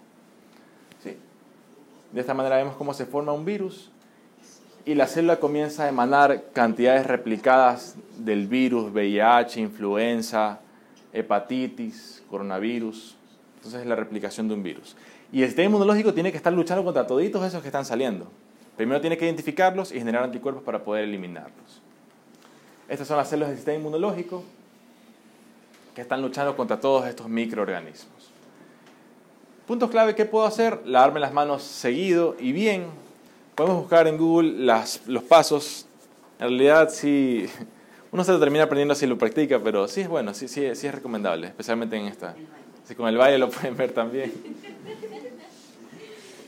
¿Sí? 1.05 1.19
De 2.13 2.21
esta 2.23 2.33
manera 2.33 2.57
vemos 2.57 2.77
cómo 2.77 2.95
se 2.95 3.05
forma 3.05 3.35
un 3.35 3.45
virus 3.45 3.91
y 4.87 4.95
la 4.95 5.09
célula 5.09 5.41
comienza 5.41 5.85
a 5.85 5.89
emanar 5.89 6.45
cantidades 6.53 7.07
replicadas 7.07 7.97
del 8.19 8.47
virus, 8.47 8.93
VIH, 8.93 9.61
influenza, 9.61 10.61
hepatitis, 11.13 12.23
coronavirus. 12.31 13.17
Entonces 13.57 13.81
es 13.81 13.87
la 13.87 13.97
replicación 13.97 14.47
de 14.47 14.55
un 14.55 14.63
virus. 14.63 14.97
Y 15.33 15.43
el 15.43 15.49
sistema 15.49 15.67
inmunológico 15.67 16.15
tiene 16.15 16.31
que 16.31 16.37
estar 16.37 16.53
luchando 16.53 16.85
contra 16.85 17.05
toditos 17.05 17.45
esos 17.45 17.63
que 17.63 17.69
están 17.69 17.85
saliendo. 17.85 18.29
Primero 18.77 19.01
tiene 19.01 19.19
que 19.19 19.25
identificarlos 19.25 19.91
y 19.91 19.99
generar 19.99 20.23
anticuerpos 20.23 20.63
para 20.63 20.85
poder 20.85 21.03
eliminarlos. 21.03 21.83
Estas 22.89 23.09
son 23.09 23.17
las 23.17 23.29
células 23.29 23.49
del 23.49 23.59
sistema 23.59 23.79
inmunológico 23.79 24.45
que 25.97 26.03
están 26.03 26.23
luchando 26.23 26.57
contra 26.57 26.79
todos 26.79 27.07
estos 27.07 27.29
microorganismos. 27.29 28.31
Puntos 29.67 29.91
clave, 29.91 30.15
¿qué 30.15 30.27
puedo 30.27 30.47
hacer? 30.47 30.83
Lavarme 30.85 31.19
las 31.19 31.33
manos 31.33 31.65
seguido 31.65 32.37
y 32.39 32.53
bien. 32.53 33.06
Podemos 33.57 33.79
buscar 33.79 34.07
en 34.07 34.19
Google 34.19 34.71
los 35.07 35.23
pasos. 35.23 35.87
En 36.39 36.49
realidad, 36.49 36.91
sí, 36.91 37.47
uno 38.13 38.23
se 38.23 38.31
lo 38.31 38.39
termina 38.39 38.65
aprendiendo 38.65 38.95
si 38.95 39.07
lo 39.07 39.17
practica, 39.17 39.59
pero 39.59 39.89
sí 39.89 40.03
es 40.03 40.09
bueno, 40.09 40.35
sí, 40.35 40.47
sí, 40.47 40.75
sí 40.75 40.87
es 40.87 40.95
recomendable, 40.95 41.47
especialmente 41.47 41.97
en 41.97 42.05
esta. 42.05 42.35
Si 42.85 42.95
con 42.95 43.09
el 43.09 43.17
baile 43.17 43.39
lo 43.39 43.49
pueden 43.51 43.75
ver 43.75 43.93
también. 43.93 44.31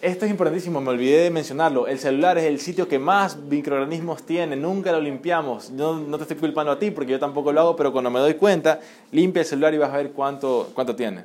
Esto 0.02 0.26
es 0.26 0.30
importantísimo, 0.30 0.82
me 0.82 0.90
olvidé 0.90 1.22
de 1.22 1.30
mencionarlo. 1.30 1.86
El 1.86 1.98
celular 1.98 2.36
es 2.36 2.44
el 2.44 2.60
sitio 2.60 2.86
que 2.86 2.98
más 2.98 3.38
microorganismos 3.38 4.24
tiene, 4.24 4.54
nunca 4.54 4.92
lo 4.92 5.00
limpiamos. 5.00 5.70
No, 5.70 5.98
no 5.98 6.18
te 6.18 6.24
estoy 6.24 6.36
culpando 6.36 6.72
a 6.72 6.78
ti 6.78 6.90
porque 6.90 7.12
yo 7.12 7.18
tampoco 7.18 7.54
lo 7.54 7.60
hago, 7.62 7.74
pero 7.74 7.90
cuando 7.90 8.10
me 8.10 8.20
doy 8.20 8.34
cuenta, 8.34 8.80
limpia 9.12 9.40
el 9.40 9.46
celular 9.46 9.72
y 9.72 9.78
vas 9.78 9.94
a 9.94 9.96
ver 9.96 10.10
cuánto, 10.10 10.72
cuánto 10.74 10.94
tiene. 10.94 11.24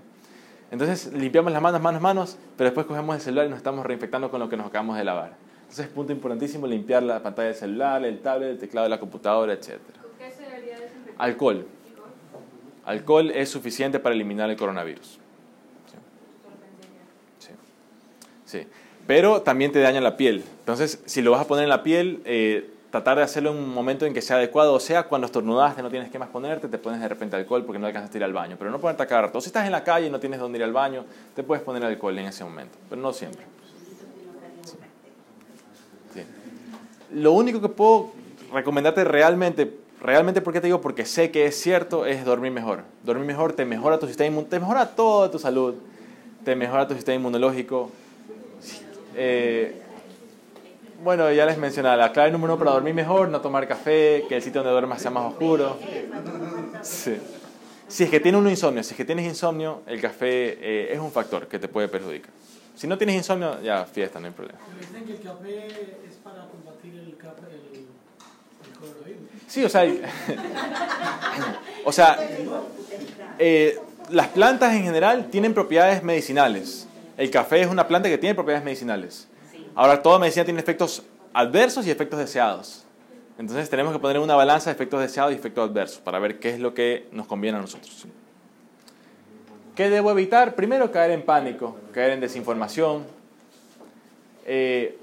Entonces 0.71 1.11
limpiamos 1.11 1.51
las 1.51 1.61
manos, 1.61 1.81
manos, 1.81 2.01
manos, 2.01 2.38
pero 2.55 2.69
después 2.69 2.86
cogemos 2.86 3.17
el 3.17 3.21
celular 3.21 3.47
y 3.47 3.49
nos 3.49 3.57
estamos 3.57 3.86
reinfectando 3.86 4.31
con 4.31 4.39
lo 4.39 4.47
que 4.47 4.55
nos 4.55 4.67
acabamos 4.67 4.97
de 4.97 5.03
lavar. 5.03 5.42
Entonces 5.74 5.89
es 5.89 5.95
punto 5.95 6.13
importantísimo 6.13 6.67
limpiar 6.67 7.01
la 7.01 7.24
pantalla 7.24 7.47
del 7.47 7.57
celular, 7.57 8.05
el 8.05 8.19
tablet, 8.19 8.51
el 8.51 8.59
teclado 8.59 8.86
de 8.86 8.89
la 8.91 8.99
computadora, 8.99 9.53
etc. 9.53 9.80
¿Con 9.99 10.11
qué 10.19 10.32
se 10.32 10.43
debería 10.43 10.80
desinfectar? 10.80 11.15
Alcohol. 11.17 11.65
Alcohol 12.86 13.32
es 13.32 13.49
suficiente 13.49 13.97
para 13.97 14.13
eliminar 14.13 14.51
el 14.51 14.55
coronavirus. 14.55 15.17
Sí. 18.45 18.67
Pero 19.07 19.41
también 19.41 19.71
te 19.71 19.80
daña 19.80 19.99
la 19.99 20.15
piel. 20.15 20.43
Entonces, 20.59 21.01
si 21.07 21.24
lo 21.24 21.32
vas 21.32 21.41
a 21.41 21.47
poner 21.47 21.63
en 21.63 21.69
la 21.69 21.82
piel, 21.82 22.21
eh, 22.26 22.69
tratar 22.91 23.17
de 23.17 23.24
hacerlo 23.24 23.49
en 23.49 23.57
un 23.57 23.74
momento 23.74 24.05
en 24.05 24.13
que 24.13 24.21
sea 24.21 24.36
adecuado. 24.36 24.76
O 24.76 24.80
sea, 24.80 25.07
cuando 25.07 25.26
estornudaste, 25.26 25.82
no 25.82 25.89
tienes 25.89 26.11
que 26.11 26.19
más 26.19 26.30
ponerte, 26.30 26.67
te 26.67 26.78
pones 26.78 27.01
de 27.01 27.09
repente 27.09 27.36
alcohol 27.36 27.65
porque 27.65 27.80
no 27.80 27.88
alcanzas 27.88 28.13
a 28.13 28.17
ir 28.17 28.24
al 28.24 28.34
baño. 28.34 28.57
Pero 28.59 28.69
no 28.69 28.78
ponerte 28.78 29.01
a 29.01 29.07
cada 29.07 29.24
rato. 29.24 29.39
O 29.39 29.41
si 29.41 29.47
estás 29.47 29.65
en 29.65 29.71
la 29.71 29.84
calle 29.84 30.05
y 30.05 30.09
no 30.11 30.19
tienes 30.19 30.39
dónde 30.39 30.59
ir 30.59 30.63
al 30.63 30.71
baño, 30.71 31.03
te 31.36 31.41
puedes 31.41 31.63
poner 31.63 31.84
alcohol 31.84 32.15
en 32.19 32.28
ese 32.28 32.43
momento. 32.43 32.78
Pero 32.88 33.01
no 33.01 33.11
siempre. 33.11 33.43
Lo 37.14 37.32
único 37.32 37.61
que 37.61 37.70
puedo 37.70 38.11
recomendarte 38.51 39.03
realmente, 39.03 39.72
realmente 40.01 40.41
porque 40.41 40.61
te 40.61 40.68
digo, 40.68 40.82
porque 40.82 41.05
sé 41.05 41.32
que 41.32 41.45
es 41.45 41.59
cierto, 41.59 42.05
es 42.05 42.26
dormir 42.26 42.51
mejor. 42.51 42.84
Dormir 43.03 43.26
mejor 43.26 43.53
te 43.53 43.66
mejora 43.66 43.99
tu 43.99 44.07
sistema 44.07 44.28
inmunológico, 44.28 44.55
te 44.55 44.59
mejora 44.59 44.95
toda 44.95 45.32
tu 45.32 45.39
salud, 45.39 45.76
te 46.43 46.55
mejora 46.55 46.88
tu 46.88 46.93
sistema 46.93 47.16
inmunológico 47.16 47.91
eh, 49.16 49.80
bueno, 51.03 51.32
ya 51.32 51.45
les 51.45 51.57
mencionaba, 51.57 51.97
la 51.97 52.11
clave 52.11 52.32
número 52.32 52.53
uno 52.53 52.59
para 52.59 52.72
dormir 52.72 52.93
mejor, 52.93 53.28
no 53.30 53.41
tomar 53.41 53.68
café, 53.68 54.26
que 54.28 54.38
el 54.38 54.41
sitio 54.41 54.61
donde 54.61 54.72
duermas 54.72 55.01
sea 55.01 55.11
más 55.11 55.32
oscuro. 55.32 55.78
Si 56.82 58.05
es 58.05 58.09
que 58.09 58.20
tiene 58.20 58.38
un 58.38 58.49
insomnio, 58.49 58.82
si 58.84 58.91
es 58.91 58.97
que 58.97 59.05
tienes 59.05 59.26
insomnio, 59.26 59.82
el 59.86 60.01
café 60.01 60.57
eh, 60.59 60.93
es 60.93 60.99
un 60.99 61.11
factor 61.11 61.47
que 61.47 61.59
te 61.59 61.68
puede 61.68 61.88
perjudicar. 61.89 62.32
Si 62.76 62.88
no 62.88 62.97
tienes 62.97 63.16
insomnio, 63.16 63.61
ya 63.61 63.86
fiesta, 63.86 64.20
no 64.20 64.28
hay 64.28 64.34
problema. 64.34 64.57
Dicen 64.80 65.05
que 65.05 65.11
el 65.11 65.22
café 65.22 65.68
es 66.07 66.16
para 66.24 66.47
combatir. 66.47 66.72
Sí, 69.47 69.63
o 69.63 69.69
sea, 69.69 69.84
o 71.86 71.91
sea 71.91 72.17
eh, 73.39 73.79
las 74.09 74.27
plantas 74.29 74.73
en 74.73 74.84
general 74.84 75.29
tienen 75.29 75.53
propiedades 75.53 76.03
medicinales. 76.03 76.88
El 77.17 77.31
café 77.31 77.61
es 77.61 77.67
una 77.67 77.88
planta 77.88 78.09
que 78.09 78.17
tiene 78.17 78.36
propiedades 78.36 78.63
medicinales. 78.63 79.27
Ahora, 79.75 80.01
toda 80.01 80.19
medicina 80.19 80.45
tiene 80.45 80.59
efectos 80.59 81.03
adversos 81.34 81.86
y 81.88 81.91
efectos 81.91 82.19
deseados. 82.19 82.86
Entonces 83.38 83.69
tenemos 83.69 83.93
que 83.93 83.99
poner 83.99 84.19
una 84.19 84.36
balanza 84.36 84.69
de 84.69 84.75
efectos 84.75 85.01
deseados 85.01 85.34
y 85.34 85.36
efectos 85.36 85.69
adversos 85.69 85.99
para 85.99 86.19
ver 86.19 86.39
qué 86.39 86.51
es 86.51 86.59
lo 86.59 86.73
que 86.73 87.07
nos 87.11 87.25
conviene 87.25 87.57
a 87.57 87.61
nosotros. 87.61 88.05
¿Qué 89.75 89.89
debo 89.89 90.11
evitar? 90.11 90.53
Primero, 90.53 90.91
caer 90.91 91.11
en 91.11 91.23
pánico, 91.23 91.75
caer 91.91 92.11
en 92.11 92.19
desinformación. 92.19 93.05
Eh, 94.45 94.97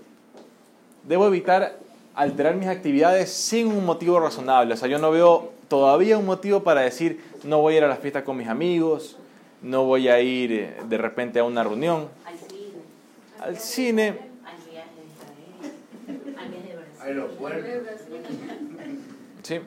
debo 1.03 1.26
evitar 1.26 1.76
alterar 2.21 2.55
mis 2.55 2.68
actividades 2.68 3.31
sin 3.31 3.68
un 3.68 3.87
motivo 3.87 4.21
razonable. 4.21 4.75
O 4.75 4.77
sea, 4.77 4.89
yo 4.89 4.99
no 4.99 5.11
veo 5.11 5.53
todavía 5.68 6.18
un 6.18 6.27
motivo 6.27 6.62
para 6.62 6.83
decir 6.83 7.21
no 7.45 7.62
voy 7.62 7.75
a 7.75 7.79
ir 7.79 7.85
a 7.85 7.89
la 7.89 7.97
fiesta 7.97 8.25
con 8.25 8.37
mis 8.37 8.49
amigos, 8.49 9.16
no 9.62 9.85
voy 9.85 10.09
a 10.09 10.21
ir 10.21 10.53
eh, 10.53 10.77
de 10.87 10.99
repente 10.99 11.39
a 11.39 11.45
una 11.45 11.64
reunión. 11.64 12.09
Al 12.27 12.39
cine. 12.39 12.68
Al 13.41 13.59
cine. 13.59 14.09
Al 14.45 14.71
viaje 14.71 14.91
de 14.97 15.07
Israel. 15.07 16.39
Al 16.39 16.49
viaje 16.51 17.68
de 17.68 17.81
Brasil. 17.81 18.16
Sí. 19.43 19.61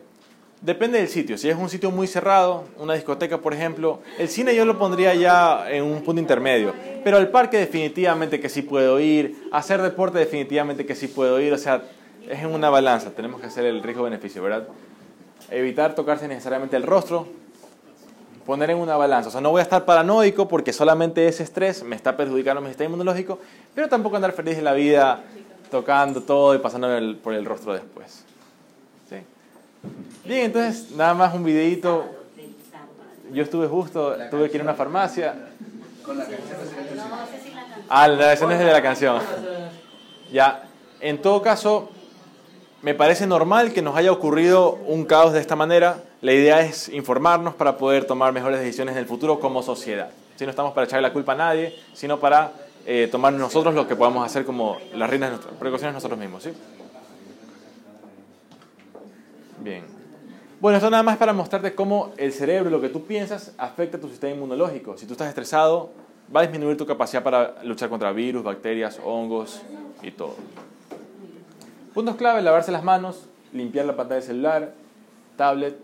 Depende 0.62 1.00
del 1.00 1.10
sitio. 1.10 1.38
Si 1.38 1.50
es 1.50 1.58
un 1.58 1.70
sitio 1.70 1.92
muy 1.92 2.08
cerrado, 2.08 2.66
una 2.78 2.94
discoteca, 2.94 3.40
por 3.40 3.54
ejemplo, 3.54 4.00
el 4.18 4.30
cine 4.30 4.56
yo 4.56 4.64
lo 4.64 4.78
pondría 4.78 5.14
ya 5.16 5.70
en 5.70 5.84
un 5.84 6.04
punto 6.04 6.22
intermedio. 6.22 6.74
Pero 7.04 7.18
al 7.18 7.30
parque 7.32 7.58
definitivamente 7.58 8.40
que 8.40 8.48
sí 8.48 8.62
puedo 8.62 9.00
ir. 9.00 9.50
Hacer 9.52 9.82
deporte 9.82 10.20
definitivamente 10.20 10.86
que 10.86 10.96
sí 10.96 11.08
puedo 11.08 11.42
ir. 11.42 11.52
O 11.52 11.58
sea, 11.58 11.84
es 12.30 12.40
en 12.40 12.54
una 12.54 12.70
balanza. 12.70 13.12
Tenemos 13.12 13.42
que 13.42 13.48
hacer 13.48 13.66
el 13.66 13.82
riesgo-beneficio, 13.84 14.42
¿verdad? 14.44 14.68
Evitar 15.50 15.96
tocarse 15.96 16.28
necesariamente 16.28 16.76
el 16.76 16.84
rostro 16.84 17.28
poner 18.46 18.72
en 18.72 18.78
una 18.78 18.98
balanza. 18.98 19.30
O 19.30 19.32
sea, 19.32 19.42
no 19.42 19.52
voy 19.52 19.60
a 19.60 19.64
estar 19.64 19.86
paranoico 19.86 20.48
porque 20.48 20.74
solamente 20.74 21.28
ese 21.28 21.44
estrés 21.44 21.84
me 21.84 21.96
está 21.96 22.16
perjudicando 22.16 22.62
mi 22.62 22.68
sistema 22.68 22.88
inmunológico, 22.88 23.40
pero 23.74 23.88
tampoco 23.88 24.16
andar 24.16 24.34
feliz 24.34 24.58
de 24.58 24.62
la 24.62 24.74
vida 24.74 25.22
tocando 25.72 26.22
todo 26.22 26.54
y 26.56 26.60
pasando 26.60 26.88
por 27.22 27.34
el 27.34 27.46
rostro 27.46 27.74
después. 27.74 28.24
¿Sí? 29.10 29.16
Bien, 30.26 30.46
entonces 30.46 30.92
nada 30.92 31.14
más 31.14 31.34
un 31.34 31.44
videito. 31.44 32.06
Yo 33.32 33.44
estuve 33.44 33.68
justo, 33.68 34.16
tuve 34.30 34.50
que 34.50 34.58
ir 34.58 34.62
a 34.62 34.66
una 34.66 34.74
farmacia. 34.76 35.34
Ah, 37.90 38.08
la 38.08 38.28
versión 38.28 38.52
es 38.52 38.60
de 38.60 38.66
la 38.66 38.82
canción. 38.82 39.20
Ya, 40.32 40.64
en 41.00 41.22
todo 41.22 41.42
caso, 41.42 41.90
me 42.84 42.94
parece 42.94 43.26
normal 43.26 43.72
que 43.72 43.82
nos 43.82 43.96
haya 43.96 44.12
ocurrido 44.12 44.78
un 44.88 45.06
caos 45.06 45.32
de 45.32 45.40
esta 45.40 45.56
manera. 45.56 46.04
La 46.22 46.34
idea 46.34 46.60
es 46.62 46.90
informarnos 46.90 47.56
para 47.56 47.78
poder 47.78 48.04
tomar 48.04 48.34
mejores 48.34 48.60
decisiones 48.60 48.94
en 48.94 49.00
el 49.00 49.06
futuro 49.06 49.40
como 49.40 49.64
sociedad. 49.64 50.12
Si 50.36 50.44
no 50.44 50.50
estamos 50.50 50.74
para 50.74 50.86
echarle 50.86 51.08
la 51.08 51.14
culpa 51.14 51.32
a 51.32 51.36
nadie, 51.36 51.74
sino 51.94 52.20
para 52.20 52.52
eh, 52.86 53.08
tomar 53.10 53.32
nosotros 53.32 53.74
lo 53.74 53.88
que 53.88 53.96
podamos 53.96 54.26
hacer 54.26 54.44
como 54.44 54.80
las 54.94 55.10
reinas 55.10 55.30
de 55.30 55.36
nuestras 55.38 55.58
precauciones 55.58 55.94
nosotros 55.94 56.20
mismos. 56.20 56.44
¿sí? 56.44 56.52
Bien. 59.62 59.86
Bueno, 60.60 60.78
esto 60.78 60.90
nada 60.90 61.04
más 61.04 61.16
para 61.16 61.32
mostrarte 61.32 61.74
cómo 61.74 62.12
el 62.18 62.34
cerebro, 62.34 62.70
lo 62.70 62.82
que 62.82 62.90
tú 62.90 63.06
piensas, 63.06 63.54
afecta 63.58 63.96
a 63.96 64.02
tu 64.02 64.10
sistema 64.10 64.34
inmunológico. 64.34 64.98
Si 64.98 65.06
tú 65.06 65.14
estás 65.14 65.30
estresado, 65.30 65.92
va 66.36 66.42
a 66.42 66.44
disminuir 66.44 66.76
tu 66.76 66.86
capacidad 66.86 67.24
para 67.24 67.64
luchar 67.64 67.88
contra 67.88 68.12
virus, 68.12 68.44
bacterias, 68.44 69.00
hongos 69.06 69.62
y 70.02 70.12
todo. 70.12 70.36
Puntos 71.94 72.16
clave, 72.16 72.42
lavarse 72.42 72.72
las 72.72 72.84
manos, 72.84 73.28
limpiar 73.52 73.86
la 73.86 73.96
pantalla 73.96 74.20
del 74.20 74.28
celular, 74.28 74.74
tablet, 75.38 75.78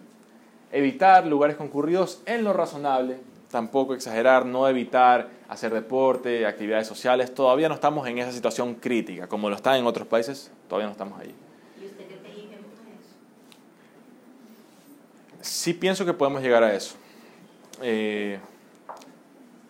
evitar 0.71 1.27
lugares 1.27 1.55
concurridos 1.55 2.21
en 2.25 2.43
lo 2.43 2.53
razonable, 2.53 3.19
tampoco 3.51 3.93
exagerar, 3.93 4.43
no 4.45 4.67
evitar 4.67 5.29
hacer 5.47 5.71
deporte, 5.71 6.47
actividades 6.47 6.87
sociales, 6.87 7.31
todavía 7.33 7.69
no 7.69 7.75
estamos 7.75 8.07
en 8.07 8.17
esa 8.17 8.31
situación 8.31 8.75
crítica, 8.75 9.27
como 9.27 9.51
lo 9.51 9.55
están 9.55 9.75
en 9.75 9.85
otros 9.85 10.07
países, 10.07 10.51
todavía 10.67 10.87
no 10.87 10.93
estamos 10.93 11.19
allí. 11.19 11.35
¿Y 11.79 11.85
usted 11.85 12.07
qué 12.07 12.15
te 12.15 12.29
dice 12.29 12.55
eso? 12.55 12.65
Sí 15.41 15.75
pienso 15.75 16.05
que 16.05 16.13
podemos 16.13 16.41
llegar 16.41 16.63
a 16.63 16.73
eso, 16.73 16.95
eh, 17.83 18.39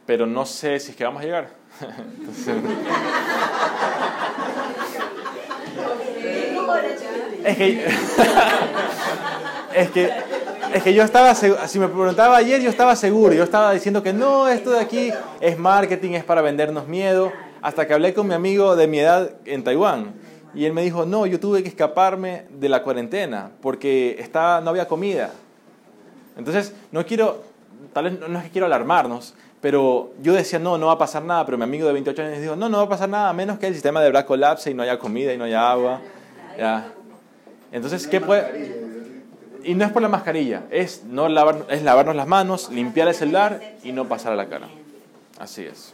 pero 0.05 0.25
no 0.25 0.45
sé 0.45 0.79
si 0.79 0.91
es 0.91 0.97
que 0.97 1.03
vamos 1.03 1.21
a 1.21 1.25
llegar. 1.25 1.49
es 7.49 7.57
que, 7.57 7.85
es 9.75 9.91
que, 9.91 10.11
es 10.73 10.83
que 10.83 10.93
yo 10.93 11.03
estaba, 11.03 11.33
si 11.35 11.79
me 11.79 11.87
preguntaba 11.87 12.37
ayer, 12.37 12.61
yo 12.61 12.69
estaba 12.69 12.95
seguro, 12.95 13.33
yo 13.33 13.43
estaba 13.43 13.71
diciendo 13.73 14.03
que 14.03 14.13
no, 14.13 14.47
esto 14.47 14.71
de 14.71 14.79
aquí 14.79 15.11
es 15.39 15.57
marketing, 15.57 16.11
es 16.11 16.23
para 16.23 16.41
vendernos 16.41 16.87
miedo, 16.87 17.31
hasta 17.61 17.87
que 17.87 17.93
hablé 17.93 18.13
con 18.13 18.27
mi 18.27 18.33
amigo 18.33 18.75
de 18.75 18.87
mi 18.87 18.99
edad 18.99 19.31
en 19.45 19.63
Taiwán. 19.63 20.13
Y 20.53 20.65
él 20.65 20.73
me 20.73 20.81
dijo, 20.81 21.05
no, 21.05 21.25
yo 21.25 21.39
tuve 21.39 21.61
que 21.61 21.69
escaparme 21.69 22.45
de 22.49 22.69
la 22.69 22.81
cuarentena 22.81 23.51
porque 23.61 24.15
estaba, 24.19 24.61
no 24.61 24.71
había 24.71 24.87
comida. 24.87 25.31
Entonces, 26.37 26.73
no 26.91 27.05
quiero, 27.05 27.43
tal 27.93 28.05
vez 28.05 28.19
no 28.27 28.37
es 28.39 28.45
que 28.45 28.51
quiero 28.51 28.65
alarmarnos, 28.65 29.35
pero 29.61 30.11
yo 30.21 30.33
decía, 30.33 30.57
no, 30.57 30.77
no 30.77 30.87
va 30.87 30.93
a 30.93 30.97
pasar 30.97 31.23
nada, 31.23 31.45
pero 31.45 31.57
mi 31.57 31.65
amigo 31.65 31.85
de 31.85 31.93
28 31.93 32.21
años 32.21 32.41
dijo, 32.41 32.55
no, 32.55 32.69
no 32.69 32.77
va 32.77 32.83
a 32.83 32.89
pasar 32.89 33.09
nada, 33.09 33.29
a 33.29 33.33
menos 33.33 33.59
que 33.59 33.67
el 33.67 33.73
sistema 33.73 34.01
de 34.01 34.09
Black 34.09 34.25
colapse 34.25 34.71
y 34.71 34.73
no 34.73 34.83
haya 34.83 34.97
comida 34.97 35.33
y 35.33 35.37
no 35.37 35.43
haya 35.43 35.69
agua. 35.69 36.01
¿Ya? 36.57 36.93
Entonces, 37.71 38.07
¿qué 38.07 38.21
puede...? 38.21 38.89
Y 39.63 39.75
no 39.75 39.85
es 39.85 39.91
por 39.91 40.01
la 40.01 40.07
mascarilla, 40.07 40.63
es, 40.71 41.03
no 41.03 41.27
lavar, 41.27 41.65
es 41.69 41.83
lavarnos 41.83 42.15
las 42.15 42.27
manos, 42.27 42.71
limpiar 42.71 43.09
el 43.09 43.13
celular 43.13 43.75
y 43.83 43.91
no 43.91 44.07
pasar 44.07 44.31
a 44.31 44.35
la 44.35 44.47
cara. 44.47 44.69
Así 45.37 45.63
es. 45.63 45.93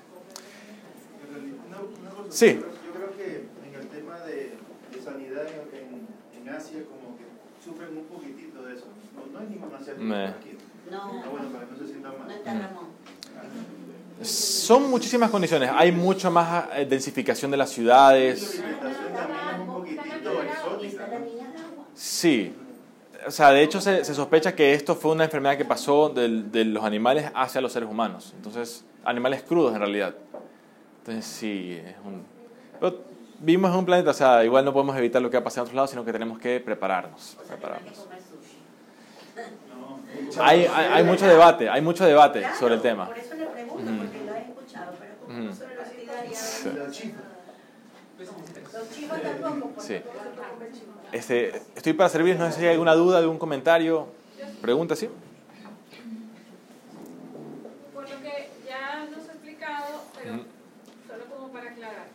Sí. 2.30 2.60
Yo 2.60 2.94
creo 2.94 3.18
que 3.18 3.48
en 3.68 3.82
el 3.82 3.88
tema 3.88 4.20
de, 4.20 4.54
sanidad 5.04 5.46
en, 5.48 6.48
en, 6.48 6.56
Asia 6.56 6.80
como 6.84 7.18
que 7.18 7.24
sufren 7.64 7.98
un 7.98 8.06
poquitito 8.06 8.62
de 8.64 8.76
eso. 8.76 8.86
No, 9.16 9.32
no 9.34 9.40
hay 9.40 9.48
ningún 9.48 9.74
asiático 9.74 10.14
aquí. 10.14 10.58
No. 10.92 11.02
Ah, 11.02 11.30
bueno, 11.32 11.50
para 11.50 11.66
que 11.66 11.72
no 11.72 11.78
se 11.80 11.88
sientan 11.88 12.18
mal. 12.20 12.28
No 12.28 12.34
está 12.34 12.54
Ramón. 12.54 12.86
Son 14.22 14.90
muchísimas 14.90 15.30
condiciones. 15.30 15.70
Hay 15.74 15.92
mucha 15.92 16.30
más 16.30 16.66
eh, 16.76 16.86
densificación 16.86 17.52
de 17.52 17.58
las 17.58 17.70
ciudades. 17.70 18.62
Sí. 21.96 22.54
O 23.26 23.32
sea, 23.32 23.50
de 23.52 23.64
hecho 23.64 23.82
se, 23.82 24.06
se, 24.06 24.14
sospecha 24.14 24.54
que 24.54 24.74
esto 24.74 24.96
fue 24.96 25.14
una 25.14 25.24
enfermedad 25.24 25.58
que 25.58 25.66
pasó 25.66 26.10
de, 26.10 26.44
de, 26.44 26.66
los 26.66 26.84
animales 26.84 27.32
hacia 27.34 27.60
los 27.62 27.72
seres 27.72 27.90
humanos. 27.90 28.34
Entonces, 28.36 28.86
animales 29.04 29.42
crudos 29.42 29.74
en 29.74 29.80
realidad. 29.80 30.14
Entonces, 31.00 31.26
sí, 31.26 31.82
es 31.84 31.96
un... 32.06 32.24
Pero 32.80 33.00
vivimos 33.40 33.72
en 33.72 33.78
un 33.78 33.86
planeta, 33.86 34.12
o 34.12 34.14
sea, 34.14 34.44
igual 34.44 34.64
no 34.64 34.74
podemos 34.74 34.96
evitar 34.98 35.22
lo 35.22 35.30
que 35.30 35.38
va 35.38 35.42
a 35.42 35.44
pasar 35.44 35.62
en 35.62 35.64
otros 35.64 35.76
lados, 35.76 35.90
sino 35.90 36.06
que 36.06 36.12
tenemos 36.12 36.38
que 36.38 36.60
prepararnos. 36.60 37.38
prepararnos. 37.48 38.08
Hay, 40.40 40.66
hay, 40.66 40.86
hay, 40.94 41.04
mucho 41.04 41.26
debate, 41.26 41.70
hay 41.70 41.82
mucho 41.82 42.06
debate 42.06 42.46
sobre 42.60 42.76
el 42.76 42.82
tema. 42.82 43.08
Por 43.08 43.18
eso 43.18 43.36
le 43.36 43.46
pregunto, 43.46 43.92
porque 43.98 44.26
lo 44.26 44.36
he 44.36 44.40
escuchado, 44.40 44.94
pero 45.00 45.54
sobre 45.54 45.76
la. 45.76 47.35
Los 48.76 49.42
tampoco. 49.42 49.82
Sí. 49.82 50.02
Este, 51.12 51.62
estoy 51.76 51.94
para 51.94 52.10
servir, 52.10 52.38
no 52.38 52.52
sé 52.52 52.60
si 52.60 52.66
hay 52.66 52.74
alguna 52.74 52.94
duda, 52.94 53.20
algún 53.20 53.38
comentario, 53.38 54.08
pregunta, 54.62 54.96
¿sí? 54.96 55.10
Por 57.94 58.10
lo 58.10 58.22
que 58.22 58.50
ya 58.68 59.06
nos 59.10 59.30
ha 59.30 59.32
explicado, 59.32 60.02
pero 60.22 60.36
uh 60.36 60.38
-huh. 60.38 60.46
solo 61.08 61.26
como 61.34 61.54
para 61.54 61.72
aclarar. 61.72 62.08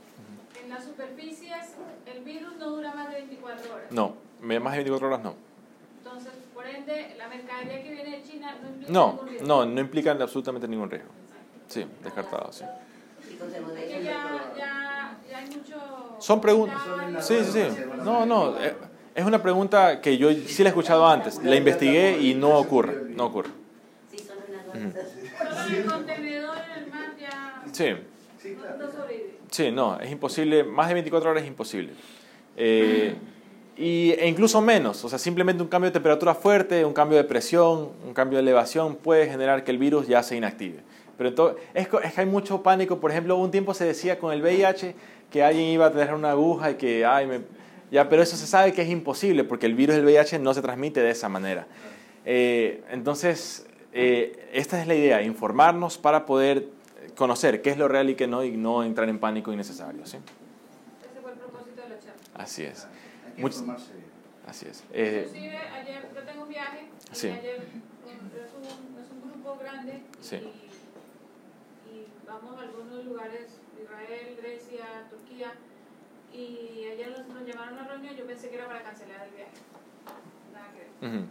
En 0.62 0.68
las 0.68 0.84
superficies, 0.84 1.74
el 2.04 2.22
virus 2.24 2.56
no 2.58 2.70
dura 2.70 2.92
más 2.94 3.08
de 3.08 3.16
24 3.16 3.74
horas. 3.74 3.90
No, 3.90 4.14
más 4.40 4.72
de 4.72 4.78
24 4.78 5.06
horas 5.08 5.22
no. 5.22 5.34
Entonces, 5.98 6.32
por 6.52 6.66
ende, 6.66 7.14
la 7.16 7.28
mercadería 7.28 7.82
que 7.82 7.90
viene 7.90 8.18
de 8.18 8.22
China 8.22 8.54
no 8.60 8.68
implica 8.68 8.92
no, 8.92 9.06
ningún 9.12 9.28
riesgo. 9.28 9.46
No, 9.46 9.64
no 9.64 9.80
implica 9.80 10.10
absolutamente 10.12 10.68
ningún 10.68 10.90
riesgo. 10.90 11.10
Sí, 11.68 11.86
descartado, 12.02 12.52
sí. 12.52 12.64
Ya, 14.02 14.52
ya. 14.58 14.89
Son 16.18 16.40
preguntas. 16.40 16.78
Sí, 17.20 17.36
sí, 17.44 17.50
sí. 17.52 17.84
No, 18.04 18.26
no. 18.26 18.54
Es 19.14 19.24
una 19.24 19.42
pregunta 19.42 20.00
que 20.00 20.16
yo 20.18 20.30
sí 20.32 20.62
la 20.62 20.68
he 20.68 20.72
escuchado 20.72 21.06
antes. 21.06 21.42
La 21.42 21.56
investigué 21.56 22.18
y 22.20 22.34
no 22.34 22.56
ocurre. 22.58 23.10
No 23.10 23.26
ocurre. 23.26 23.50
Sí, 24.10 24.18
solo 24.18 24.40
una 24.48 24.92
cosa. 24.92 25.64
Solo 25.64 25.76
el 25.76 25.84
contenedor 25.86 26.56
en 26.76 26.82
el 26.84 26.90
mar 26.90 27.14
ya 27.18 27.64
Sí. 27.72 27.90
no 28.78 28.90
sobrevive. 28.90 29.30
Sí, 29.50 29.70
no, 29.72 29.98
es 29.98 30.10
imposible. 30.10 30.62
Más 30.64 30.88
de 30.88 30.94
24 30.94 31.30
horas 31.30 31.42
es 31.42 31.48
imposible. 31.48 31.92
Eh, 32.56 33.14
y, 33.76 34.12
e 34.12 34.28
incluso 34.28 34.60
menos. 34.60 35.04
O 35.04 35.08
sea, 35.08 35.18
simplemente 35.18 35.62
un 35.62 35.68
cambio 35.68 35.88
de 35.90 35.94
temperatura 35.94 36.34
fuerte, 36.34 36.84
un 36.84 36.92
cambio 36.92 37.18
de 37.18 37.24
presión, 37.24 37.90
un 38.06 38.12
cambio 38.14 38.36
de 38.36 38.42
elevación 38.42 38.94
puede 38.96 39.28
generar 39.28 39.64
que 39.64 39.70
el 39.70 39.78
virus 39.78 40.06
ya 40.06 40.22
se 40.22 40.36
inactive. 40.36 40.80
Pero 41.16 41.30
entonces, 41.30 41.62
es, 41.74 41.88
es 42.04 42.12
que 42.14 42.20
hay 42.20 42.26
mucho 42.26 42.62
pánico. 42.62 43.00
Por 43.00 43.10
ejemplo, 43.10 43.36
un 43.36 43.50
tiempo 43.50 43.74
se 43.74 43.84
decía 43.84 44.18
con 44.18 44.32
el 44.32 44.40
VIH 44.40 44.94
que 45.30 45.42
alguien 45.42 45.66
iba 45.68 45.86
a 45.86 45.92
tener 45.92 46.12
una 46.14 46.30
aguja 46.32 46.72
y 46.72 46.74
que, 46.74 47.04
ay, 47.06 47.26
me, 47.26 47.40
ya, 47.90 48.08
pero 48.08 48.22
eso 48.22 48.36
se 48.36 48.46
sabe 48.46 48.72
que 48.72 48.82
es 48.82 48.88
imposible 48.88 49.44
porque 49.44 49.66
el 49.66 49.74
virus 49.74 49.96
del 49.96 50.04
VIH 50.04 50.38
no 50.38 50.54
se 50.54 50.62
transmite 50.62 51.00
de 51.00 51.10
esa 51.10 51.28
manera. 51.28 51.66
Eh, 52.24 52.82
entonces, 52.90 53.66
eh, 53.92 54.48
esta 54.52 54.80
es 54.80 54.86
la 54.86 54.94
idea, 54.94 55.22
informarnos 55.22 55.98
para 55.98 56.26
poder 56.26 56.66
conocer 57.16 57.62
qué 57.62 57.70
es 57.70 57.78
lo 57.78 57.88
real 57.88 58.10
y 58.10 58.14
qué 58.14 58.26
no 58.26 58.44
y 58.44 58.56
no 58.56 58.82
entrar 58.84 59.08
en 59.08 59.18
pánico 59.18 59.52
innecesario. 59.52 60.04
¿sí? 60.06 60.18
Ese 60.18 61.20
fue 61.20 61.32
el 61.32 61.38
propósito 61.38 61.82
de 61.82 61.88
la 61.88 61.98
charla. 61.98 62.14
Así 62.34 62.62
es. 62.64 62.86
Hay 63.26 63.32
que 63.34 63.42
Much- 63.42 63.52
informarse 63.52 63.92
bien. 63.94 64.06
Así 64.46 64.66
es. 64.68 64.84
Eh, 64.92 65.24
Inclusive 65.28 65.56
ayer 65.58 66.02
yo 66.14 66.22
tengo 66.22 66.42
un 66.42 66.48
viaje 66.48 66.88
y 67.12 67.14
Sí. 67.14 67.28
ayer 67.28 67.60
mm, 67.60 68.36
es 68.36 68.52
un, 68.54 68.64
es 68.64 69.10
un 69.12 69.30
grupo 69.30 69.58
grande 69.60 70.02
Sí. 70.20 70.36
Y, 72.00 72.04
y 72.04 72.26
vamos 72.26 72.58
a 72.58 72.62
algunos 72.62 73.04
lugares, 73.04 73.60
Israel, 73.80 74.36
Grecia, 74.40 74.84
Turquía 75.10 75.52
y 76.32 76.86
ayer 76.92 77.10
nos, 77.10 77.26
nos 77.28 77.44
llamaron 77.46 77.78
a 77.78 77.82
una 77.82 77.88
reunión 77.90 78.14
yo 78.16 78.26
pensé 78.26 78.48
que 78.50 78.56
era 78.56 78.66
para 78.66 78.82
cancelar 78.82 79.26
el 79.26 79.34
viaje. 79.34 79.52
Nada 80.52 80.66
que 80.72 80.78
ver. 80.78 81.14
ujú, 81.14 81.26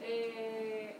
Eh, 0.00 0.96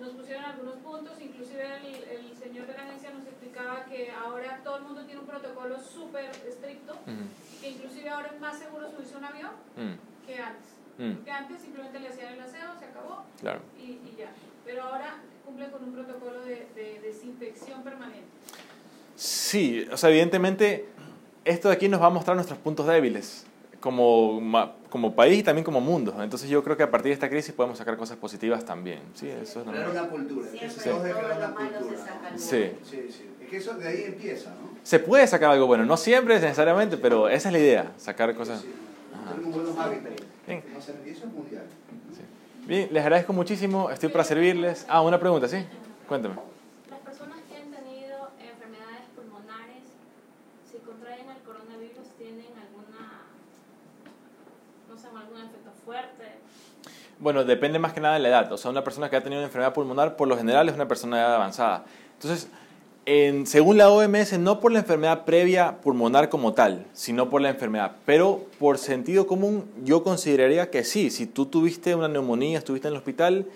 nos 0.00 0.10
pusieron 0.10 0.44
algunos 0.44 0.76
puntos, 0.76 1.20
inclusive 1.20 1.76
el, 1.76 2.04
el 2.04 2.36
señor 2.36 2.66
de 2.66 2.74
la 2.74 2.82
agencia 2.84 3.10
nos 3.12 3.24
explicaba 3.26 3.84
que 3.84 4.10
ahora 4.10 4.60
todo 4.64 4.76
el 4.78 4.82
mundo 4.84 5.04
tiene 5.04 5.20
un 5.20 5.26
protocolo 5.26 5.78
súper 5.78 6.30
estricto, 6.46 6.92
ujú, 6.92 7.60
que 7.60 7.70
inclusive 7.70 8.08
ahora 8.10 8.28
es 8.34 8.40
más 8.40 8.58
seguro 8.58 8.90
subirse 8.90 9.14
a 9.14 9.18
un 9.18 9.24
avión 9.24 9.50
mm, 9.76 10.26
que 10.26 10.38
antes. 10.38 10.68
Porque 10.96 11.30
antes 11.32 11.60
simplemente 11.60 11.98
le 11.98 12.08
hacían 12.08 12.34
el 12.34 12.40
aseo, 12.40 12.78
se 12.78 12.84
acabó 12.84 13.24
claro. 13.40 13.60
y, 13.78 13.82
y 13.82 14.14
ya. 14.18 14.30
Pero 14.64 14.82
ahora 14.82 15.18
cumple 15.44 15.70
con 15.70 15.84
un 15.84 15.92
protocolo 15.92 16.40
de, 16.42 16.66
de 16.74 17.00
desinfección 17.02 17.82
permanente. 17.82 18.22
Sí, 19.16 19.86
o 19.92 19.96
sea, 19.96 20.10
evidentemente 20.10 20.86
esto 21.44 21.68
de 21.68 21.74
aquí 21.74 21.88
nos 21.88 22.00
va 22.00 22.06
a 22.06 22.10
mostrar 22.10 22.36
nuestros 22.36 22.58
puntos 22.58 22.86
débiles 22.86 23.44
como, 23.80 24.40
como 24.88 25.14
país 25.14 25.40
y 25.40 25.42
también 25.42 25.64
como 25.64 25.80
mundo. 25.80 26.16
Entonces 26.22 26.48
yo 26.48 26.62
creo 26.62 26.76
que 26.76 26.84
a 26.84 26.90
partir 26.90 27.10
de 27.10 27.14
esta 27.14 27.28
crisis 27.28 27.52
podemos 27.52 27.78
sacar 27.78 27.96
cosas 27.96 28.16
positivas 28.16 28.64
también. 28.64 29.00
Sí, 29.14 29.28
eso 29.28 29.60
es 29.60 29.68
Crear 29.68 29.90
una 29.90 30.08
cultura. 30.08 30.48
Siempre 30.48 30.68
Sí. 30.70 30.88
todo 30.88 31.02
crear 31.02 31.16
lo 31.28 31.36
una 31.36 31.48
malo 31.48 31.78
se 31.88 31.96
saca 31.96 32.32
Sí. 32.36 32.70
Sí, 32.88 33.08
sí. 33.10 33.28
Es 33.42 33.48
que 33.50 33.56
eso 33.56 33.74
de 33.74 33.88
ahí 33.88 34.04
empieza, 34.04 34.50
¿no? 34.50 34.72
Se 34.82 34.98
puede 34.98 35.26
sacar 35.26 35.50
algo 35.50 35.66
bueno, 35.66 35.84
no 35.84 35.96
siempre 35.96 36.34
necesariamente, 36.40 36.96
pero 36.96 37.28
esa 37.28 37.48
es 37.48 37.52
la 37.52 37.58
idea, 37.58 37.92
sacar 37.98 38.34
cosas. 38.34 38.62
Sí. 38.62 38.68
Ajá. 39.14 39.34
Tenemos 39.34 39.54
buenos 39.54 39.76
hábitos. 39.78 40.12
Bien. 40.46 40.62
Eso 40.78 41.26
es 41.26 41.32
mundial. 41.32 41.64
Bien, 42.64 42.88
les 42.92 43.02
agradezco 43.02 43.32
muchísimo, 43.32 43.90
estoy 43.90 44.08
para 44.08 44.22
servirles. 44.22 44.86
Ah, 44.88 45.02
una 45.02 45.18
pregunta, 45.18 45.48
¿sí? 45.48 45.66
Cuéntame. 46.06 46.36
Las 46.88 47.00
personas 47.00 47.38
que 47.48 47.56
han 47.56 47.70
tenido 47.72 48.30
enfermedades 48.38 49.02
pulmonares, 49.16 49.82
si 50.70 50.78
contraen 50.78 51.28
el 51.28 51.42
coronavirus, 51.42 52.08
tienen 52.16 52.46
alguna, 52.46 53.22
no 54.88 54.96
sé, 54.96 55.08
algún 55.08 55.38
efecto 55.38 55.72
fuerte. 55.84 56.38
Bueno, 57.18 57.42
depende 57.44 57.80
más 57.80 57.92
que 57.92 58.00
nada 58.00 58.14
de 58.14 58.20
la 58.20 58.28
edad. 58.28 58.52
O 58.52 58.56
sea, 58.56 58.70
una 58.70 58.84
persona 58.84 59.10
que 59.10 59.16
ha 59.16 59.22
tenido 59.22 59.40
una 59.40 59.48
enfermedad 59.48 59.74
pulmonar, 59.74 60.14
por 60.14 60.28
lo 60.28 60.36
general, 60.36 60.68
es 60.68 60.74
una 60.76 60.86
persona 60.86 61.16
de 61.16 61.22
edad 61.24 61.34
avanzada. 61.34 61.84
Entonces, 62.14 62.48
en- 63.06 63.46
según 63.46 63.76
la 63.78 63.90
OMS, 63.90 64.38
no 64.38 64.60
por 64.60 64.70
la 64.72 64.78
enfermedad 64.80 65.24
previa 65.24 65.78
pulmonar 65.80 66.28
como 66.28 66.52
tal, 66.54 66.86
sino 66.92 67.28
por 67.30 67.40
la 67.40 67.48
enfermedad. 67.50 67.96
Pero 68.06 68.44
por 68.58 68.78
sentido 68.78 69.26
común, 69.26 69.64
yo 69.84 70.02
consideraría 70.04 70.70
que 70.70 70.84
sí. 70.84 71.10
Si 71.10 71.26
tú 71.26 71.46
tuviste 71.46 71.94
una 71.94 72.08
neumonía, 72.08 72.58
estuviste 72.58 72.88
en 72.88 72.94
el 72.94 72.98
hospital, 72.98 73.46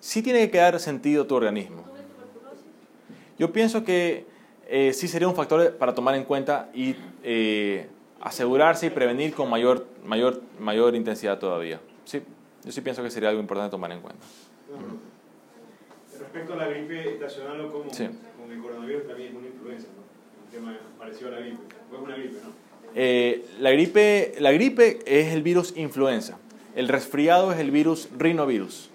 sí 0.00 0.22
tiene 0.22 0.40
que 0.40 0.50
quedar 0.50 0.78
sentido 0.80 1.26
tu 1.26 1.34
organismo. 1.34 1.84
Yo 3.38 3.52
pienso 3.52 3.82
que 3.84 4.26
eh, 4.68 4.92
sí 4.92 5.08
sería 5.08 5.26
un 5.28 5.34
factor 5.34 5.76
para 5.76 5.94
tomar 5.94 6.14
en 6.14 6.24
cuenta 6.24 6.68
y 6.74 6.94
eh, 7.22 7.88
asegurarse 8.20 8.86
y 8.86 8.90
prevenir 8.90 9.34
con 9.34 9.48
mayor, 9.50 9.86
mayor, 10.04 10.40
mayor 10.60 10.94
intensidad 10.94 11.38
todavía. 11.38 11.80
Sí, 12.04 12.22
yo 12.64 12.72
sí 12.72 12.80
pienso 12.82 13.02
que 13.02 13.10
sería 13.10 13.30
algo 13.30 13.40
importante 13.40 13.70
tomar 13.70 13.90
en 13.92 14.00
cuenta. 14.00 14.24
Respecto 16.18 16.52
a 16.52 16.56
la 16.56 16.68
gripe 16.68 17.14
estacional 17.14 17.60
o 17.62 17.72
como 17.72 17.92
Sí. 17.92 18.08
Coronavirus 18.82 19.08
también 19.08 19.28
es 19.30 19.36
una 19.36 19.46
influenza, 19.46 19.86
¿no? 19.94 20.02
Un 20.44 20.50
tema 20.50 20.78
parecido 20.98 21.28
a 21.28 21.32
la 21.32 21.40
gripe. 21.40 21.58
O 21.90 21.96
es 21.96 22.02
una 22.02 22.16
gripe, 22.16 22.34
¿no? 22.42 22.52
Eh, 22.94 23.44
la, 23.60 23.70
gripe, 23.70 24.34
la 24.38 24.52
gripe 24.52 24.98
es 25.06 25.32
el 25.32 25.42
virus 25.42 25.74
influenza. 25.76 26.38
El 26.74 26.88
resfriado 26.88 27.52
es 27.52 27.58
el 27.58 27.70
virus 27.70 28.08
rinovirus. 28.16 28.90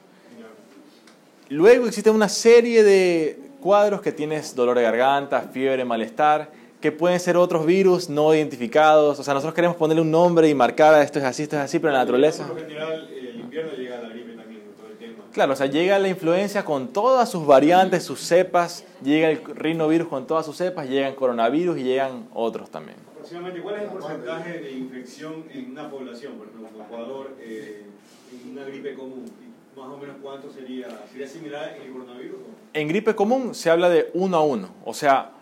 Luego 1.50 1.88
existe 1.88 2.10
una 2.10 2.28
serie 2.28 2.84
de 2.84 3.40
cuadros 3.62 4.02
que 4.02 4.12
tienes 4.12 4.54
dolor 4.54 4.78
de 4.78 4.84
garganta, 4.84 5.42
fiebre, 5.42 5.86
malestar, 5.86 6.52
que 6.82 6.92
pueden 6.92 7.20
ser 7.20 7.38
otros 7.38 7.66
virus 7.66 8.10
no 8.10 8.34
identificados. 8.36 9.18
O 9.20 9.24
sea, 9.24 9.34
nosotros 9.34 9.56
queremos 9.56 9.78
ponerle 9.78 10.02
un 10.02 10.12
nombre 10.12 10.50
y 10.50 10.54
marcar 10.54 10.94
a 10.94 11.02
esto 11.02 11.20
es 11.20 11.26
así, 11.26 11.44
esto 11.44 11.56
es 11.56 11.62
así, 11.62 11.80
pero 11.80 11.90
en 11.90 11.94
la 11.94 12.00
naturaleza... 12.00 12.46
Por 12.46 12.60
lo 12.60 12.68
general, 12.68 13.10
el 13.10 13.40
invierno 13.40 13.72
llega 13.74 14.02
la 14.02 14.10
gripe 14.10 14.34
también, 14.34 14.62
todo 14.78 14.88
el 14.92 14.98
tema. 14.98 15.24
Claro, 15.38 15.54
o 15.54 15.56
sea, 15.56 15.68
llega 15.68 16.00
la 16.00 16.08
influencia 16.08 16.66
con 16.66 16.88
todas 16.88 17.30
sus 17.30 17.46
variantes, 17.46 18.04
sus 18.04 18.22
cepas, 18.22 18.84
llega 19.04 19.30
el 19.30 19.46
rinovirus 19.46 20.08
con 20.08 20.26
todas 20.26 20.44
sus 20.44 20.58
cepas, 20.58 20.90
llegan 20.90 21.14
coronavirus 21.14 21.78
y 21.78 21.84
llegan 21.84 22.28
otros 22.34 22.72
también. 22.72 22.98
Aproximadamente, 23.12 23.62
¿cuál 23.62 23.76
es 23.76 23.82
el 23.84 23.88
porcentaje 23.90 24.58
de 24.58 24.72
infección 24.72 25.46
en 25.54 25.70
una 25.74 25.92
población, 25.92 26.34
por 26.40 26.48
ejemplo, 26.48 26.70
en 26.70 26.84
Ecuador, 26.84 27.36
eh, 27.40 27.86
en 28.34 28.52
una 28.52 28.64
gripe 28.64 28.96
común? 28.96 29.32
más 29.78 29.90
o 29.90 29.98
menos 29.98 30.16
cuánto 30.24 30.52
sería, 30.52 30.88
sería 31.12 31.28
similar 31.28 31.76
en 31.78 31.84
el 31.84 31.94
coronavirus? 31.94 32.38
En 32.74 32.88
gripe 32.88 33.14
común 33.14 33.54
se 33.54 33.70
habla 33.70 33.90
de 33.90 34.10
uno 34.16 34.38
a 34.38 34.42
uno, 34.42 34.70
o 34.86 34.96
sea, 34.96 35.34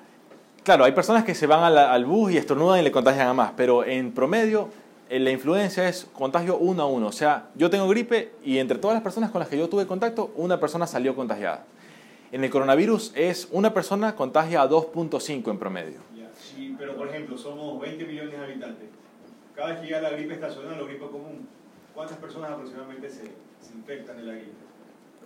claro, 0.66 0.84
hay 0.84 0.92
personas 0.92 1.24
que 1.24 1.34
se 1.34 1.48
van 1.48 1.64
al 1.64 2.04
bus 2.04 2.34
y 2.34 2.38
estornudan 2.38 2.82
y 2.82 2.84
le 2.84 2.92
contagian 2.92 3.30
a 3.30 3.34
más, 3.34 3.54
pero 3.56 3.86
en 3.86 4.12
promedio 4.12 4.68
la 5.10 5.30
influencia 5.30 5.88
es 5.88 6.08
contagio 6.14 6.58
uno 6.58 6.84
a 6.84 6.86
uno, 6.88 7.08
o 7.08 7.12
sea, 7.12 7.50
yo 7.56 7.70
tengo 7.70 7.88
gripe 7.88 8.32
y 8.44 8.58
entre 8.58 8.78
todas 8.78 8.96
las 8.96 9.04
personas 9.04 9.30
con 9.30 9.40
las 9.40 9.50
que 9.50 9.58
yo 9.58 9.70
tuve 9.70 9.86
contacto, 9.86 10.32
una 10.36 10.60
persona 10.60 10.88
salió 10.88 11.16
contagiada. 11.16 11.66
En 12.32 12.44
el 12.44 12.50
coronavirus 12.50 13.14
es 13.16 13.48
una 13.52 13.74
persona 13.74 14.16
contagia 14.16 14.62
a 14.62 14.70
2.5 14.70 15.52
en 15.52 15.60
promedio. 15.60 16.00
sí, 16.36 16.76
pero 16.78 16.96
por 16.96 17.08
ejemplo, 17.08 17.38
somos 17.38 17.80
20 17.80 18.06
millones 18.06 18.32
de 18.32 18.44
habitantes. 18.44 18.90
Cada 19.56 19.70
vez 19.70 19.80
que 19.80 19.86
llega 19.86 20.02
la 20.02 20.10
gripe 20.10 20.34
estacional 20.34 20.82
o 20.82 20.86
gripe 20.86 21.06
común, 21.06 21.48
¿cuántas 21.94 22.18
personas 22.18 22.52
aproximadamente 22.52 23.10
se, 23.10 23.32
infectan 23.74 24.20
en 24.20 24.28
la 24.28 24.34
gripe? 24.34 24.52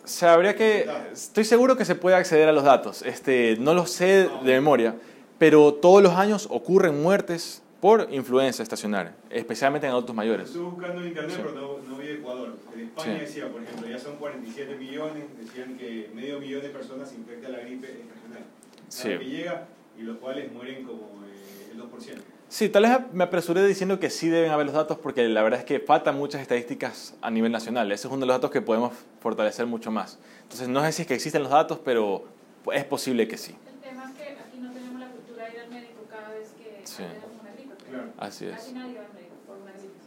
Se 0.03 0.27
habría 0.27 0.55
que, 0.55 0.87
estoy 1.11 1.45
seguro 1.45 1.75
que 1.75 1.85
se 1.85 1.95
puede 1.95 2.15
acceder 2.15 2.47
a 2.47 2.51
los 2.51 2.63
datos. 2.63 3.01
Este, 3.01 3.57
no 3.59 3.73
lo 3.73 3.85
sé 3.85 4.29
de 4.43 4.53
memoria, 4.53 4.95
pero 5.39 5.73
todos 5.73 6.03
los 6.03 6.13
años 6.13 6.47
ocurren 6.51 7.01
muertes 7.01 7.63
por 7.81 8.07
influenza 8.11 8.63
estacionaria, 8.63 9.15
especialmente 9.29 9.87
en 9.87 9.91
adultos 9.91 10.15
mayores. 10.15 10.47
Estuve 10.47 10.71
buscando 10.71 11.01
en 11.01 11.07
internet, 11.07 11.35
pero 11.37 11.51
no, 11.53 11.77
no, 11.87 11.97
vi 11.97 12.09
Ecuador. 12.09 12.55
En 12.73 12.79
España 12.81 13.19
decía, 13.19 13.47
por 13.47 13.63
ejemplo, 13.63 13.87
ya 13.87 13.99
son 13.99 14.17
47 14.17 14.75
millones, 14.75 15.23
decían 15.39 15.77
que 15.77 16.09
medio 16.13 16.39
millón 16.39 16.61
de 16.61 16.69
personas 16.69 17.09
se 17.09 17.15
infectan 17.15 17.53
la 17.53 17.59
gripe 17.59 17.87
estacional. 17.87 18.43
Sí. 18.89 19.09
que 19.09 19.25
llega 19.25 19.67
y 19.97 20.01
los 20.01 20.17
cuales 20.17 20.51
mueren 20.51 20.83
como 20.83 21.23
eh, 21.25 21.71
el 21.71 21.79
2%. 21.79 22.21
Sí, 22.49 22.67
tal 22.67 22.81
vez 22.81 22.91
me 23.13 23.23
apresuré 23.25 23.63
diciendo 23.63 23.99
que 23.99 24.09
sí 24.09 24.27
deben 24.27 24.49
haber 24.49 24.65
los 24.65 24.73
datos 24.73 24.97
porque 24.97 25.29
la 25.29 25.43
verdad 25.43 25.59
es 25.59 25.65
que 25.67 25.79
faltan 25.79 26.17
muchas 26.17 26.41
estadísticas 26.41 27.13
a 27.21 27.29
nivel 27.29 27.51
nacional. 27.51 27.91
Ese 27.91 28.07
es 28.07 28.11
uno 28.11 28.21
de 28.21 28.25
los 28.25 28.37
datos 28.37 28.49
que 28.49 28.59
podemos 28.59 28.93
fortalecer 29.19 29.67
mucho 29.67 29.91
más. 29.91 30.17
Entonces, 30.41 30.67
no 30.67 30.81
sé 30.81 30.91
si 30.91 31.03
es 31.03 31.07
que 31.07 31.13
existen 31.13 31.43
los 31.43 31.51
datos, 31.51 31.79
pero 31.85 32.25
es 32.73 32.83
posible 32.85 33.27
que 33.27 33.37
sí. 33.37 33.55
El 33.71 33.79
tema 33.81 34.05
es 34.09 34.17
que 34.17 34.23
aquí 34.39 34.57
no 34.59 34.71
tenemos 34.71 34.99
la 34.99 35.09
cultura 35.09 35.45
de 35.45 35.51
ir 35.53 35.59
al 35.59 35.69
médico 35.69 36.07
cada 36.09 36.29
vez 36.29 36.49
que 36.57 36.81
sí. 36.85 37.03
tenemos 37.03 37.29
una 37.39 37.51
gripe. 37.53 37.75
Claro. 37.87 38.08
Así 38.19 38.45
es. 38.45 38.69
Una. 38.71 38.85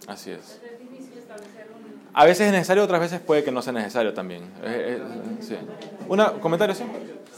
Así 0.06 0.30
es. 0.32 0.60
A 2.12 2.26
veces 2.26 2.46
es 2.48 2.52
necesario, 2.52 2.84
otras 2.84 3.00
veces 3.00 3.20
puede 3.20 3.42
que 3.42 3.50
no 3.50 3.62
sea 3.62 3.72
necesario 3.72 4.12
también. 4.12 4.42
Eh, 4.62 5.00
eh, 5.00 5.02
sí. 5.40 5.56
¿Un 6.08 6.18
comentario, 6.40 6.74
sí? 6.74 6.84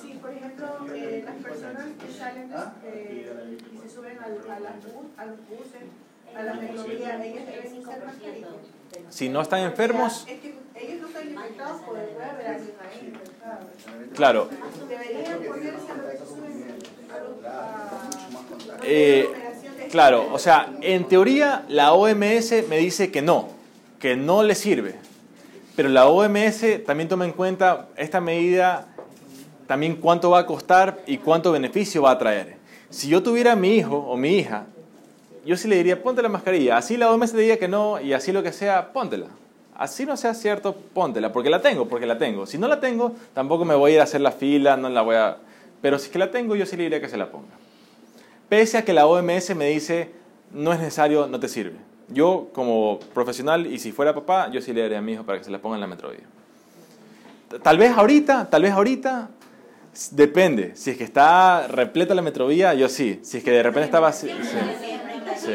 Sí, 0.02 0.18
por 0.20 0.32
ejemplo, 0.32 0.66
eh, 0.92 1.22
las 1.24 1.36
personas 1.36 1.84
que 2.04 2.12
salen 2.12 2.50
eh, 2.84 3.58
y 3.72 3.78
se 3.78 3.94
suben 3.94 4.18
al, 4.18 4.32
a 4.50 4.60
las 4.60 4.74
a 5.16 5.26
los 5.26 5.38
buses, 5.48 5.82
a 6.36 6.42
la 6.42 6.54
metrovía, 6.54 7.24
ellos 7.24 7.46
deben 7.46 7.78
usar 7.78 8.04
mascarilla. 8.04 8.48
Si 9.10 9.28
no 9.28 9.42
están 9.42 9.60
enfermos. 9.60 10.24
Es 10.26 10.40
que 10.40 10.58
ellos 10.74 11.02
no 11.02 11.06
están 11.06 11.30
infectados 11.30 11.82
por 11.82 11.96
el 11.96 12.06
puede 12.06 12.28
haber 12.28 12.60
infectados. 12.60 13.64
Claro. 14.14 14.48
Deberían 14.88 15.40
ponerse 15.40 15.92
a 15.92 15.96
los 15.96 16.10
que 16.10 16.26
suben 16.26 16.74
eh, 18.82 19.32
claro, 19.90 20.28
o 20.32 20.38
sea, 20.38 20.72
en 20.80 21.04
teoría 21.04 21.64
la 21.68 21.92
OMS 21.92 22.68
me 22.68 22.78
dice 22.78 23.10
que 23.10 23.22
no, 23.22 23.48
que 23.98 24.16
no 24.16 24.42
le 24.42 24.54
sirve. 24.54 24.94
Pero 25.76 25.88
la 25.88 26.06
OMS 26.06 26.84
también 26.86 27.08
toma 27.08 27.24
en 27.24 27.32
cuenta 27.32 27.88
esta 27.96 28.20
medida, 28.20 28.86
también 29.66 29.96
cuánto 29.96 30.30
va 30.30 30.40
a 30.40 30.46
costar 30.46 31.02
y 31.06 31.18
cuánto 31.18 31.52
beneficio 31.52 32.02
va 32.02 32.12
a 32.12 32.18
traer. 32.18 32.56
Si 32.90 33.08
yo 33.08 33.22
tuviera 33.22 33.56
mi 33.56 33.76
hijo 33.76 33.96
o 33.96 34.16
mi 34.16 34.36
hija, 34.36 34.66
yo 35.44 35.56
sí 35.56 35.68
le 35.68 35.76
diría, 35.76 36.02
ponte 36.02 36.22
la 36.22 36.28
mascarilla. 36.28 36.76
Así 36.76 36.96
la 36.96 37.10
OMS 37.10 37.32
te 37.32 37.38
diría 37.38 37.58
que 37.58 37.68
no 37.68 38.00
y 38.00 38.12
así 38.12 38.30
lo 38.30 38.42
que 38.42 38.52
sea, 38.52 38.92
póntela. 38.92 39.26
Así 39.74 40.06
no 40.06 40.16
sea 40.16 40.34
cierto, 40.34 40.76
póntela, 40.92 41.32
porque 41.32 41.50
la 41.50 41.60
tengo, 41.60 41.88
porque 41.88 42.06
la 42.06 42.16
tengo. 42.16 42.46
Si 42.46 42.56
no 42.56 42.68
la 42.68 42.78
tengo, 42.78 43.12
tampoco 43.32 43.64
me 43.64 43.74
voy 43.74 43.92
a 43.92 43.94
ir 43.94 44.00
a 44.00 44.04
hacer 44.04 44.20
la 44.20 44.30
fila, 44.30 44.76
no 44.76 44.88
la 44.88 45.02
voy 45.02 45.16
a... 45.16 45.38
Pero 45.82 45.98
si 45.98 46.06
es 46.06 46.12
que 46.12 46.18
la 46.18 46.30
tengo, 46.30 46.54
yo 46.54 46.64
sí 46.64 46.76
le 46.76 46.84
diría 46.84 47.00
que 47.00 47.08
se 47.08 47.16
la 47.16 47.26
ponga. 47.26 47.48
Pese 48.54 48.78
a 48.78 48.84
que 48.84 48.92
la 48.92 49.08
OMS 49.08 49.56
me 49.56 49.66
dice, 49.66 50.12
no 50.52 50.72
es 50.72 50.78
necesario, 50.78 51.26
no 51.26 51.40
te 51.40 51.48
sirve. 51.48 51.76
Yo, 52.06 52.50
como 52.52 53.00
profesional, 53.12 53.66
y 53.66 53.80
si 53.80 53.90
fuera 53.90 54.14
papá, 54.14 54.48
yo 54.52 54.60
sí 54.60 54.72
le 54.72 54.82
daría 54.82 54.98
a 54.98 55.00
mi 55.00 55.14
hijo 55.14 55.24
para 55.24 55.38
que 55.38 55.44
se 55.44 55.50
la 55.50 55.58
ponga 55.58 55.74
en 55.74 55.80
la 55.80 55.88
metrovía. 55.88 56.22
Tal 57.64 57.78
vez 57.78 57.90
ahorita, 57.90 58.48
tal 58.48 58.62
vez 58.62 58.70
ahorita, 58.70 59.28
Depende. 60.12 60.76
Si 60.76 60.90
es 60.90 60.96
que 60.96 61.02
está 61.02 61.66
repleta 61.66 62.14
la 62.14 62.22
metrovía, 62.22 62.74
yo 62.74 62.88
sí. 62.88 63.18
Si 63.24 63.38
es 63.38 63.44
que 63.44 63.50
de 63.50 63.62
repente 63.64 63.86
estaba 63.86 64.06
así. 64.06 64.28
Sí. 65.36 65.50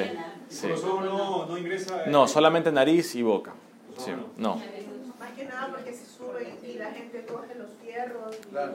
sí. 0.49 0.67
no, 0.67 1.45
no 1.45 1.57
ingresa. 1.57 2.03
No, 2.07 2.27
solamente 2.27 2.69
nariz 2.69 3.15
y 3.15 3.21
boca. 3.21 3.53
Sí. 3.97 4.11
No. 4.35 4.61
Más 5.17 5.31
que 5.37 5.45
nada 5.45 5.69
porque 5.73 5.93
se 5.93 6.05
sube 6.05 6.53
y 6.67 6.77
la 6.77 6.91
gente 6.91 7.25
coge 7.25 7.55
los 7.55 7.69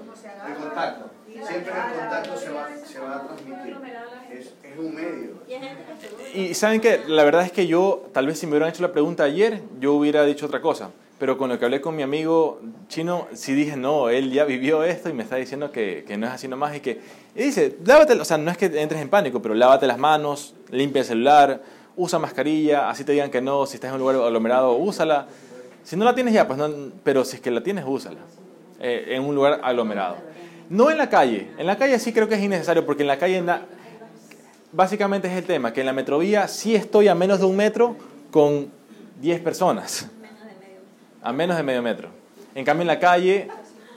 uno 0.03 0.17
se 0.17 0.29
agarra. 0.29 0.55
El 0.55 0.63
contacto. 0.63 1.11
Siempre 1.27 1.73
el 1.73 2.01
contacto 2.01 2.37
se 2.37 2.51
va, 2.51 2.69
se 2.85 2.99
va 2.99 3.17
a 3.17 3.27
transmitir. 3.27 3.77
Es, 4.31 4.55
es 4.63 4.79
un 4.79 4.95
medio. 4.95 5.31
Y 6.35 6.55
saben 6.55 6.81
que 6.81 7.03
la 7.07 7.25
verdad 7.25 7.43
es 7.45 7.53
que 7.53 7.67
yo, 7.67 8.09
tal 8.13 8.27
vez 8.27 8.39
si 8.39 8.47
me 8.47 8.53
hubieran 8.53 8.71
hecho 8.71 8.83
la 8.83 8.93
pregunta 8.93 9.25
ayer, 9.25 9.63
yo 9.81 9.95
hubiera 9.95 10.25
dicho 10.25 10.47
otra 10.47 10.61
cosa 10.61 10.91
pero 11.19 11.39
con 11.39 11.49
lo 11.49 11.59
que 11.59 11.65
hablé 11.65 11.81
con 11.81 11.95
mi 11.95 12.03
amigo 12.03 12.61
chino, 12.89 13.29
sí 13.33 13.55
dije, 13.55 13.77
no, 13.77 14.09
él 14.09 14.33
ya 14.33 14.45
vivió 14.45 14.83
esto 14.83 15.09
y 15.09 15.13
me 15.13 15.23
está 15.23 15.37
diciendo 15.37 15.71
que, 15.71 16.05
que 16.07 16.17
no 16.17 16.27
es 16.27 16.33
así 16.33 16.49
nomás 16.49 16.77
y 16.77 16.81
que... 16.81 17.01
Y 17.37 17.45
dice, 17.45 17.79
lávate, 17.85 18.15
o 18.15 18.25
sea, 18.25 18.37
no 18.37 18.51
es 18.51 18.59
que 18.59 18.67
entres 18.67 19.01
en 19.01 19.09
pánico, 19.09 19.41
pero 19.41 19.55
lávate 19.55 19.87
las 19.87 19.97
manos, 19.99 20.55
limpia 20.71 21.01
el 21.01 21.07
celular, 21.07 21.63
usa 21.97 22.19
mascarilla, 22.19 22.91
así 22.91 23.05
te 23.05 23.13
digan 23.13 23.31
que 23.31 23.41
no, 23.41 23.65
si 23.67 23.77
estás 23.77 23.89
en 23.89 23.95
un 23.95 24.01
lugar 24.01 24.17
aglomerado, 24.17 24.73
úsala. 24.77 25.29
Si 25.85 25.97
no 25.97 26.05
la 26.05 26.15
tienes 26.15 26.35
ya, 26.35 26.47
pues 26.47 26.59
no, 26.59 26.69
pero 27.05 27.25
si 27.25 27.37
es 27.37 27.43
que 27.43 27.51
la 27.51 27.63
tienes, 27.63 27.85
úsala. 27.87 28.19
Eh, 28.81 29.15
en 29.15 29.23
un 29.23 29.35
lugar 29.35 29.61
aglomerado. 29.63 30.17
No 30.69 30.91
en 30.91 30.99
la 30.99 31.09
calle, 31.09 31.49
en 31.59 31.67
la 31.67 31.77
calle 31.77 31.99
sí 31.99 32.13
creo 32.13 32.29
que 32.29 32.35
es 32.35 32.43
innecesario, 32.43 32.85
porque 32.85 33.03
en 33.03 33.09
la 33.09 33.19
calle, 33.19 33.43
básicamente 34.73 35.29
es 35.29 35.35
el 35.35 35.45
tema, 35.45 35.73
que 35.73 35.81
en 35.81 35.87
la 35.87 35.93
metrovía 35.93 36.49
sí 36.49 36.75
estoy 36.75 37.09
a 37.09 37.15
menos 37.15 37.39
de 37.41 37.47
un 37.47 37.57
metro 37.57 37.97
con 38.31 38.71
10 39.21 39.41
personas 39.43 40.09
a 41.25 41.33
menos 41.33 41.57
de 41.57 41.63
medio 41.63 41.83
metro. 41.83 42.11
En 42.55 42.65
cambio, 42.65 42.83
en 42.83 42.89
la 42.89 43.01
calle 43.01 43.49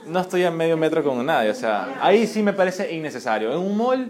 no 0.08 0.22
estoy 0.22 0.46
a 0.46 0.50
medio 0.50 0.78
metro 0.78 1.04
con 1.04 1.24
nadie. 1.24 1.52
O 1.52 1.56
sea, 1.56 2.00
ahí 2.02 2.26
sí 2.26 2.42
me 2.42 2.54
parece 2.54 2.92
innecesario. 2.94 3.52
En 3.52 3.60
un 3.60 3.78
mall 3.78 4.10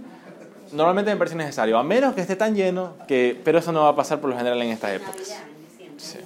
normalmente 0.72 1.12
me 1.12 1.18
parece 1.18 1.36
innecesario, 1.36 1.78
a 1.78 1.84
menos 1.84 2.14
que 2.14 2.22
esté 2.22 2.36
tan 2.36 2.56
lleno, 2.56 2.96
que, 3.08 3.40
pero 3.44 3.58
eso 3.58 3.72
no 3.72 3.82
va 3.82 3.90
a 3.90 3.96
pasar 3.96 4.22
por 4.22 4.30
lo 4.30 4.38
general 4.38 4.62
en 4.62 4.70
estas 4.70 4.92
épocas. 4.92 5.42
Sí. 5.98 6.20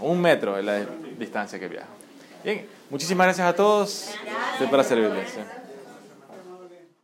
Un 0.00 0.20
metro 0.20 0.58
es 0.58 0.64
la 0.64 0.80
distancia 1.18 1.60
que 1.60 1.68
viajo. 1.68 2.01
Bien, 2.44 2.66
muchísimas 2.90 3.26
gracias 3.26 3.46
a 3.46 3.54
todos. 3.54 4.10
Estoy 4.54 4.66
para 4.66 4.82
servirles. 4.82 5.38